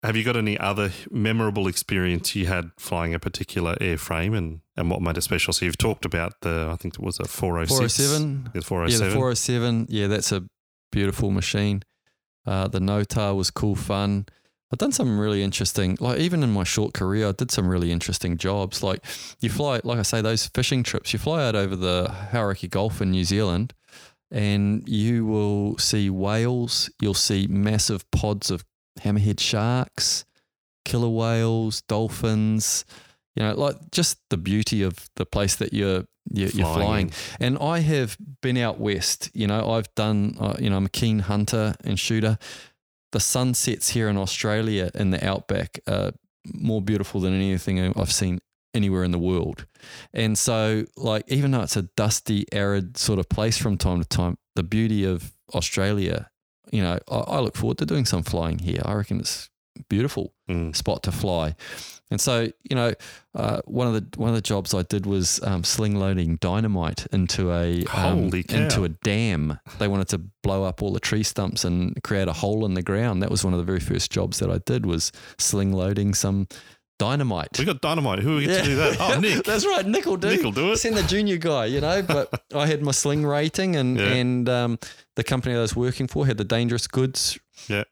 Have 0.03 0.17
you 0.17 0.23
got 0.23 0.35
any 0.35 0.57
other 0.57 0.91
memorable 1.09 1.67
experience 1.67 2.35
you 2.35 2.45
had 2.45 2.71
flying 2.77 3.13
a 3.13 3.19
particular 3.19 3.75
airframe 3.75 4.37
and, 4.37 4.59
and 4.75 4.89
what 4.89 5.01
made 5.01 5.17
it 5.17 5.21
special? 5.21 5.53
So 5.53 5.65
you've 5.65 5.77
talked 5.77 6.03
about 6.03 6.41
the, 6.41 6.69
I 6.71 6.75
think 6.75 6.95
it 6.95 6.99
was 6.99 7.19
a 7.19 7.25
406. 7.25 7.97
407. 7.97 8.49
The 8.53 8.61
Yeah, 9.01 9.07
the 9.07 9.13
407. 9.13 9.87
Yeah, 9.89 10.07
that's 10.07 10.31
a 10.33 10.43
beautiful 10.91 11.31
machine. 11.31 11.83
Uh, 12.45 12.67
the 12.67 12.79
Notar 12.79 13.35
was 13.35 13.49
cool 13.49 13.75
fun. 13.75 14.25
I've 14.73 14.79
done 14.79 14.91
some 14.91 15.19
really 15.19 15.43
interesting, 15.43 15.97
like 16.01 16.19
even 16.19 16.43
in 16.43 16.51
my 16.51 16.63
short 16.63 16.93
career, 16.93 17.29
I 17.29 17.31
did 17.31 17.51
some 17.51 17.67
really 17.67 17.91
interesting 17.91 18.37
jobs. 18.37 18.81
Like 18.81 19.05
you 19.39 19.49
fly, 19.49 19.79
like 19.83 19.99
I 19.99 20.01
say, 20.01 20.19
those 20.21 20.47
fishing 20.47 20.83
trips, 20.83 21.13
you 21.13 21.19
fly 21.19 21.45
out 21.45 21.55
over 21.55 21.75
the 21.75 22.13
Hauraki 22.31 22.67
Gulf 22.67 22.99
in 22.99 23.11
New 23.11 23.23
Zealand 23.23 23.73
and 24.31 24.87
you 24.89 25.25
will 25.27 25.77
see 25.77 26.09
whales, 26.09 26.89
you'll 26.99 27.13
see 27.13 27.45
massive 27.47 28.09
pods 28.09 28.49
of 28.49 28.65
hammerhead 28.99 29.39
sharks, 29.39 30.25
killer 30.85 31.09
whales, 31.09 31.81
dolphins, 31.81 32.85
you 33.35 33.43
know, 33.43 33.53
like 33.53 33.75
just 33.91 34.19
the 34.29 34.37
beauty 34.37 34.83
of 34.83 35.09
the 35.15 35.25
place 35.25 35.55
that 35.55 35.73
you're, 35.73 36.05
you're, 36.31 36.49
you're 36.49 36.73
Flying 36.73 37.09
flying. 37.09 37.11
And 37.39 37.57
I 37.59 37.79
have 37.79 38.17
been 38.41 38.57
out 38.57 38.79
west. 38.79 39.29
You 39.33 39.47
know, 39.47 39.71
I've 39.71 39.93
done. 39.95 40.37
Uh, 40.39 40.55
you 40.59 40.69
know, 40.69 40.77
I'm 40.77 40.85
a 40.85 40.89
keen 40.89 41.19
hunter 41.19 41.75
and 41.83 41.99
shooter. 41.99 42.37
The 43.11 43.19
sunsets 43.19 43.89
here 43.89 44.07
in 44.07 44.17
Australia 44.17 44.89
in 44.95 45.11
the 45.11 45.25
outback 45.25 45.79
are 45.87 46.11
more 46.45 46.81
beautiful 46.81 47.21
than 47.21 47.33
anything 47.33 47.79
I've 47.95 48.11
seen 48.11 48.39
anywhere 48.73 49.03
in 49.03 49.11
the 49.11 49.19
world. 49.19 49.65
And 50.13 50.37
so, 50.37 50.85
like, 50.97 51.23
even 51.27 51.51
though 51.51 51.61
it's 51.61 51.77
a 51.77 51.83
dusty, 51.83 52.45
arid 52.51 52.97
sort 52.97 53.19
of 53.19 53.29
place 53.29 53.57
from 53.57 53.77
time 53.77 54.01
to 54.01 54.07
time, 54.07 54.37
the 54.55 54.63
beauty 54.63 55.05
of 55.05 55.33
Australia. 55.53 56.29
You 56.71 56.81
know, 56.83 56.99
I, 57.11 57.15
I 57.15 57.39
look 57.39 57.55
forward 57.55 57.77
to 57.79 57.85
doing 57.85 58.05
some 58.05 58.23
flying 58.23 58.59
here. 58.59 58.81
I 58.85 58.93
reckon 58.93 59.19
it's 59.19 59.49
beautiful 59.89 60.33
Mm. 60.49 60.75
spot 60.75 61.01
to 61.03 61.11
fly. 61.11 61.55
And 62.11 62.19
so, 62.19 62.49
you 62.69 62.75
know, 62.75 62.93
uh, 63.33 63.61
one 63.65 63.87
of 63.87 63.93
the 63.93 64.19
one 64.19 64.27
of 64.29 64.35
the 64.35 64.41
jobs 64.41 64.73
I 64.73 64.83
did 64.83 65.05
was 65.05 65.41
um, 65.41 65.63
sling 65.63 65.95
loading 65.95 66.35
dynamite 66.35 67.07
into 67.13 67.51
a 67.51 67.83
um, 67.95 68.29
into 68.61 68.83
a 68.83 68.89
dam. 68.89 69.57
They 69.79 69.87
wanted 69.87 70.09
to 70.09 70.17
blow 70.43 70.63
up 70.65 70.83
all 70.83 70.91
the 70.91 70.99
tree 70.99 71.23
stumps 71.23 71.63
and 71.63 71.97
create 72.03 72.27
a 72.27 72.33
hole 72.33 72.65
in 72.65 72.73
the 72.73 72.83
ground. 72.83 73.23
That 73.23 73.31
was 73.31 73.43
one 73.45 73.53
of 73.53 73.57
the 73.59 73.65
very 73.65 73.79
first 73.79 74.11
jobs 74.11 74.39
that 74.39 74.51
I 74.51 74.59
did 74.65 74.85
was 74.85 75.11
sling 75.39 75.71
loading 75.71 76.13
some 76.13 76.47
dynamite. 77.07 77.57
We 77.59 77.65
got 77.65 77.81
dynamite. 77.81 78.19
Who 78.19 78.33
are 78.33 78.37
we 78.37 78.45
get 78.45 78.59
to 78.63 78.69
do 78.69 78.75
that? 78.77 78.97
Oh, 78.99 79.19
Nick. 79.19 79.43
That's 79.49 79.65
right. 79.65 79.85
Nick 79.85 80.05
will 80.05 80.17
do. 80.17 80.29
Nick 80.29 80.43
will 80.43 80.51
do 80.51 80.71
it. 80.71 80.77
Send 80.77 80.95
the 80.97 81.03
junior 81.03 81.37
guy, 81.37 81.65
you 81.65 81.81
know. 81.81 82.01
But 82.01 82.29
I 82.55 82.65
had 82.67 82.81
my 82.81 82.91
sling 82.91 83.25
rating, 83.25 83.75
and 83.75 83.97
Yeah. 83.97 84.13
and 84.13 84.47
um, 84.49 84.79
the 85.15 85.23
company 85.23 85.55
I 85.55 85.59
was 85.61 85.75
working 85.75 86.07
for 86.07 86.25
had 86.25 86.37
the 86.37 86.45
dangerous 86.45 86.87
goods. 86.87 87.37
Yeah. 87.67 87.83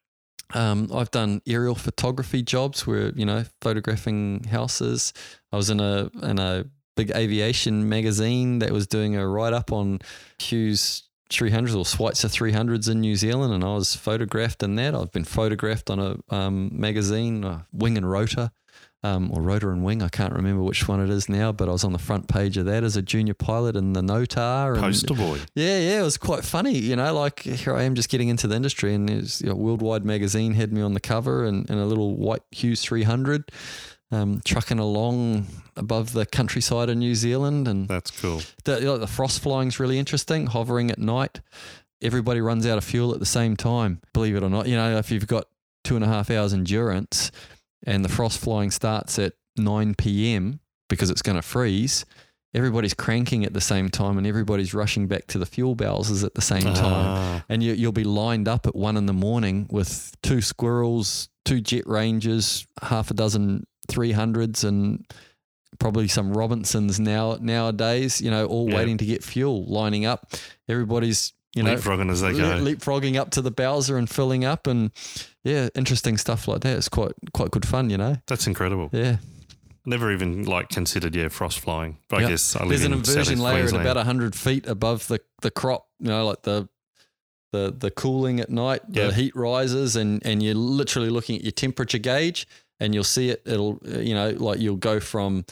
Um, 0.53 0.89
I've 0.93 1.11
done 1.11 1.41
aerial 1.47 1.75
photography 1.75 2.41
jobs 2.41 2.85
where 2.87 3.11
you 3.15 3.25
know 3.25 3.45
photographing 3.61 4.43
houses. 4.51 5.13
I 5.51 5.55
was 5.57 5.69
in 5.69 5.79
a 5.79 6.09
in 6.23 6.39
a 6.39 6.65
big 6.97 7.11
aviation 7.15 7.87
magazine 7.87 8.59
that 8.59 8.71
was 8.71 8.85
doing 8.87 9.15
a 9.15 9.25
write 9.27 9.53
up 9.53 9.71
on 9.71 9.99
Hughes 10.39 11.03
300s 11.31 11.73
or 11.73 11.85
Schweizer 11.85 12.27
300s 12.27 12.89
in 12.91 12.99
New 12.99 13.15
Zealand, 13.15 13.53
and 13.53 13.63
I 13.63 13.73
was 13.73 13.95
photographed 13.95 14.61
in 14.63 14.75
that. 14.75 14.93
I've 14.93 15.11
been 15.13 15.23
photographed 15.23 15.89
on 15.89 15.99
a 15.99 16.17
um, 16.35 16.69
magazine, 16.73 17.45
uh, 17.45 17.61
Wing 17.71 17.95
and 17.97 18.09
Rotor 18.09 18.51
um, 19.03 19.31
or 19.33 19.41
Rotor 19.41 19.71
and 19.71 19.83
Wing. 19.83 20.01
I 20.01 20.09
can't 20.09 20.33
remember 20.33 20.61
which 20.61 20.87
one 20.87 21.01
it 21.01 21.09
is 21.09 21.27
now, 21.27 21.51
but 21.51 21.67
I 21.67 21.71
was 21.71 21.83
on 21.83 21.91
the 21.91 21.99
front 21.99 22.27
page 22.27 22.57
of 22.57 22.65
that 22.65 22.83
as 22.83 22.95
a 22.95 23.01
junior 23.01 23.33
pilot 23.33 23.75
in 23.75 23.93
the 23.93 24.01
Notar. 24.01 24.73
And 24.73 24.81
Poster 24.81 25.13
boy. 25.15 25.39
yeah, 25.55 25.79
yeah, 25.79 25.99
it 26.01 26.03
was 26.03 26.17
quite 26.17 26.43
funny. 26.43 26.77
You 26.77 26.95
know, 26.95 27.13
like 27.13 27.39
here 27.41 27.75
I 27.75 27.83
am 27.83 27.95
just 27.95 28.09
getting 28.09 28.29
into 28.29 28.47
the 28.47 28.55
industry, 28.55 28.93
and 28.93 29.09
there's 29.09 29.41
you 29.41 29.49
know, 29.49 29.55
Worldwide 29.55 30.05
Magazine 30.05 30.53
had 30.53 30.71
me 30.71 30.81
on 30.81 30.93
the 30.93 30.99
cover 30.99 31.45
and 31.45 31.69
in 31.69 31.77
a 31.77 31.85
little 31.85 32.15
white 32.15 32.43
Hughes 32.51 32.81
300, 32.83 33.51
um, 34.11 34.41
trucking 34.45 34.79
along 34.79 35.47
above 35.75 36.13
the 36.13 36.25
countryside 36.25 36.89
of 36.89 36.97
New 36.97 37.15
Zealand. 37.15 37.67
And 37.67 37.87
That's 37.87 38.11
cool. 38.11 38.41
the, 38.65 38.79
you 38.79 38.85
know, 38.85 38.97
the 38.97 39.07
frost 39.07 39.41
flying's 39.41 39.79
really 39.79 39.97
interesting, 39.97 40.47
hovering 40.47 40.91
at 40.91 40.99
night. 40.99 41.41
Everybody 42.03 42.41
runs 42.41 42.65
out 42.65 42.77
of 42.77 42.83
fuel 42.83 43.13
at 43.13 43.19
the 43.19 43.25
same 43.25 43.55
time, 43.55 44.01
believe 44.13 44.35
it 44.35 44.43
or 44.43 44.49
not. 44.49 44.67
You 44.67 44.75
know, 44.75 44.97
if 44.97 45.11
you've 45.11 45.27
got 45.27 45.45
two 45.83 45.95
and 45.95 46.03
a 46.03 46.07
half 46.07 46.29
hours 46.29 46.53
endurance 46.53 47.31
and 47.85 48.03
the 48.05 48.09
frost 48.09 48.39
flying 48.39 48.71
starts 48.71 49.17
at 49.19 49.33
9 49.57 49.95
p.m. 49.95 50.59
because 50.89 51.09
it's 51.09 51.21
going 51.21 51.35
to 51.37 51.41
freeze, 51.41 52.05
everybody's 52.53 52.93
cranking 52.93 53.45
at 53.45 53.53
the 53.53 53.61
same 53.61 53.89
time 53.89 54.17
and 54.17 54.27
everybody's 54.27 54.73
rushing 54.73 55.07
back 55.07 55.25
to 55.27 55.37
the 55.37 55.45
fuel 55.45 55.75
bowsers 55.75 56.23
at 56.23 56.33
the 56.35 56.41
same 56.41 56.63
time. 56.63 56.75
Ah, 56.75 57.43
And 57.49 57.63
you, 57.63 57.73
you'll 57.73 57.91
be 57.93 58.03
lined 58.03 58.47
up 58.47 58.67
at 58.67 58.75
one 58.75 58.97
in 58.97 59.05
the 59.05 59.13
morning 59.13 59.67
with 59.71 60.13
two 60.21 60.41
squirrels, 60.41 61.29
two 61.45 61.61
jet 61.61 61.87
rangers, 61.87 62.65
half 62.81 63.09
a 63.09 63.13
dozen 63.13 63.65
300s, 63.89 64.63
and 64.65 65.05
probably 65.79 66.07
some 66.07 66.33
Robinsons 66.33 66.99
now 66.99 67.37
nowadays. 67.39 68.21
You 68.21 68.29
know, 68.31 68.45
all 68.45 68.69
Yeah. 68.69 68.75
waiting 68.75 68.97
to 68.97 69.05
get 69.05 69.23
fuel, 69.23 69.65
lining 69.65 70.05
up. 70.05 70.31
Everybody's 70.67 71.33
you 71.53 71.63
know 71.63 71.75
leapfrogging 71.75 72.09
as 72.11 72.21
they 72.21 72.31
go. 72.31 72.59
leapfrogging 72.59 73.17
up 73.17 73.31
to 73.31 73.41
the 73.41 73.51
Bowser 73.51 73.97
and 73.97 74.09
filling 74.09 74.45
up, 74.45 74.67
and 74.67 74.91
yeah, 75.43 75.69
interesting 75.75 76.17
stuff 76.17 76.47
like 76.47 76.61
that. 76.61 76.77
It's 76.77 76.89
quite 76.89 77.13
quite 77.33 77.51
good 77.51 77.67
fun, 77.67 77.89
you 77.89 77.97
know. 77.97 78.17
That's 78.27 78.47
incredible. 78.47 78.89
Yeah, 78.91 79.17
Never 79.85 80.11
even 80.11 80.43
like 80.43 80.69
considered 80.69 81.15
yeah 81.15 81.29
frost 81.29 81.59
flying. 81.59 81.97
But 82.07 82.23
I 82.23 82.29
guess 82.29 82.55
I 82.55 82.59
live 82.59 82.69
there's 82.69 82.83
an 82.83 82.93
in 82.93 82.99
inversion 82.99 83.39
layer 83.39 83.65
at 83.65 83.73
about 83.73 83.97
hundred 84.05 84.35
feet 84.35 84.67
above 84.67 85.07
the 85.07 85.21
the 85.41 85.49
crop. 85.49 85.87
You 85.99 86.09
know, 86.09 86.25
like 86.25 86.43
the 86.43 86.69
the 87.51 87.73
the 87.75 87.89
cooling 87.89 88.39
at 88.39 88.51
night, 88.51 88.81
the 88.87 89.11
heat 89.11 89.35
rises, 89.35 89.95
and 89.95 90.23
and 90.25 90.43
you're 90.43 90.53
literally 90.53 91.09
looking 91.09 91.35
at 91.35 91.41
your 91.41 91.51
temperature 91.51 91.97
gauge, 91.97 92.47
and 92.79 92.93
you'll 92.93 93.03
see 93.03 93.29
it. 93.29 93.41
It'll 93.45 93.79
you 93.83 94.13
know 94.13 94.29
like 94.29 94.59
you'll 94.59 94.75
go 94.75 94.99
from 94.99 95.45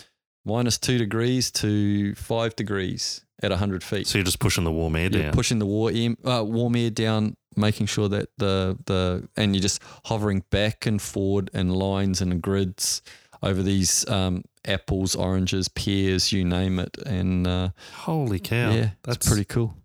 minus 0.46 0.78
two 0.78 1.00
degrees 1.00 1.50
to 1.52 2.14
five 2.14 2.56
degrees 2.56 3.26
at 3.42 3.52
hundred 3.52 3.84
feet. 3.84 4.08
So 4.08 4.18
you're 4.18 4.26
just 4.26 4.40
pushing 4.40 4.64
the 4.64 4.72
warm 4.72 4.96
air 4.96 5.10
You're 5.12 5.24
down. 5.24 5.34
pushing 5.34 5.60
the 5.60 5.66
war 5.66 5.92
air, 5.94 6.16
uh, 6.26 6.44
warm 6.44 6.76
air 6.76 6.90
down, 6.90 7.36
making 7.56 7.88
sure 7.88 8.08
that 8.10 8.30
the 8.38 8.78
the 8.86 9.28
and 9.38 9.56
you're 9.56 9.62
just 9.62 9.82
hovering 10.06 10.44
back 10.50 10.86
and 10.86 11.02
forward 11.02 11.50
in 11.54 11.70
lines 11.70 12.22
and 12.22 12.42
grids 12.42 13.02
over 13.42 13.62
these 13.64 14.08
um, 14.10 14.44
apples, 14.68 15.16
oranges, 15.16 15.70
pears, 15.70 16.32
you 16.34 16.44
name 16.44 16.78
it, 16.80 16.98
and 17.06 17.48
uh, 17.48 17.70
Holy 17.96 18.40
cow! 18.40 18.72
yeah, 18.72 18.90
that's 19.04 19.26
pretty 19.28 19.46
cool. 19.46 19.76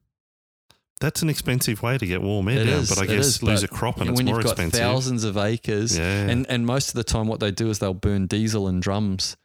That's 1.01 1.23
an 1.23 1.29
expensive 1.29 1.83
way 1.83 1.99
to 1.99 2.07
get 2.07 2.23
warm 2.23 2.49
air 2.49 2.61
It 2.61 2.65
down, 2.67 2.79
is, 2.81 2.89
but 2.89 2.99
I 2.99 3.07
guess 3.07 3.27
is, 3.27 3.43
lose 3.43 3.63
a 3.63 3.69
crop 3.69 4.01
and 4.01 4.11
it's 4.11 4.17
when 4.17 4.27
more 4.27 4.37
you've 4.37 4.45
got 4.45 4.53
expensive. 4.53 4.81
thousands 4.81 5.25
of 5.25 5.37
acres, 5.37 5.99
yeah, 5.99 6.29
and 6.29 6.47
and 6.49 6.65
most 6.67 6.89
of 6.89 6.95
the 6.95 7.05
time, 7.05 7.27
what 7.29 7.41
they 7.41 7.51
do 7.51 7.69
is 7.71 7.79
they'll 7.79 7.95
burn 7.95 8.27
diesel 8.27 8.69
in 8.69 8.81
drums 8.81 9.37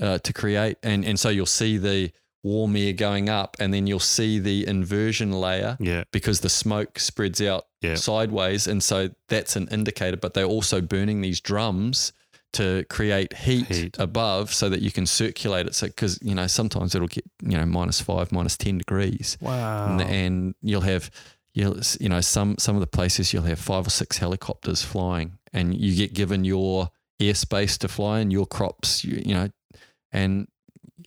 uh, 0.00 0.18
to 0.18 0.32
create, 0.32 0.78
and 0.82 1.04
and 1.04 1.18
so 1.20 1.28
you'll 1.28 1.44
see 1.46 1.76
the 1.76 2.10
warm 2.46 2.76
air 2.76 2.92
going 2.92 3.28
up, 3.28 3.56
and 3.60 3.72
then 3.74 3.86
you'll 3.88 3.98
see 4.18 4.38
the 4.38 4.66
inversion 4.66 5.32
layer 5.32 5.76
yeah, 5.80 6.04
because 6.12 6.40
the 6.40 6.48
smoke 6.48 6.98
spreads 6.98 7.40
out 7.42 7.66
Yeah. 7.82 7.96
sideways, 7.96 8.66
and 8.66 8.82
so 8.82 9.10
that's 9.28 9.56
an 9.56 9.66
indicator. 9.70 10.16
But 10.16 10.34
they're 10.34 10.52
also 10.56 10.80
burning 10.80 11.20
these 11.22 11.40
drums 11.40 12.12
to 12.52 12.84
create 12.88 13.34
heat, 13.36 13.66
Heat. 13.66 13.96
above, 13.98 14.54
so 14.54 14.68
that 14.70 14.80
you 14.80 14.90
can 14.90 15.06
circulate 15.06 15.66
it. 15.66 15.74
So 15.74 15.86
because 15.88 16.18
you 16.22 16.34
know 16.34 16.46
sometimes 16.46 16.94
it'll 16.94 17.08
get 17.08 17.24
you 17.42 17.56
know 17.58 17.66
minus 17.66 18.00
five, 18.00 18.30
minus 18.32 18.56
ten 18.56 18.78
degrees, 18.78 19.36
wow. 19.40 19.86
and, 19.88 20.00
and 20.02 20.54
you'll 20.62 20.88
have 20.94 21.10
you'll 21.52 21.78
you 22.00 22.08
know 22.08 22.20
some 22.22 22.56
some 22.58 22.76
of 22.76 22.80
the 22.80 22.86
places 22.98 23.32
you'll 23.32 23.42
have 23.52 23.58
five 23.58 23.86
or 23.86 23.90
six 23.90 24.18
helicopters 24.18 24.82
flying, 24.82 25.38
and 25.52 25.74
you 25.74 25.94
get 25.96 26.14
given 26.14 26.44
your 26.44 26.90
airspace 27.20 27.76
to 27.78 27.88
fly 27.88 28.20
and 28.20 28.30
your 28.32 28.46
crops, 28.46 29.02
you, 29.04 29.22
you 29.24 29.34
know, 29.34 29.48
and 30.12 30.46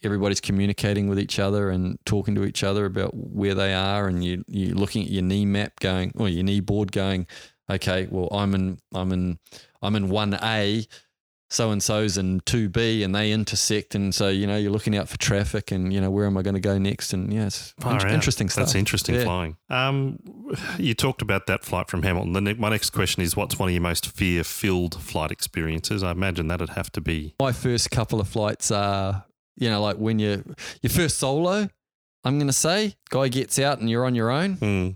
everybody's 0.04 0.42
communicating 0.42 1.08
with 1.10 1.20
each 1.20 1.40
other 1.40 1.70
and 1.70 1.98
talking 2.06 2.36
to 2.36 2.44
each 2.46 2.64
other 2.64 2.86
about 2.86 3.12
where 3.16 3.56
they 3.56 3.74
are, 3.74 4.08
and 4.08 4.24
you 4.24 4.44
you're 4.48 4.76
looking 4.76 5.04
at 5.04 5.10
your 5.10 5.24
knee 5.24 5.46
map, 5.46 5.80
going 5.80 6.12
or 6.16 6.30
your 6.30 6.44
knee 6.44 6.60
board, 6.60 6.92
going, 6.92 7.26
okay, 7.70 8.08
well 8.10 8.28
I'm 8.32 8.54
in 8.56 8.80
I'm 8.94 9.12
in 9.12 9.40
I'm 9.82 9.96
in 9.96 10.10
one 10.10 10.38
A. 10.42 10.86
so 11.52 11.72
and 11.72 11.82
so's 11.82 12.16
in 12.16 12.42
2B 12.42 13.04
and 13.04 13.16
they 13.16 13.32
intersect. 13.32 13.96
And 13.96 14.14
so, 14.14 14.28
you 14.30 14.46
know, 14.46 14.56
you're 14.56 14.72
looking 14.72 14.96
out 14.96 15.10
for 15.10 15.18
traffic 15.18 15.72
and, 15.72 15.92
you 15.92 16.00
know, 16.00 16.12
where 16.12 16.28
am 16.28 16.38
I 16.38 16.44
going 16.44 16.54
to 16.54 16.60
go 16.62 16.78
next? 16.78 17.12
And 17.12 17.34
yeah, 17.34 17.50
in- 17.84 18.10
interesting 18.10 18.50
stuff. 18.50 18.66
That's 18.66 18.76
interesting 18.76 19.16
Yeah. 19.16 19.24
flying. 19.24 19.58
Um, 19.68 20.20
you 20.78 20.94
talked 20.94 21.24
about 21.24 21.48
that 21.48 21.66
flight 21.66 21.90
from 21.90 22.04
Hamilton. 22.04 22.34
The 22.34 22.42
ne- 22.42 22.54
my 22.54 22.70
next 22.70 22.92
question 22.92 23.24
is, 23.24 23.36
what's 23.36 23.58
one 23.58 23.70
of 23.70 23.74
your 23.74 23.82
most 23.82 24.06
fear-filled 24.12 25.02
flight 25.02 25.32
experiences? 25.32 26.04
I 26.04 26.12
imagine 26.12 26.50
that'd 26.50 26.70
have 26.70 26.92
to 26.92 27.02
be. 27.02 27.34
My 27.42 27.52
first 27.52 27.90
couple 27.90 28.22
of 28.22 28.28
flights 28.28 28.70
are, 28.70 29.26
you 29.60 29.70
know, 29.70 29.82
like 29.82 29.97
when 29.97 30.18
you 30.20 30.43
your 30.82 30.89
first 30.89 31.18
solo, 31.18 31.68
I'm 32.24 32.38
going 32.38 32.47
to 32.47 32.53
say, 32.53 32.95
guy 33.10 33.28
gets 33.28 33.60
out 33.60 33.80
and 33.80 33.89
you're 33.89 34.05
on 34.05 34.16
your 34.16 34.30
own. 34.32 34.53
Hmm. 34.55 34.89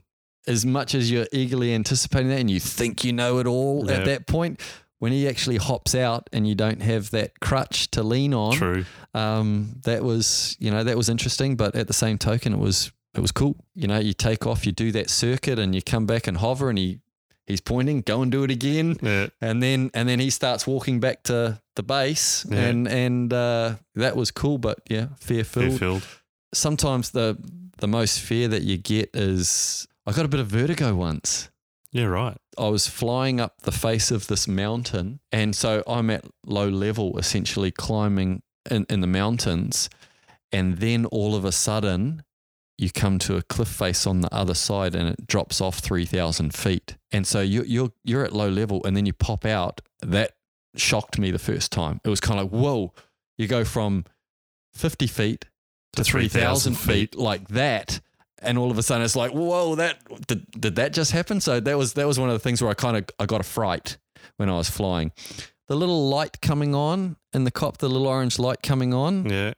As 0.45 0.65
much 0.65 0.93
as 0.93 1.09
you're 1.09 1.27
eagerly 1.31 1.73
anticipating 1.73 2.27
that 2.29 2.39
and 2.39 2.51
you 2.51 2.59
think 2.59 3.03
you 3.05 3.13
know 3.13 3.39
it 3.39 3.47
all 3.47 3.85
Yeah. 3.87 3.93
at 3.99 4.05
that 4.05 4.27
point, 4.27 4.59
when 4.99 5.11
he 5.13 5.27
actually 5.27 5.55
hops 5.57 5.95
out 5.95 6.29
and 6.33 6.45
you 6.47 6.53
don't 6.55 6.81
have 6.81 7.11
that 7.11 7.39
crutch 7.39 7.89
to 7.91 8.03
lean 8.03 8.33
on, 8.33 8.53
True. 8.53 8.85
um, 9.13 9.75
that 9.83 10.03
was 10.03 10.57
you 10.59 10.69
know 10.71 10.83
that 10.83 10.97
was 10.97 11.07
interesting. 11.09 11.55
But 11.55 11.75
at 11.75 11.87
the 11.87 11.93
same 11.93 12.17
token, 12.17 12.53
it 12.53 12.59
was 12.59 12.91
it 13.15 13.21
was 13.21 13.31
cool. 13.31 13.55
You 13.75 13.87
know, 13.87 13.99
you 13.99 14.11
take 14.13 14.45
off, 14.47 14.65
you 14.65 14.71
do 14.73 14.91
that 14.93 15.09
circuit, 15.09 15.59
and 15.59 15.73
you 15.75 15.81
come 15.81 16.05
back 16.05 16.27
and 16.27 16.37
hover, 16.37 16.69
and 16.69 16.77
he 16.77 16.99
he's 17.47 17.61
pointing, 17.61 18.01
go 18.01 18.21
and 18.21 18.31
do 18.31 18.43
it 18.43 18.51
again, 18.51 18.97
Yeah. 19.01 19.27
and 19.41 19.61
then 19.61 19.89
and 19.93 20.07
then 20.07 20.19
he 20.19 20.29
starts 20.29 20.65
walking 20.67 20.99
back 20.99 21.23
to 21.23 21.61
the 21.75 21.83
base, 21.83 22.45
Yeah. 22.49 22.59
and 22.69 22.87
and 22.87 23.33
uh, 23.33 23.75
that 23.95 24.15
was 24.15 24.31
cool. 24.31 24.57
But 24.57 24.79
yeah, 24.89 25.07
fear 25.19 25.43
filled. 25.43 26.03
Sometimes 26.53 27.11
the 27.11 27.37
the 27.77 27.87
most 27.87 28.19
fear 28.21 28.47
that 28.47 28.61
you 28.63 28.77
get 28.77 29.09
is 29.15 29.87
I 30.05 30.11
got 30.11 30.25
a 30.25 30.29
bit 30.29 30.39
of 30.39 30.47
vertigo 30.47 30.95
once. 30.95 31.49
Yeah. 31.91 32.05
Right. 32.05 32.37
I 32.57 32.67
was 32.69 32.87
flying 32.87 33.39
up 33.39 33.61
the 33.63 33.71
face 33.71 34.09
of 34.11 34.27
this 34.27 34.47
mountain. 34.47 35.19
And 35.31 35.55
so 35.55 35.83
I'm 35.87 36.09
at 36.09 36.25
low 36.45 36.67
level, 36.69 37.17
essentially 37.19 37.71
climbing 37.71 38.41
in, 38.69 38.85
in 38.89 39.01
the 39.01 39.07
mountains. 39.07 39.89
And 40.51 40.77
then 40.77 41.05
all 41.05 41.35
of 41.35 41.45
a 41.45 41.51
sudden, 41.51 42.23
you 42.77 42.91
come 42.91 43.19
to 43.19 43.37
a 43.37 43.41
cliff 43.43 43.67
face 43.67 44.07
on 44.07 44.21
the 44.21 44.33
other 44.33 44.53
side 44.53 44.95
and 44.95 45.09
it 45.09 45.27
drops 45.27 45.61
off 45.61 45.79
3,000 45.79 46.53
feet. 46.53 46.97
And 47.11 47.25
so 47.25 47.41
you, 47.41 47.63
you're, 47.63 47.91
you're 48.03 48.23
at 48.23 48.33
low 48.33 48.49
level 48.49 48.83
and 48.85 48.97
then 48.97 49.05
you 49.05 49.13
pop 49.13 49.45
out. 49.45 49.81
That 50.01 50.31
shocked 50.75 51.19
me 51.19 51.31
the 51.31 51.39
first 51.39 51.71
time. 51.71 52.01
It 52.03 52.09
was 52.09 52.19
kind 52.19 52.39
of 52.39 52.51
like, 52.51 52.61
whoa, 52.61 52.93
you 53.37 53.47
go 53.47 53.63
from 53.63 54.05
50 54.73 55.07
feet 55.07 55.45
to 55.95 56.03
3,000 56.03 56.75
feet 56.75 57.15
like 57.15 57.47
that. 57.49 57.99
And 58.39 58.57
all 58.57 58.71
of 58.71 58.77
a 58.77 58.83
sudden 58.83 59.05
it's 59.05 59.15
like, 59.15 59.31
whoa, 59.31 59.75
that 59.75 59.99
did, 60.27 60.49
did 60.51 60.75
that 60.75 60.93
just 60.93 61.11
happen? 61.11 61.39
So 61.39 61.59
that 61.59 61.77
was 61.77 61.93
that 61.93 62.05
was 62.05 62.19
one 62.19 62.29
of 62.29 62.33
the 62.33 62.39
things 62.39 62.61
where 62.61 62.69
I 62.69 62.73
kind 62.73 62.97
of 62.97 63.05
I 63.17 63.25
got 63.25 63.39
a 63.39 63.45
fright 63.45 63.97
when 64.35 64.49
I 64.49 64.57
was 64.57 64.69
flying. 64.69 65.13
The 65.73 65.79
little 65.79 66.07
light 66.07 66.39
coming 66.39 66.75
on 66.75 67.15
in 67.33 67.45
the 67.45 67.49
cop, 67.49 67.79
the 67.79 67.89
little 67.89 68.05
orange 68.05 68.37
light 68.37 68.61
coming 68.61 68.93
on. 68.93 69.27
Yeah. 69.27 69.53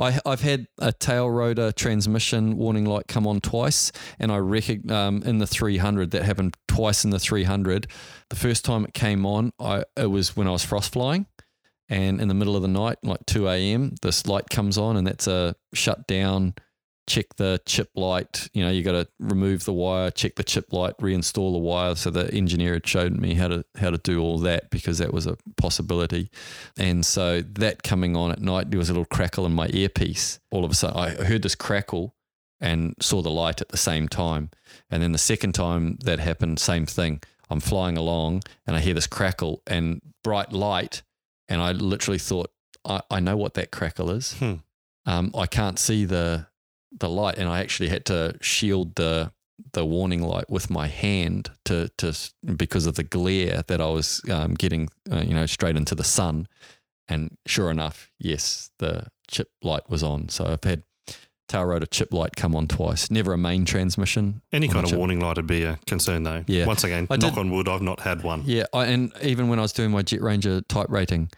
I, 0.00 0.18
I've 0.26 0.40
had 0.40 0.66
a 0.80 0.92
tail 0.92 1.30
rotor 1.30 1.70
transmission 1.70 2.56
warning 2.56 2.86
light 2.86 3.06
come 3.06 3.24
on 3.24 3.40
twice, 3.40 3.92
and 4.18 4.32
I 4.32 4.38
reckon 4.38 4.90
um, 4.90 5.22
in 5.22 5.38
the 5.38 5.46
300 5.46 6.10
that 6.10 6.24
happened 6.24 6.56
twice 6.66 7.04
in 7.04 7.10
the 7.10 7.20
300. 7.20 7.86
The 8.30 8.34
first 8.34 8.64
time 8.64 8.84
it 8.84 8.94
came 8.94 9.24
on, 9.24 9.52
I 9.60 9.84
it 9.96 10.10
was 10.10 10.36
when 10.36 10.48
I 10.48 10.50
was 10.50 10.64
frost 10.64 10.92
flying, 10.92 11.26
and 11.88 12.20
in 12.20 12.26
the 12.26 12.34
middle 12.34 12.56
of 12.56 12.62
the 12.62 12.66
night, 12.66 12.98
like 13.04 13.24
2 13.26 13.46
a.m., 13.46 13.94
this 14.02 14.26
light 14.26 14.50
comes 14.50 14.76
on, 14.76 14.96
and 14.96 15.06
that's 15.06 15.28
a 15.28 15.54
shut 15.72 16.04
down. 16.08 16.54
Check 17.10 17.34
the 17.38 17.60
chip 17.66 17.90
light. 17.96 18.48
You 18.54 18.62
know, 18.62 18.70
you 18.70 18.84
got 18.84 18.92
to 18.92 19.08
remove 19.18 19.64
the 19.64 19.72
wire, 19.72 20.12
check 20.12 20.36
the 20.36 20.44
chip 20.44 20.72
light, 20.72 20.96
reinstall 20.98 21.52
the 21.52 21.58
wire. 21.58 21.96
So 21.96 22.10
the 22.10 22.32
engineer 22.32 22.74
had 22.74 22.86
showed 22.86 23.16
me 23.18 23.34
how 23.34 23.48
to 23.48 23.64
how 23.80 23.90
to 23.90 23.98
do 23.98 24.22
all 24.22 24.38
that 24.38 24.70
because 24.70 24.98
that 24.98 25.12
was 25.12 25.26
a 25.26 25.36
possibility. 25.56 26.30
And 26.78 27.04
so 27.04 27.40
that 27.40 27.82
coming 27.82 28.14
on 28.16 28.30
at 28.30 28.40
night, 28.40 28.70
there 28.70 28.78
was 28.78 28.90
a 28.90 28.92
little 28.92 29.06
crackle 29.06 29.44
in 29.44 29.52
my 29.52 29.68
earpiece. 29.70 30.38
All 30.52 30.64
of 30.64 30.70
a 30.70 30.74
sudden, 30.74 30.96
I 30.96 31.24
heard 31.24 31.42
this 31.42 31.56
crackle 31.56 32.14
and 32.60 32.94
saw 33.00 33.22
the 33.22 33.30
light 33.30 33.60
at 33.60 33.70
the 33.70 33.76
same 33.76 34.06
time. 34.06 34.50
And 34.88 35.02
then 35.02 35.10
the 35.10 35.18
second 35.18 35.54
time 35.54 35.98
that 36.04 36.20
happened, 36.20 36.60
same 36.60 36.86
thing. 36.86 37.22
I'm 37.48 37.60
flying 37.60 37.96
along 37.96 38.42
and 38.68 38.76
I 38.76 38.80
hear 38.80 38.94
this 38.94 39.08
crackle 39.08 39.62
and 39.66 40.00
bright 40.22 40.52
light. 40.52 41.02
And 41.48 41.60
I 41.60 41.72
literally 41.72 42.18
thought, 42.18 42.52
I, 42.84 43.02
I 43.10 43.18
know 43.18 43.36
what 43.36 43.54
that 43.54 43.72
crackle 43.72 44.10
is. 44.12 44.34
Hmm. 44.34 44.54
Um, 45.06 45.32
I 45.34 45.46
can't 45.46 45.78
see 45.78 46.04
the 46.04 46.46
the 46.98 47.08
light, 47.08 47.38
and 47.38 47.48
I 47.48 47.60
actually 47.60 47.88
had 47.88 48.04
to 48.06 48.36
shield 48.40 48.94
the 48.96 49.32
the 49.72 49.84
warning 49.84 50.22
light 50.22 50.48
with 50.48 50.70
my 50.70 50.86
hand 50.86 51.50
to 51.66 51.90
to 51.98 52.16
because 52.56 52.86
of 52.86 52.94
the 52.94 53.02
glare 53.02 53.62
that 53.68 53.80
I 53.80 53.88
was 53.90 54.22
um, 54.30 54.54
getting, 54.54 54.88
uh, 55.12 55.20
you 55.20 55.34
know, 55.34 55.46
straight 55.46 55.76
into 55.76 55.94
the 55.94 56.04
sun. 56.04 56.48
And 57.08 57.36
sure 57.46 57.70
enough, 57.70 58.10
yes, 58.18 58.70
the 58.78 59.06
chip 59.28 59.50
light 59.62 59.88
was 59.90 60.02
on. 60.02 60.28
So 60.28 60.46
I've 60.46 60.64
had 60.64 60.82
tail 61.48 61.64
rotor 61.64 61.86
chip 61.86 62.12
light 62.12 62.36
come 62.36 62.54
on 62.54 62.68
twice. 62.68 63.10
Never 63.10 63.32
a 63.32 63.38
main 63.38 63.64
transmission. 63.64 64.40
Any 64.52 64.68
kind 64.68 64.86
of 64.90 64.96
warning 64.96 65.18
light 65.20 65.36
would 65.36 65.46
be 65.48 65.64
a 65.64 65.78
concern, 65.86 66.22
though. 66.22 66.44
Yeah. 66.46 66.66
Once 66.66 66.84
again, 66.84 67.08
I 67.10 67.16
knock 67.16 67.34
did- 67.34 67.40
on 67.40 67.50
wood, 67.50 67.68
I've 67.68 67.82
not 67.82 68.00
had 68.00 68.22
one. 68.22 68.44
Yeah, 68.46 68.64
I, 68.72 68.86
and 68.86 69.12
even 69.22 69.48
when 69.48 69.58
I 69.58 69.62
was 69.62 69.72
doing 69.72 69.90
my 69.90 70.02
Jet 70.02 70.22
Ranger 70.22 70.60
type 70.62 70.86
rating, 70.88 71.30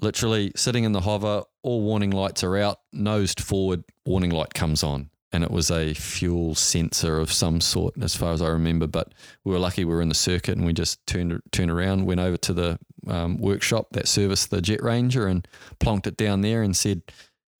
literally 0.00 0.52
sitting 0.56 0.84
in 0.84 0.92
the 0.92 1.00
hover, 1.00 1.42
all 1.62 1.82
warning 1.82 2.10
lights 2.10 2.44
are 2.44 2.56
out, 2.56 2.80
nosed 2.92 3.40
forward, 3.40 3.84
warning 4.04 4.30
light 4.30 4.54
comes 4.54 4.82
on. 4.82 5.10
And 5.32 5.42
it 5.42 5.50
was 5.50 5.70
a 5.70 5.92
fuel 5.92 6.54
sensor 6.54 7.18
of 7.18 7.32
some 7.32 7.60
sort, 7.60 7.94
as 8.00 8.14
far 8.14 8.32
as 8.32 8.40
I 8.40 8.48
remember. 8.48 8.86
But 8.86 9.12
we 9.44 9.52
were 9.52 9.58
lucky 9.58 9.84
we 9.84 9.92
were 9.92 10.00
in 10.00 10.08
the 10.08 10.14
circuit 10.14 10.56
and 10.56 10.64
we 10.64 10.72
just 10.72 11.04
turned 11.06 11.40
turned 11.50 11.70
around, 11.70 12.06
went 12.06 12.20
over 12.20 12.36
to 12.38 12.52
the 12.52 12.78
um, 13.06 13.36
workshop 13.38 13.88
that 13.92 14.08
serviced 14.08 14.50
the 14.50 14.62
Jet 14.62 14.82
Ranger 14.82 15.26
and 15.26 15.46
plonked 15.80 16.06
it 16.06 16.16
down 16.16 16.40
there 16.40 16.62
and 16.62 16.76
said, 16.76 17.02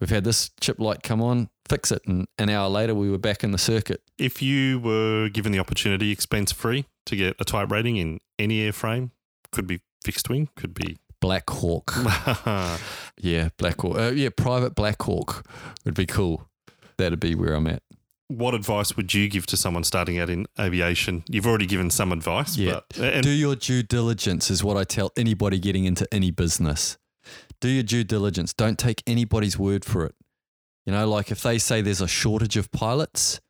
We've 0.01 0.11
had 0.11 0.25
this 0.25 0.51
chip 0.61 0.79
light 0.79 1.03
come 1.03 1.21
on, 1.21 1.49
fix 1.69 1.91
it. 1.91 2.03
And 2.07 2.29
an 2.39 2.51
hour 2.51 2.69
later, 2.69 2.95
we 2.95 3.11
were 3.11 3.19
back 3.19 3.43
in 3.43 3.51
the 3.51 3.59
circuit. 3.59 4.03
If 4.19 4.41
you 4.43 4.79
were 4.79 5.29
given 5.29 5.53
the 5.53 5.59
opportunity, 5.59 6.13
expense 6.13 6.53
free, 6.53 6.87
to 7.07 7.17
get 7.17 7.37
a 7.39 7.45
type 7.45 7.71
rating 7.71 7.97
in 7.97 8.21
any 8.39 8.61
airframe, 8.61 9.11
could 9.53 9.67
be 9.67 9.81
fixed 10.05 10.29
wing, 10.29 10.49
could 10.55 10.75
be. 10.75 10.99
Black 11.27 11.49
Hawk. 11.51 11.93
Yeah, 13.19 13.49
Black 13.57 13.81
Hawk. 13.81 13.97
Uh, 13.99 14.11
yeah, 14.15 14.29
private 14.37 14.75
Black 14.75 15.01
Hawk 15.03 15.47
would 15.85 15.95
be 15.95 16.05
cool. 16.07 16.49
That'd 16.99 17.19
be 17.21 17.35
where 17.35 17.55
I'm 17.55 17.67
at. 17.67 17.83
what 18.29 18.55
advice 18.55 18.97
would 18.97 19.15
you 19.15 19.29
give 19.29 19.47
to 19.47 19.57
someone 19.57 19.85
starting 19.85 20.19
out 20.19 20.29
in 20.31 20.47
aviation? 20.61 21.25
You've 21.29 21.47
already 21.47 21.67
given 21.67 21.91
some 21.91 22.13
advice, 22.13 22.57
Yeah. 22.59 22.81
but 22.91 22.99
and 22.99 23.23
Do 23.23 23.31
your 23.31 23.57
due 23.57 23.83
diligence, 23.83 24.51
is 24.51 24.63
what 24.63 24.77
I 24.77 24.85
tell 24.85 25.13
anybody 25.17 25.59
getting 25.59 25.85
into 25.87 26.07
any 26.13 26.31
business. 26.31 26.99
Do 27.61 27.69
your 27.69 27.83
due 27.85 28.05
diligence. 28.05 28.53
Don't 28.53 28.79
take 28.79 29.03
anybody's 29.07 29.59
word 29.59 29.85
for 29.85 30.05
it. 30.05 30.15
You 30.85 30.93
know, 30.93 31.09
like 31.09 31.31
if 31.31 31.41
they 31.43 31.57
say 31.59 31.81
there's 31.81 32.01
a 32.03 32.09
shortage 32.09 32.57
of 32.59 32.71
pilots, 32.71 33.41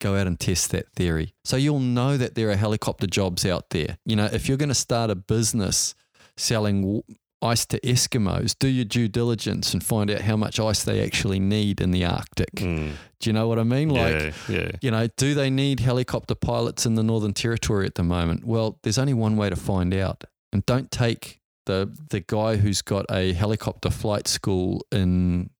go 0.00 0.16
out 0.16 0.26
and 0.26 0.38
test 0.38 0.70
that 0.72 0.90
theory. 0.94 1.34
So 1.44 1.56
you'll 1.56 1.78
know 1.80 2.16
that 2.18 2.34
there 2.34 2.50
are 2.50 2.56
helicopter 2.56 3.06
jobs 3.06 3.46
out 3.46 3.70
there. 3.70 3.98
You 4.04 4.16
know, 4.16 4.26
if 4.26 4.48
you're 4.48 4.58
going 4.58 4.68
to 4.68 4.74
start 4.74 5.10
a 5.10 5.14
business 5.16 5.94
selling 6.36 7.02
ice 7.42 7.66
to 7.66 7.80
Eskimos, 7.80 8.56
do 8.58 8.68
your 8.68 8.84
due 8.84 9.08
diligence 9.08 9.72
and 9.74 9.84
find 9.84 10.10
out 10.10 10.20
how 10.20 10.36
much 10.36 10.60
ice 10.60 10.84
they 10.84 11.04
actually 11.04 11.40
need 11.40 11.80
in 11.80 11.90
the 11.90 12.04
Arctic. 12.04 12.54
Mm, 12.54 12.92
Do 13.20 13.30
you 13.30 13.32
know 13.32 13.48
what 13.48 13.58
I 13.58 13.64
mean? 13.64 13.88
Like, 13.88 14.14
yeah, 14.14 14.32
yeah. 14.48 14.70
you 14.80 14.90
know, 14.90 15.08
do 15.16 15.34
they 15.34 15.50
need 15.50 15.80
helicopter 15.80 16.34
pilots 16.34 16.86
in 16.86 16.94
the 16.94 17.02
Northern 17.02 17.34
Territory 17.34 17.86
at 17.86 17.96
the 17.96 18.04
moment? 18.04 18.44
Well, 18.44 18.78
there's 18.82 18.98
only 18.98 19.14
one 19.14 19.36
way 19.36 19.50
to 19.50 19.56
find 19.56 19.92
out. 19.92 20.24
And 20.52 20.64
don't 20.66 20.90
take 20.90 21.40
the 21.66 21.92
the 22.10 22.20
guy 22.20 22.56
who's 22.56 22.82
got 22.82 23.06
a 23.10 23.32
helicopter 23.32 23.90
flight 23.90 24.28
school 24.28 24.84
in 24.92 25.50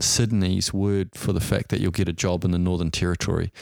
Sydney's 0.00 0.72
word 0.72 1.10
for 1.14 1.32
the 1.32 1.40
fact 1.40 1.68
that 1.68 1.80
you'll 1.80 1.90
get 1.90 2.08
a 2.08 2.12
job 2.12 2.44
in 2.44 2.50
the 2.50 2.58
Northern 2.58 2.90
Territory. 2.90 3.52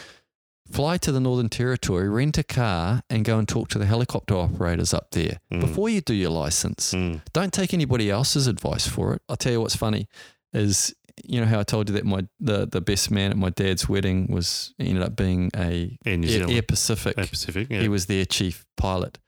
Fly 0.70 0.98
to 0.98 1.12
the 1.12 1.20
Northern 1.20 1.48
Territory, 1.48 2.08
rent 2.08 2.36
a 2.38 2.42
car, 2.42 3.02
and 3.08 3.24
go 3.24 3.38
and 3.38 3.48
talk 3.48 3.68
to 3.68 3.78
the 3.78 3.86
helicopter 3.86 4.34
operators 4.34 4.92
up 4.92 5.10
there 5.12 5.38
Mm. 5.52 5.60
before 5.60 5.88
you 5.88 6.00
do 6.00 6.14
your 6.14 6.30
license. 6.30 6.92
Mm, 6.92 7.20
Don't 7.32 7.52
take 7.52 7.72
anybody 7.72 8.10
else's 8.10 8.46
advice 8.46 8.86
for 8.86 9.14
it. 9.14 9.22
I'll 9.28 9.36
tell 9.36 9.52
you 9.52 9.60
what's 9.60 9.76
funny 9.76 10.08
is 10.52 10.94
you 11.24 11.40
know 11.40 11.46
how 11.46 11.60
I 11.60 11.62
told 11.62 11.88
you 11.88 11.94
that 11.94 12.04
my 12.04 12.26
the, 12.40 12.66
the 12.66 12.80
best 12.82 13.10
man 13.10 13.30
at 13.30 13.38
my 13.38 13.48
dad's 13.50 13.88
wedding 13.88 14.26
was 14.30 14.74
ended 14.78 15.02
up 15.02 15.16
being 15.16 15.50
a 15.56 15.96
Air 16.04 16.16
New 16.18 16.26
Air, 16.28 16.32
Zealand, 16.32 16.52
Air 16.52 16.62
Pacific. 16.62 17.16
Air 17.16 17.26
Pacific. 17.26 17.68
Yeah. 17.70 17.80
He 17.80 17.88
was 17.88 18.04
their 18.06 18.26
chief 18.26 18.66
pilot. 18.76 19.18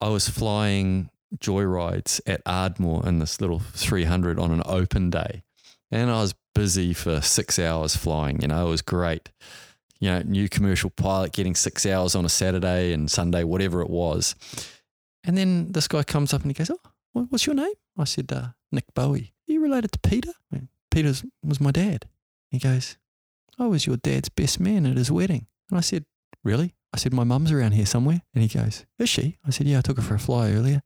I 0.00 0.08
was 0.08 0.28
flying 0.28 1.10
joyrides 1.38 2.20
at 2.26 2.40
Ardmore 2.44 3.06
in 3.06 3.18
this 3.20 3.40
little 3.40 3.60
300 3.60 4.38
on 4.38 4.50
an 4.50 4.62
open 4.66 5.10
day. 5.10 5.42
And 5.92 6.10
I 6.10 6.20
was 6.22 6.34
busy 6.54 6.92
for 6.92 7.20
six 7.20 7.58
hours 7.58 7.94
flying. 7.94 8.42
You 8.42 8.48
know, 8.48 8.66
it 8.66 8.70
was 8.70 8.82
great. 8.82 9.30
You 9.98 10.10
know, 10.10 10.22
new 10.22 10.48
commercial 10.48 10.90
pilot 10.90 11.32
getting 11.32 11.54
six 11.54 11.86
hours 11.86 12.14
on 12.14 12.24
a 12.24 12.28
Saturday 12.28 12.92
and 12.92 13.10
Sunday, 13.10 13.44
whatever 13.44 13.80
it 13.80 13.90
was. 13.90 14.34
And 15.24 15.36
then 15.36 15.72
this 15.72 15.88
guy 15.88 16.02
comes 16.02 16.32
up 16.34 16.42
and 16.42 16.50
he 16.50 16.54
goes, 16.54 16.70
Oh, 16.70 17.26
what's 17.30 17.46
your 17.46 17.54
name? 17.54 17.72
I 17.98 18.04
said, 18.04 18.30
uh, 18.32 18.48
Nick 18.70 18.84
Bowie. 18.94 19.32
Are 19.48 19.52
you 19.52 19.60
related 19.60 19.92
to 19.92 19.98
Peter? 20.00 20.32
Peter 20.90 21.12
was 21.42 21.60
my 21.60 21.70
dad. 21.70 22.06
He 22.50 22.58
goes, 22.58 22.96
I 23.58 23.66
was 23.66 23.86
your 23.86 23.96
dad's 23.96 24.28
best 24.28 24.60
man 24.60 24.86
at 24.86 24.96
his 24.96 25.10
wedding. 25.10 25.46
And 25.70 25.78
I 25.78 25.80
said, 25.82 26.04
Really? 26.44 26.74
I 26.92 26.98
said, 26.98 27.12
My 27.12 27.24
mum's 27.24 27.52
around 27.52 27.72
here 27.72 27.86
somewhere. 27.86 28.22
And 28.34 28.42
he 28.42 28.58
goes, 28.58 28.84
Is 28.98 29.08
she? 29.08 29.38
I 29.46 29.50
said, 29.50 29.66
Yeah, 29.66 29.78
I 29.78 29.82
took 29.82 29.96
her 29.96 30.02
for 30.02 30.14
a 30.14 30.18
fly 30.18 30.52
earlier. 30.52 30.82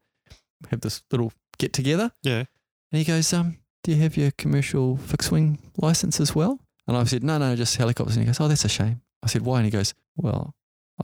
have 0.71 0.81
this 0.81 1.03
little 1.11 1.33
get 1.59 1.73
together. 1.73 2.13
Yeah. 2.23 2.45
And 2.93 2.99
he 2.99 3.05
goes, 3.05 3.33
um, 3.33 3.59
do 3.85 3.93
you 3.93 4.03
have 4.03 4.17
your 4.17 4.31
commercial 4.33 4.97
fixed 4.97 5.31
wing 5.31 5.59
license 5.77 6.21
as 6.21 6.35
well? 6.35 6.59
And 6.91 6.99
I 6.99 7.05
said, 7.05 7.23
no, 7.23 7.39
no, 7.39 7.55
just 7.55 7.77
helicopters. 7.77 8.17
And 8.17 8.25
he 8.25 8.27
goes, 8.27 8.41
oh, 8.41 8.49
that's 8.49 8.65
a 8.65 8.69
shame. 8.69 9.01
I 9.23 9.29
said, 9.29 9.43
why? 9.43 9.59
And 9.59 9.65
he 9.65 9.71
goes, 9.71 9.95
well, 10.17 10.55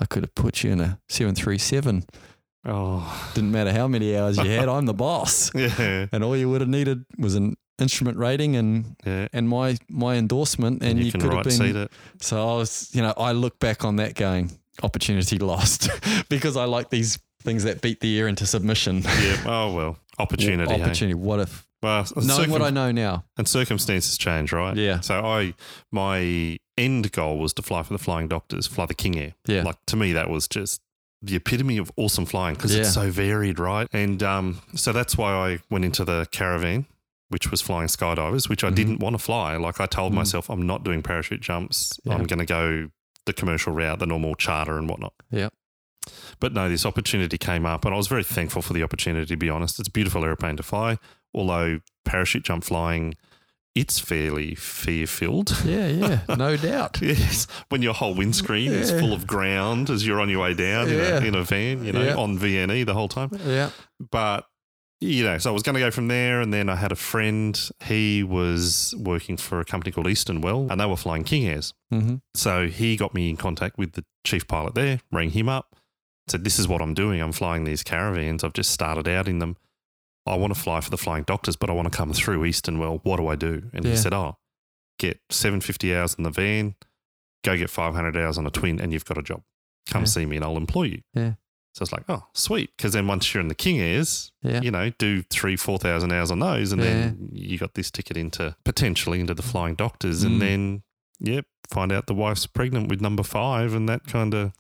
I 0.01 0.05
could 0.05 0.25
have 0.25 0.35
put 0.35 0.65
you 0.65 0.73
in 0.73 0.81
a 0.81 0.99
737. 1.09 2.05
Oh. 2.65 3.31
Didn't 3.35 3.53
matter 3.53 3.73
how 3.73 3.87
many 3.87 4.17
hours 4.17 4.37
you 4.37 4.51
had. 4.51 4.69
I'm 4.69 4.87
the 4.87 4.95
boss. 4.95 5.53
Yeah. 5.55 6.07
And 6.11 6.25
all 6.25 6.37
you 6.37 6.51
would 6.51 6.61
have 6.61 6.69
needed 6.71 7.05
was 7.19 7.37
an 7.37 7.57
instrument 7.79 8.19
rating 8.19 8.57
and 8.57 8.97
Yeah. 9.07 9.29
and 9.33 9.49
my 9.49 9.77
my 9.89 10.17
endorsement, 10.17 10.83
and, 10.83 10.91
And, 10.93 10.99
you, 10.99 11.07
you, 11.07 11.13
could 11.13 11.23
have 11.23 11.45
been. 11.45 11.77
it. 11.77 11.93
So 12.21 12.37
I 12.43 12.57
was, 12.57 12.91
you 12.93 13.03
know, 13.03 13.15
I 13.17 13.33
look 13.33 13.59
back 13.61 13.85
on 13.85 13.97
that 13.97 14.15
going 14.15 14.51
opportunity 14.83 15.39
lost 15.39 15.89
because 16.29 16.57
I 16.57 16.65
like 16.65 16.91
these 16.91 17.19
things 17.43 17.63
that 17.65 17.81
beat 17.81 18.01
the 18.01 18.19
air 18.19 18.27
into 18.29 18.47
submission. 18.47 19.03
Yeah. 19.03 19.43
Oh 19.47 19.73
well. 19.75 19.99
Opportunity. 20.19 20.73
hey? 20.73 20.83
opportunity. 20.83 21.15
What 21.15 21.41
if 21.41 21.66
Well, 21.83 22.07
knowing 22.23 22.51
what 22.51 22.63
I 22.63 22.71
know 22.71 22.91
now? 22.91 23.25
and 23.37 23.47
circumstances 23.47 24.17
change, 24.19 24.53
right? 24.53 24.77
Yeah. 24.77 25.01
So 25.01 25.25
I, 25.25 25.55
my 25.93 26.59
end 26.79 27.13
goal 27.13 27.39
was 27.39 27.53
to 27.55 27.63
fly 27.63 27.83
for 27.83 27.93
the 27.93 27.99
Flying 27.99 28.29
Doctors, 28.29 28.67
fly 28.67 28.87
the 28.87 28.95
King 28.95 29.19
Air. 29.19 29.35
Yeah. 29.47 29.63
Like 29.63 29.77
to 29.89 29.97
me, 29.97 30.13
that 30.13 30.29
was 30.31 30.49
just 30.49 30.81
the 31.23 31.37
epitome 31.37 31.79
of 31.79 31.91
awesome 31.97 32.27
flying 32.27 32.55
because 32.55 32.75
Yeah. 32.75 32.81
it's 32.83 32.95
so 32.95 33.11
varied, 33.11 33.59
right? 33.59 33.89
And 33.93 34.23
um, 34.23 34.61
so 34.75 34.93
that's 34.93 35.17
why 35.17 35.33
I 35.33 35.59
went 35.71 35.85
into 35.85 36.05
the 36.05 36.27
caravan, 36.33 36.87
which 37.29 37.51
was 37.51 37.61
flying 37.61 37.89
skydivers, 37.89 38.49
which 38.49 38.65
I 38.65 38.71
Mhm. 38.71 38.75
didn't 38.75 38.99
want 39.01 39.15
to 39.15 39.19
fly. 39.19 39.57
Like 39.57 39.81
I 39.81 39.87
told 39.87 40.13
Mm. 40.13 40.17
myself, 40.17 40.51
I'm 40.51 40.67
not 40.67 40.83
doing 40.85 41.03
parachute 41.03 41.41
jumps. 41.41 41.99
Yeah. 42.05 42.15
I'm 42.15 42.25
going 42.25 42.39
to 42.41 42.47
go 42.47 42.89
the 43.27 43.33
commercial 43.33 43.73
route, 43.73 43.99
the 43.99 44.07
normal 44.07 44.35
charter 44.35 44.79
and 44.79 44.89
whatnot. 44.89 45.13
Yep. 45.31 45.53
But 46.39 46.53
no, 46.53 46.69
this 46.69 46.87
opportunity 46.87 47.37
came 47.39 47.67
up, 47.67 47.85
and 47.85 47.93
I 47.93 47.97
was 47.97 48.07
very 48.07 48.23
thankful 48.23 48.63
for 48.63 48.73
the 48.73 48.83
opportunity. 48.85 49.27
To 49.27 49.37
be 49.37 49.51
honest, 49.51 49.81
it's 49.81 49.89
a 49.89 49.91
beautiful 49.93 50.25
airplane 50.25 50.57
to 50.59 50.63
fly. 50.63 50.99
Although 51.37 51.81
parachute 52.05 52.43
jump 52.45 52.65
flying, 52.65 53.15
it's 53.75 53.99
fairly 53.99 54.55
fear 54.55 55.07
filled. 55.07 55.63
Yeah, 55.65 55.87
yeah, 55.89 56.21
no 56.37 56.57
doubt. 56.57 57.01
Yes, 57.03 57.47
when 57.69 57.83
your 57.83 57.93
whole 57.95 58.15
windscreen 58.15 58.73
is 58.73 58.91
full 58.91 59.13
of 59.13 59.27
ground 59.27 59.91
as 59.91 60.07
you're 60.07 60.21
on 60.21 60.31
your 60.31 60.41
way 60.43 60.55
down 60.55 60.89
in, 60.89 60.99
a, 60.99 61.27
in 61.27 61.35
a 61.35 61.45
van, 61.45 61.85
you 61.85 61.93
know, 61.93 62.03
Yeah. 62.03 62.15
on 62.17 62.39
VNE 62.39 62.87
the 62.87 62.95
whole 62.95 63.09
time. 63.09 63.31
Yeah, 63.45 63.71
But, 64.11 64.47
you 65.03 65.25
know, 65.25 65.37
so 65.37 65.51
I 65.51 65.53
was 65.53 65.63
going 65.63 65.75
to 65.75 65.81
go 65.81 65.91
from 65.91 66.09
there. 66.09 66.41
And 66.41 66.55
then 66.55 66.71
I 66.71 66.77
had 66.77 66.91
a 66.91 66.97
friend, 66.97 67.69
he 67.85 68.23
was 68.23 68.95
working 68.99 69.37
for 69.37 69.61
a 69.61 69.65
company 69.67 69.93
called 69.93 70.09
Eastern 70.09 70.41
Well, 70.41 70.69
and 70.71 70.81
they 70.81 70.87
were 70.87 70.97
flying 70.97 71.25
King 71.25 71.47
Airs. 71.47 71.75
hmm 71.91 72.15
So 72.35 72.69
he 72.69 72.97
got 72.97 73.13
me 73.13 73.29
in 73.29 73.37
contact 73.37 73.77
with 73.77 73.93
the 73.93 74.07
chief 74.25 74.49
pilot 74.49 74.75
there, 74.75 75.01
rang 75.13 75.31
him 75.33 75.51
up, 75.51 75.77
said, 76.29 76.45
This 76.45 76.59
is 76.59 76.67
what 76.67 76.81
I'm 76.81 76.95
doing. 76.95 77.21
I'm 77.21 77.33
flying 77.33 77.65
these 77.65 77.83
caravans. 77.83 78.43
I've 78.43 78.55
just 78.55 78.71
started 78.71 79.07
out 79.07 79.29
in 79.29 79.39
them. 79.39 79.59
I 80.27 80.37
want 80.37 80.55
to 80.55 80.61
fly 80.61 80.81
for 80.81 80.91
the 80.91 80.99
Flying 80.99 81.25
Doctors, 81.25 81.57
but 81.57 81.71
I 81.71 81.73
want 81.73 81.91
to 81.91 81.97
come 81.97 82.13
through 82.13 82.45
Eastern 82.45 82.79
Well. 82.79 83.01
What 83.05 83.17
do 83.19 83.29
I 83.29 83.37
do? 83.37 83.71
And 83.73 83.85
he 83.85 83.97
said, 83.97 84.13
Oh, 84.15 84.37
get 84.99 85.21
750 85.31 85.95
hours 85.95 86.15
in 86.15 86.25
the 86.25 86.31
van, 86.31 86.75
go 87.45 87.57
get 87.57 87.71
500 87.71 88.17
hours 88.17 88.39
on 88.39 88.47
a 88.47 88.51
twin, 88.51 88.81
and 88.81 88.93
you've 88.93 89.05
got 89.05 89.19
a 89.19 89.23
job. 89.23 89.43
Come 89.89 90.03
Yeah. 90.03 90.07
see 90.07 90.27
me 90.27 90.37
and 90.37 90.45
I'll 90.45 90.57
employ 90.57 90.85
you. 90.85 91.03
Yeah. 91.15 91.35
So 91.75 91.83
it's 91.83 91.93
like, 91.93 92.05
oh, 92.09 92.25
sweet. 92.33 92.71
Because 92.77 92.95
then 92.95 93.07
once 93.07 93.33
you're 93.35 93.41
in 93.43 93.49
the 93.49 93.55
King 93.55 93.79
Airs, 93.81 94.33
yeah, 94.43 94.63
you 94.63 94.71
know, 94.71 94.91
do 94.99 95.23
three, 95.23 95.57
4,000 95.57 96.11
hours 96.11 96.31
on 96.31 96.39
those. 96.39 96.73
And 96.73 96.83
then 96.83 97.29
you 97.33 97.59
got 97.59 97.75
this 97.75 97.91
ticket 97.91 98.17
into 98.17 98.57
potentially 98.65 99.21
into 99.21 99.35
the 99.35 99.43
Flying 99.43 99.75
Doctors. 99.75 100.23
Mm. 100.25 100.27
And 100.27 100.43
then, 100.43 100.83
yep, 101.21 101.45
find 101.69 101.93
out 101.93 102.07
the 102.07 102.15
wife's 102.15 102.47
pregnant 102.47 102.89
with 102.89 103.03
number 103.03 103.23
five. 103.23 103.75
And 103.75 103.89
that 103.91 104.07
kind 104.07 104.33
of 104.33 104.53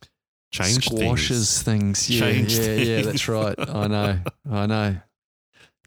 changed 0.53 0.85
squashes 0.85 1.63
things. 1.63 2.09
Yeah, 2.11 2.21
Changed 2.21 2.59
yeah, 2.63 2.75
yeah. 2.75 3.03
That's 3.03 3.27
right. 3.29 3.55
I 3.59 3.87
know. 3.87 4.19
I 4.51 4.67
know. 4.67 4.97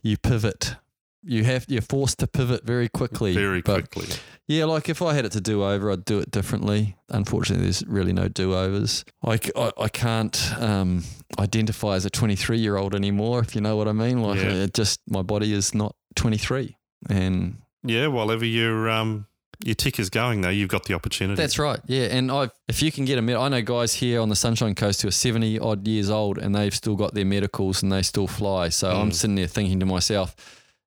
You 0.01 0.17
pivot. 0.17 0.75
You 1.23 1.43
have. 1.43 1.65
You're 1.67 1.81
forced 1.81 2.19
to 2.19 2.27
pivot 2.27 2.63
very 2.65 2.87
quickly. 2.87 3.33
very 3.33 3.61
but 3.61 3.91
quickly. 3.91 4.15
Yeah, 4.47 4.65
like 4.65 4.87
if 4.89 5.01
I 5.01 5.13
had 5.13 5.25
it 5.25 5.31
to 5.33 5.41
do 5.41 5.63
over, 5.63 5.91
I'd 5.91 6.05
do 6.05 6.17
it 6.19 6.31
differently. 6.31 6.95
Unfortunately, 7.09 7.65
there's 7.65 7.85
really 7.85 8.13
no 8.13 8.27
do 8.29 8.55
overs. 8.55 9.03
I 9.23 9.37
I 9.77 9.89
can't 9.89 10.53
um, 10.59 11.03
identify 11.37 11.95
as 11.95 12.05
a 12.05 12.09
23 12.09 12.57
year 12.57 12.77
old 12.77 12.95
anymore, 12.95 13.39
if 13.41 13.53
you 13.53 13.61
know 13.61 13.75
what 13.75 13.87
I 13.87 13.91
mean. 13.91 14.21
Like, 14.23 14.39
Yeah. 14.39 14.63
it 14.63 14.73
just 14.73 15.01
my 15.07 15.21
body 15.21 15.53
is 15.53 15.75
not 15.75 15.95
23. 16.15 16.77
And 17.09 17.57
Yeah, 17.83 18.07
while 18.07 18.31
ever 18.31 18.45
your, 18.45 18.89
um, 18.89 19.25
your 19.65 19.75
tick 19.75 19.99
is 19.99 20.09
going, 20.09 20.41
though, 20.41 20.49
you've 20.49 20.69
got 20.69 20.85
the 20.85 20.93
opportunity. 20.93 21.35
that's 21.35 21.59
right. 21.59 21.79
Yeah. 21.85 22.03
And 22.05 22.31
I've, 22.31 22.51
if 22.67 22.81
you 22.81 22.91
can 22.91 23.05
get 23.05 23.17
a 23.17 23.21
med, 23.21 23.35
I 23.35 23.49
know 23.49 23.61
guys 23.61 23.93
here 23.95 24.21
on 24.21 24.29
the 24.29 24.35
Sunshine 24.35 24.73
Coast 24.75 25.01
who 25.01 25.07
are 25.09 25.11
70 25.11 25.59
odd 25.59 25.87
years 25.87 26.09
old 26.09 26.37
and 26.37 26.55
they've 26.55 26.73
still 26.73 26.95
got 26.95 27.13
their 27.13 27.25
medicals 27.25 27.83
and 27.83 27.91
they 27.91 28.01
still 28.01 28.27
fly. 28.27 28.69
So 28.69 28.89
I'm 28.89 29.09
Mm. 29.09 29.13
sitting 29.13 29.35
there 29.35 29.47
thinking 29.47 29.79
to 29.81 29.85
myself, 29.85 30.35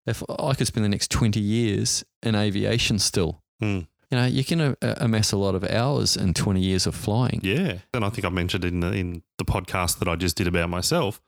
if 0.07 0.23
I 0.39 0.55
could 0.55 0.67
spend 0.67 0.85
the 0.85 0.89
next 0.89 1.11
20 1.11 1.39
years 1.39 2.05
in 2.23 2.35
aviation 2.35 2.99
still, 2.99 3.43
Mm. 3.63 3.87
you 4.11 4.19
know, 4.19 4.27
you 4.27 4.43
can 4.43 4.61
uh, 4.61 4.75
amass 4.97 5.33
a 5.33 5.37
lot 5.37 5.55
of 5.55 5.63
hours 5.65 6.17
in 6.17 6.35
20 6.35 6.61
years 6.61 6.87
of 6.87 6.95
flying. 6.95 7.41
Yeah. 7.43 7.79
And 7.95 8.05
I 8.05 8.09
think 8.09 8.25
I 8.25 8.29
mentioned 8.31 8.65
in 8.65 8.81
the, 8.81 8.93
in 8.93 9.23
the 9.39 9.45
podcast 9.45 9.99
that 10.01 10.09
I 10.09 10.17
just 10.17 10.37
did 10.37 10.47
about 10.47 10.69
myself, 10.71 11.21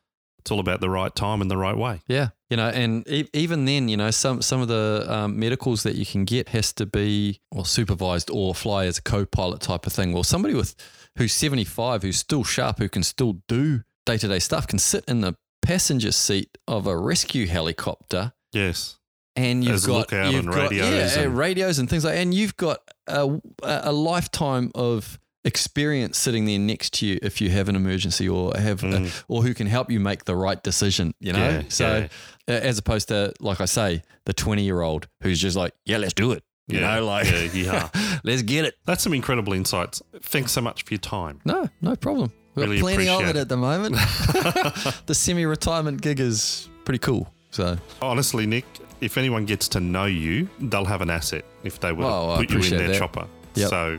it's 0.44 0.50
all 0.50 0.60
about 0.60 0.80
the 0.82 0.90
right 0.90 1.14
time 1.14 1.40
and 1.40 1.50
the 1.50 1.56
right 1.56 1.76
way. 1.76 2.02
Yeah, 2.06 2.28
you 2.50 2.56
know, 2.58 2.68
and 2.68 3.08
e- 3.08 3.28
even 3.32 3.64
then, 3.64 3.88
you 3.88 3.96
know, 3.96 4.10
some 4.10 4.42
some 4.42 4.60
of 4.60 4.68
the 4.68 5.06
um, 5.08 5.38
medicals 5.38 5.82
that 5.84 5.94
you 5.96 6.04
can 6.04 6.24
get 6.26 6.50
has 6.50 6.72
to 6.74 6.84
be 6.86 7.40
or 7.50 7.64
supervised 7.64 8.28
or 8.30 8.54
fly 8.54 8.84
as 8.84 8.98
a 8.98 9.02
co-pilot 9.02 9.60
type 9.62 9.86
of 9.86 9.92
thing. 9.94 10.12
Well, 10.12 10.22
somebody 10.22 10.54
with 10.54 10.74
who's 11.16 11.32
seventy 11.32 11.64
five, 11.64 12.02
who's 12.02 12.18
still 12.18 12.44
sharp, 12.44 12.78
who 12.78 12.88
can 12.90 13.02
still 13.02 13.40
do 13.48 13.82
day 14.04 14.18
to 14.18 14.28
day 14.28 14.38
stuff, 14.38 14.66
can 14.66 14.78
sit 14.78 15.02
in 15.08 15.22
the 15.22 15.34
passenger 15.62 16.12
seat 16.12 16.58
of 16.68 16.86
a 16.86 16.94
rescue 16.94 17.46
helicopter, 17.46 18.34
Yes. 18.52 18.96
and 19.34 19.64
you've 19.64 19.74
As 19.76 19.86
got 19.86 19.96
lookout 20.00 20.30
you've 20.30 20.44
and 20.44 20.52
got, 20.52 20.70
radios 20.70 21.16
yeah, 21.16 21.22
and- 21.22 21.38
radios 21.38 21.78
and 21.78 21.88
things 21.88 22.04
like, 22.04 22.16
and 22.18 22.34
you've 22.34 22.56
got 22.58 22.80
a, 23.06 23.40
a 23.62 23.92
lifetime 23.92 24.70
of 24.74 25.18
experience 25.44 26.16
sitting 26.18 26.46
there 26.46 26.58
next 26.58 26.94
to 26.94 27.06
you 27.06 27.18
if 27.22 27.40
you 27.40 27.50
have 27.50 27.68
an 27.68 27.76
emergency 27.76 28.28
or 28.28 28.56
have 28.56 28.82
a, 28.82 28.86
Mm. 28.86 29.24
or 29.28 29.42
who 29.42 29.52
can 29.54 29.66
help 29.66 29.90
you 29.90 30.00
make 30.00 30.24
the 30.24 30.34
right 30.34 30.62
decision 30.62 31.14
you 31.20 31.32
know 31.32 31.48
Yeah, 31.48 31.62
so 31.68 32.08
uh, 32.48 32.50
as 32.50 32.78
opposed 32.78 33.08
to 33.08 33.32
like 33.40 33.60
i 33.60 33.64
say 33.66 34.02
the 34.24 34.32
20 34.32 34.62
year 34.62 34.80
old 34.80 35.06
who's 35.22 35.40
just 35.40 35.56
like 35.56 35.74
yeah 35.84 35.98
let's 35.98 36.14
do 36.14 36.32
it 36.32 36.42
you 36.68 36.78
Yeah, 36.80 36.94
know 36.96 37.04
like 37.04 37.30
yeah, 37.30 37.48
yeah. 37.52 38.18
let's 38.24 38.42
get 38.42 38.64
it 38.64 38.74
That's 38.86 39.02
some 39.02 39.12
incredible 39.12 39.52
insights. 39.52 40.02
Thanks 40.22 40.52
so 40.52 40.60
much 40.62 40.82
for 40.84 40.94
your 40.94 40.98
time. 41.00 41.40
no 41.44 41.68
no 41.82 41.94
problem 41.96 42.32
we've 42.54 42.66
Really 42.68 42.80
got 42.80 42.84
plenty 42.94 43.08
of 43.08 43.20
it 43.28 43.36
it. 43.36 43.40
at 43.40 43.48
the 43.50 43.56
moment 43.58 43.96
the 45.06 45.14
semi-retirement 45.14 46.00
gig 46.00 46.20
is 46.20 46.68
pretty 46.84 47.00
cool 47.00 47.28
so 47.50 47.76
Honestly, 48.02 48.46
Nick, 48.46 48.64
if 49.00 49.16
anyone 49.18 49.44
gets 49.44 49.68
to 49.68 49.80
know 49.80 50.06
you, 50.06 50.48
they'll 50.58 50.84
have 50.84 51.02
an 51.02 51.10
asset 51.10 51.44
if 51.62 51.78
they 51.80 51.92
were 51.92 52.04
Oh, 52.04 52.30
I 52.32 52.44
to 52.46 52.54
put 52.54 52.64
you 52.66 52.72
in 52.72 52.78
their 52.78 52.88
that. 52.88 52.98
chopper. 52.98 53.26
Yep. 53.54 53.70
So 53.70 53.98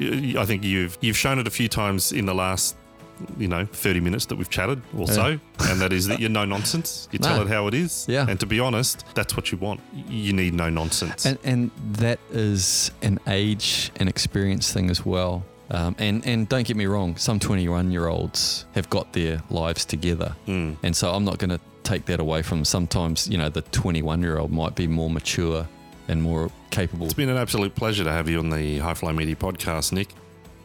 I 0.00 0.44
think 0.44 0.64
you've 0.64 0.96
you've 1.00 1.16
shown 1.16 1.38
it 1.38 1.46
a 1.46 1.50
few 1.50 1.68
times 1.68 2.12
in 2.12 2.26
the 2.26 2.34
last 2.34 2.76
you 3.38 3.48
know 3.48 3.64
30 3.64 4.00
minutes 4.00 4.26
that 4.26 4.36
we've 4.36 4.50
chatted 4.50 4.82
or 4.94 5.06
Yeah. 5.06 5.12
so 5.14 5.38
and 5.60 5.80
that 5.80 5.90
is 5.90 6.06
that 6.08 6.20
you're 6.20 6.28
no 6.28 6.44
nonsense 6.44 7.08
you 7.12 7.18
tell 7.18 7.36
No. 7.36 7.42
it 7.44 7.48
how 7.48 7.66
it 7.66 7.72
is 7.72 8.04
Yeah. 8.06 8.26
and 8.28 8.38
to 8.40 8.46
be 8.46 8.60
honest 8.60 9.06
that's 9.14 9.34
what 9.34 9.50
you 9.50 9.56
want 9.56 9.80
you 10.06 10.34
need 10.34 10.52
no 10.52 10.68
nonsense 10.68 11.24
And, 11.24 11.38
and 11.42 11.70
that 11.92 12.18
is 12.30 12.90
an 13.00 13.18
age 13.26 13.90
and 13.98 14.08
experience 14.10 14.70
thing 14.70 14.90
as 14.90 15.06
well. 15.06 15.44
Um, 15.70 15.96
and, 15.98 16.24
and 16.26 16.46
don't 16.48 16.64
get 16.66 16.76
me 16.76 16.86
wrong, 16.86 17.16
some 17.16 17.40
21 17.40 17.90
year 17.90 18.06
olds 18.06 18.66
have 18.74 18.88
got 18.88 19.12
their 19.14 19.42
lives 19.50 19.84
together. 19.84 20.36
Mm. 20.46 20.76
And 20.84 20.94
so 20.94 21.10
I'm 21.12 21.24
not 21.24 21.38
going 21.38 21.50
to 21.50 21.60
take 21.82 22.04
that 22.06 22.20
away 22.20 22.42
from 22.42 22.58
them. 22.58 22.64
Sometimes, 22.66 23.26
you 23.28 23.36
know, 23.36 23.48
the 23.48 23.62
21 23.62 24.22
year 24.22 24.38
old 24.38 24.52
might 24.52 24.76
be 24.76 24.86
more 24.86 25.10
mature 25.10 25.66
and 26.08 26.22
more 26.22 26.50
capable. 26.70 27.06
It's 27.06 27.14
been 27.14 27.28
an 27.28 27.36
absolute 27.36 27.74
pleasure 27.74 28.04
to 28.04 28.12
have 28.12 28.28
you 28.28 28.38
on 28.38 28.50
the 28.50 28.78
High 28.78 28.94
Fly 28.94 29.12
Media 29.12 29.36
podcast, 29.36 29.92
Nick. 29.92 30.08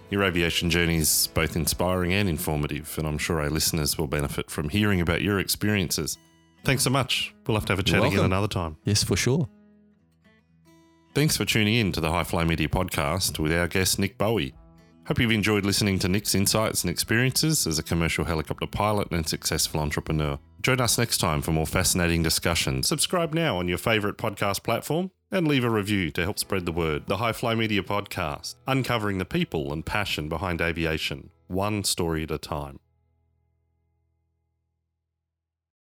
Your 0.10 0.24
aviation 0.24 0.70
journey 0.70 0.98
is 0.98 1.30
both 1.34 1.56
inspiring 1.56 2.14
and 2.14 2.28
informative, 2.28 2.94
and 2.98 3.08
I'm 3.08 3.18
sure 3.18 3.40
our 3.42 3.50
listeners 3.50 3.98
will 3.98 4.08
benefit 4.08 4.52
from 4.52 4.70
hearing 4.70 5.00
about 5.00 5.22
your 5.22 5.40
experiences. 5.40 6.18
Thanks 6.64 6.84
so 6.84 6.90
much. 6.90 7.34
We'll 7.48 7.58
have 7.58 7.66
to 7.68 7.72
have 7.74 7.80
a 7.80 7.84
chat 7.84 8.04
again 8.04 8.26
another 8.26 8.48
time. 8.48 8.78
Yes, 8.84 9.04
for 9.04 9.16
sure. 9.16 9.48
Thanks 11.14 11.36
for 11.38 11.46
tuning 11.46 11.76
in 11.76 11.92
to 11.94 12.02
the 12.02 12.12
High 12.12 12.24
Fly 12.24 12.44
Media 12.44 12.68
podcast 12.68 13.40
with 13.40 13.52
our 13.54 13.68
guest, 13.68 14.00
Nick 14.00 14.18
Bowie. 14.18 14.54
Hope 15.08 15.20
you've 15.20 15.32
enjoyed 15.32 15.66
listening 15.66 15.98
to 16.00 16.08
Nick's 16.08 16.36
insights 16.36 16.84
and 16.84 16.92
experiences 16.92 17.66
as 17.66 17.80
a 17.80 17.84
commercial 17.84 18.24
helicopter 18.24 18.68
pilot 18.68 19.12
and 19.12 19.28
successful 19.28 19.80
entrepreneur. 19.80 20.38
Join 20.62 20.80
us 20.80 21.00
next 21.00 21.18
time 21.18 21.42
for 21.42 21.52
more 21.52 21.66
fascinating 21.66 22.22
discussions. 22.22 22.88
Subscribe 22.88 23.34
now 23.34 23.58
on 23.58 23.68
your 23.68 23.80
favourite 23.80 24.18
podcast 24.18 24.62
platform 24.62 25.10
and 25.32 25.48
leave 25.48 25.64
a 25.64 25.70
review 25.72 26.12
to 26.12 26.22
help 26.22 26.38
spread 26.38 26.68
the 26.68 26.72
word. 26.72 27.08
The 27.08 27.18
High 27.18 27.32
Fly 27.32 27.56
Media 27.56 27.82
podcast, 27.82 28.56
uncovering 28.68 29.18
the 29.18 29.26
people 29.26 29.74
and 29.74 29.84
passion 29.84 30.30
behind 30.30 30.62
aviation, 30.62 31.32
one 31.48 31.84
story 31.84 32.24
at 32.24 32.32
a 32.32 32.38
time. 32.38 32.80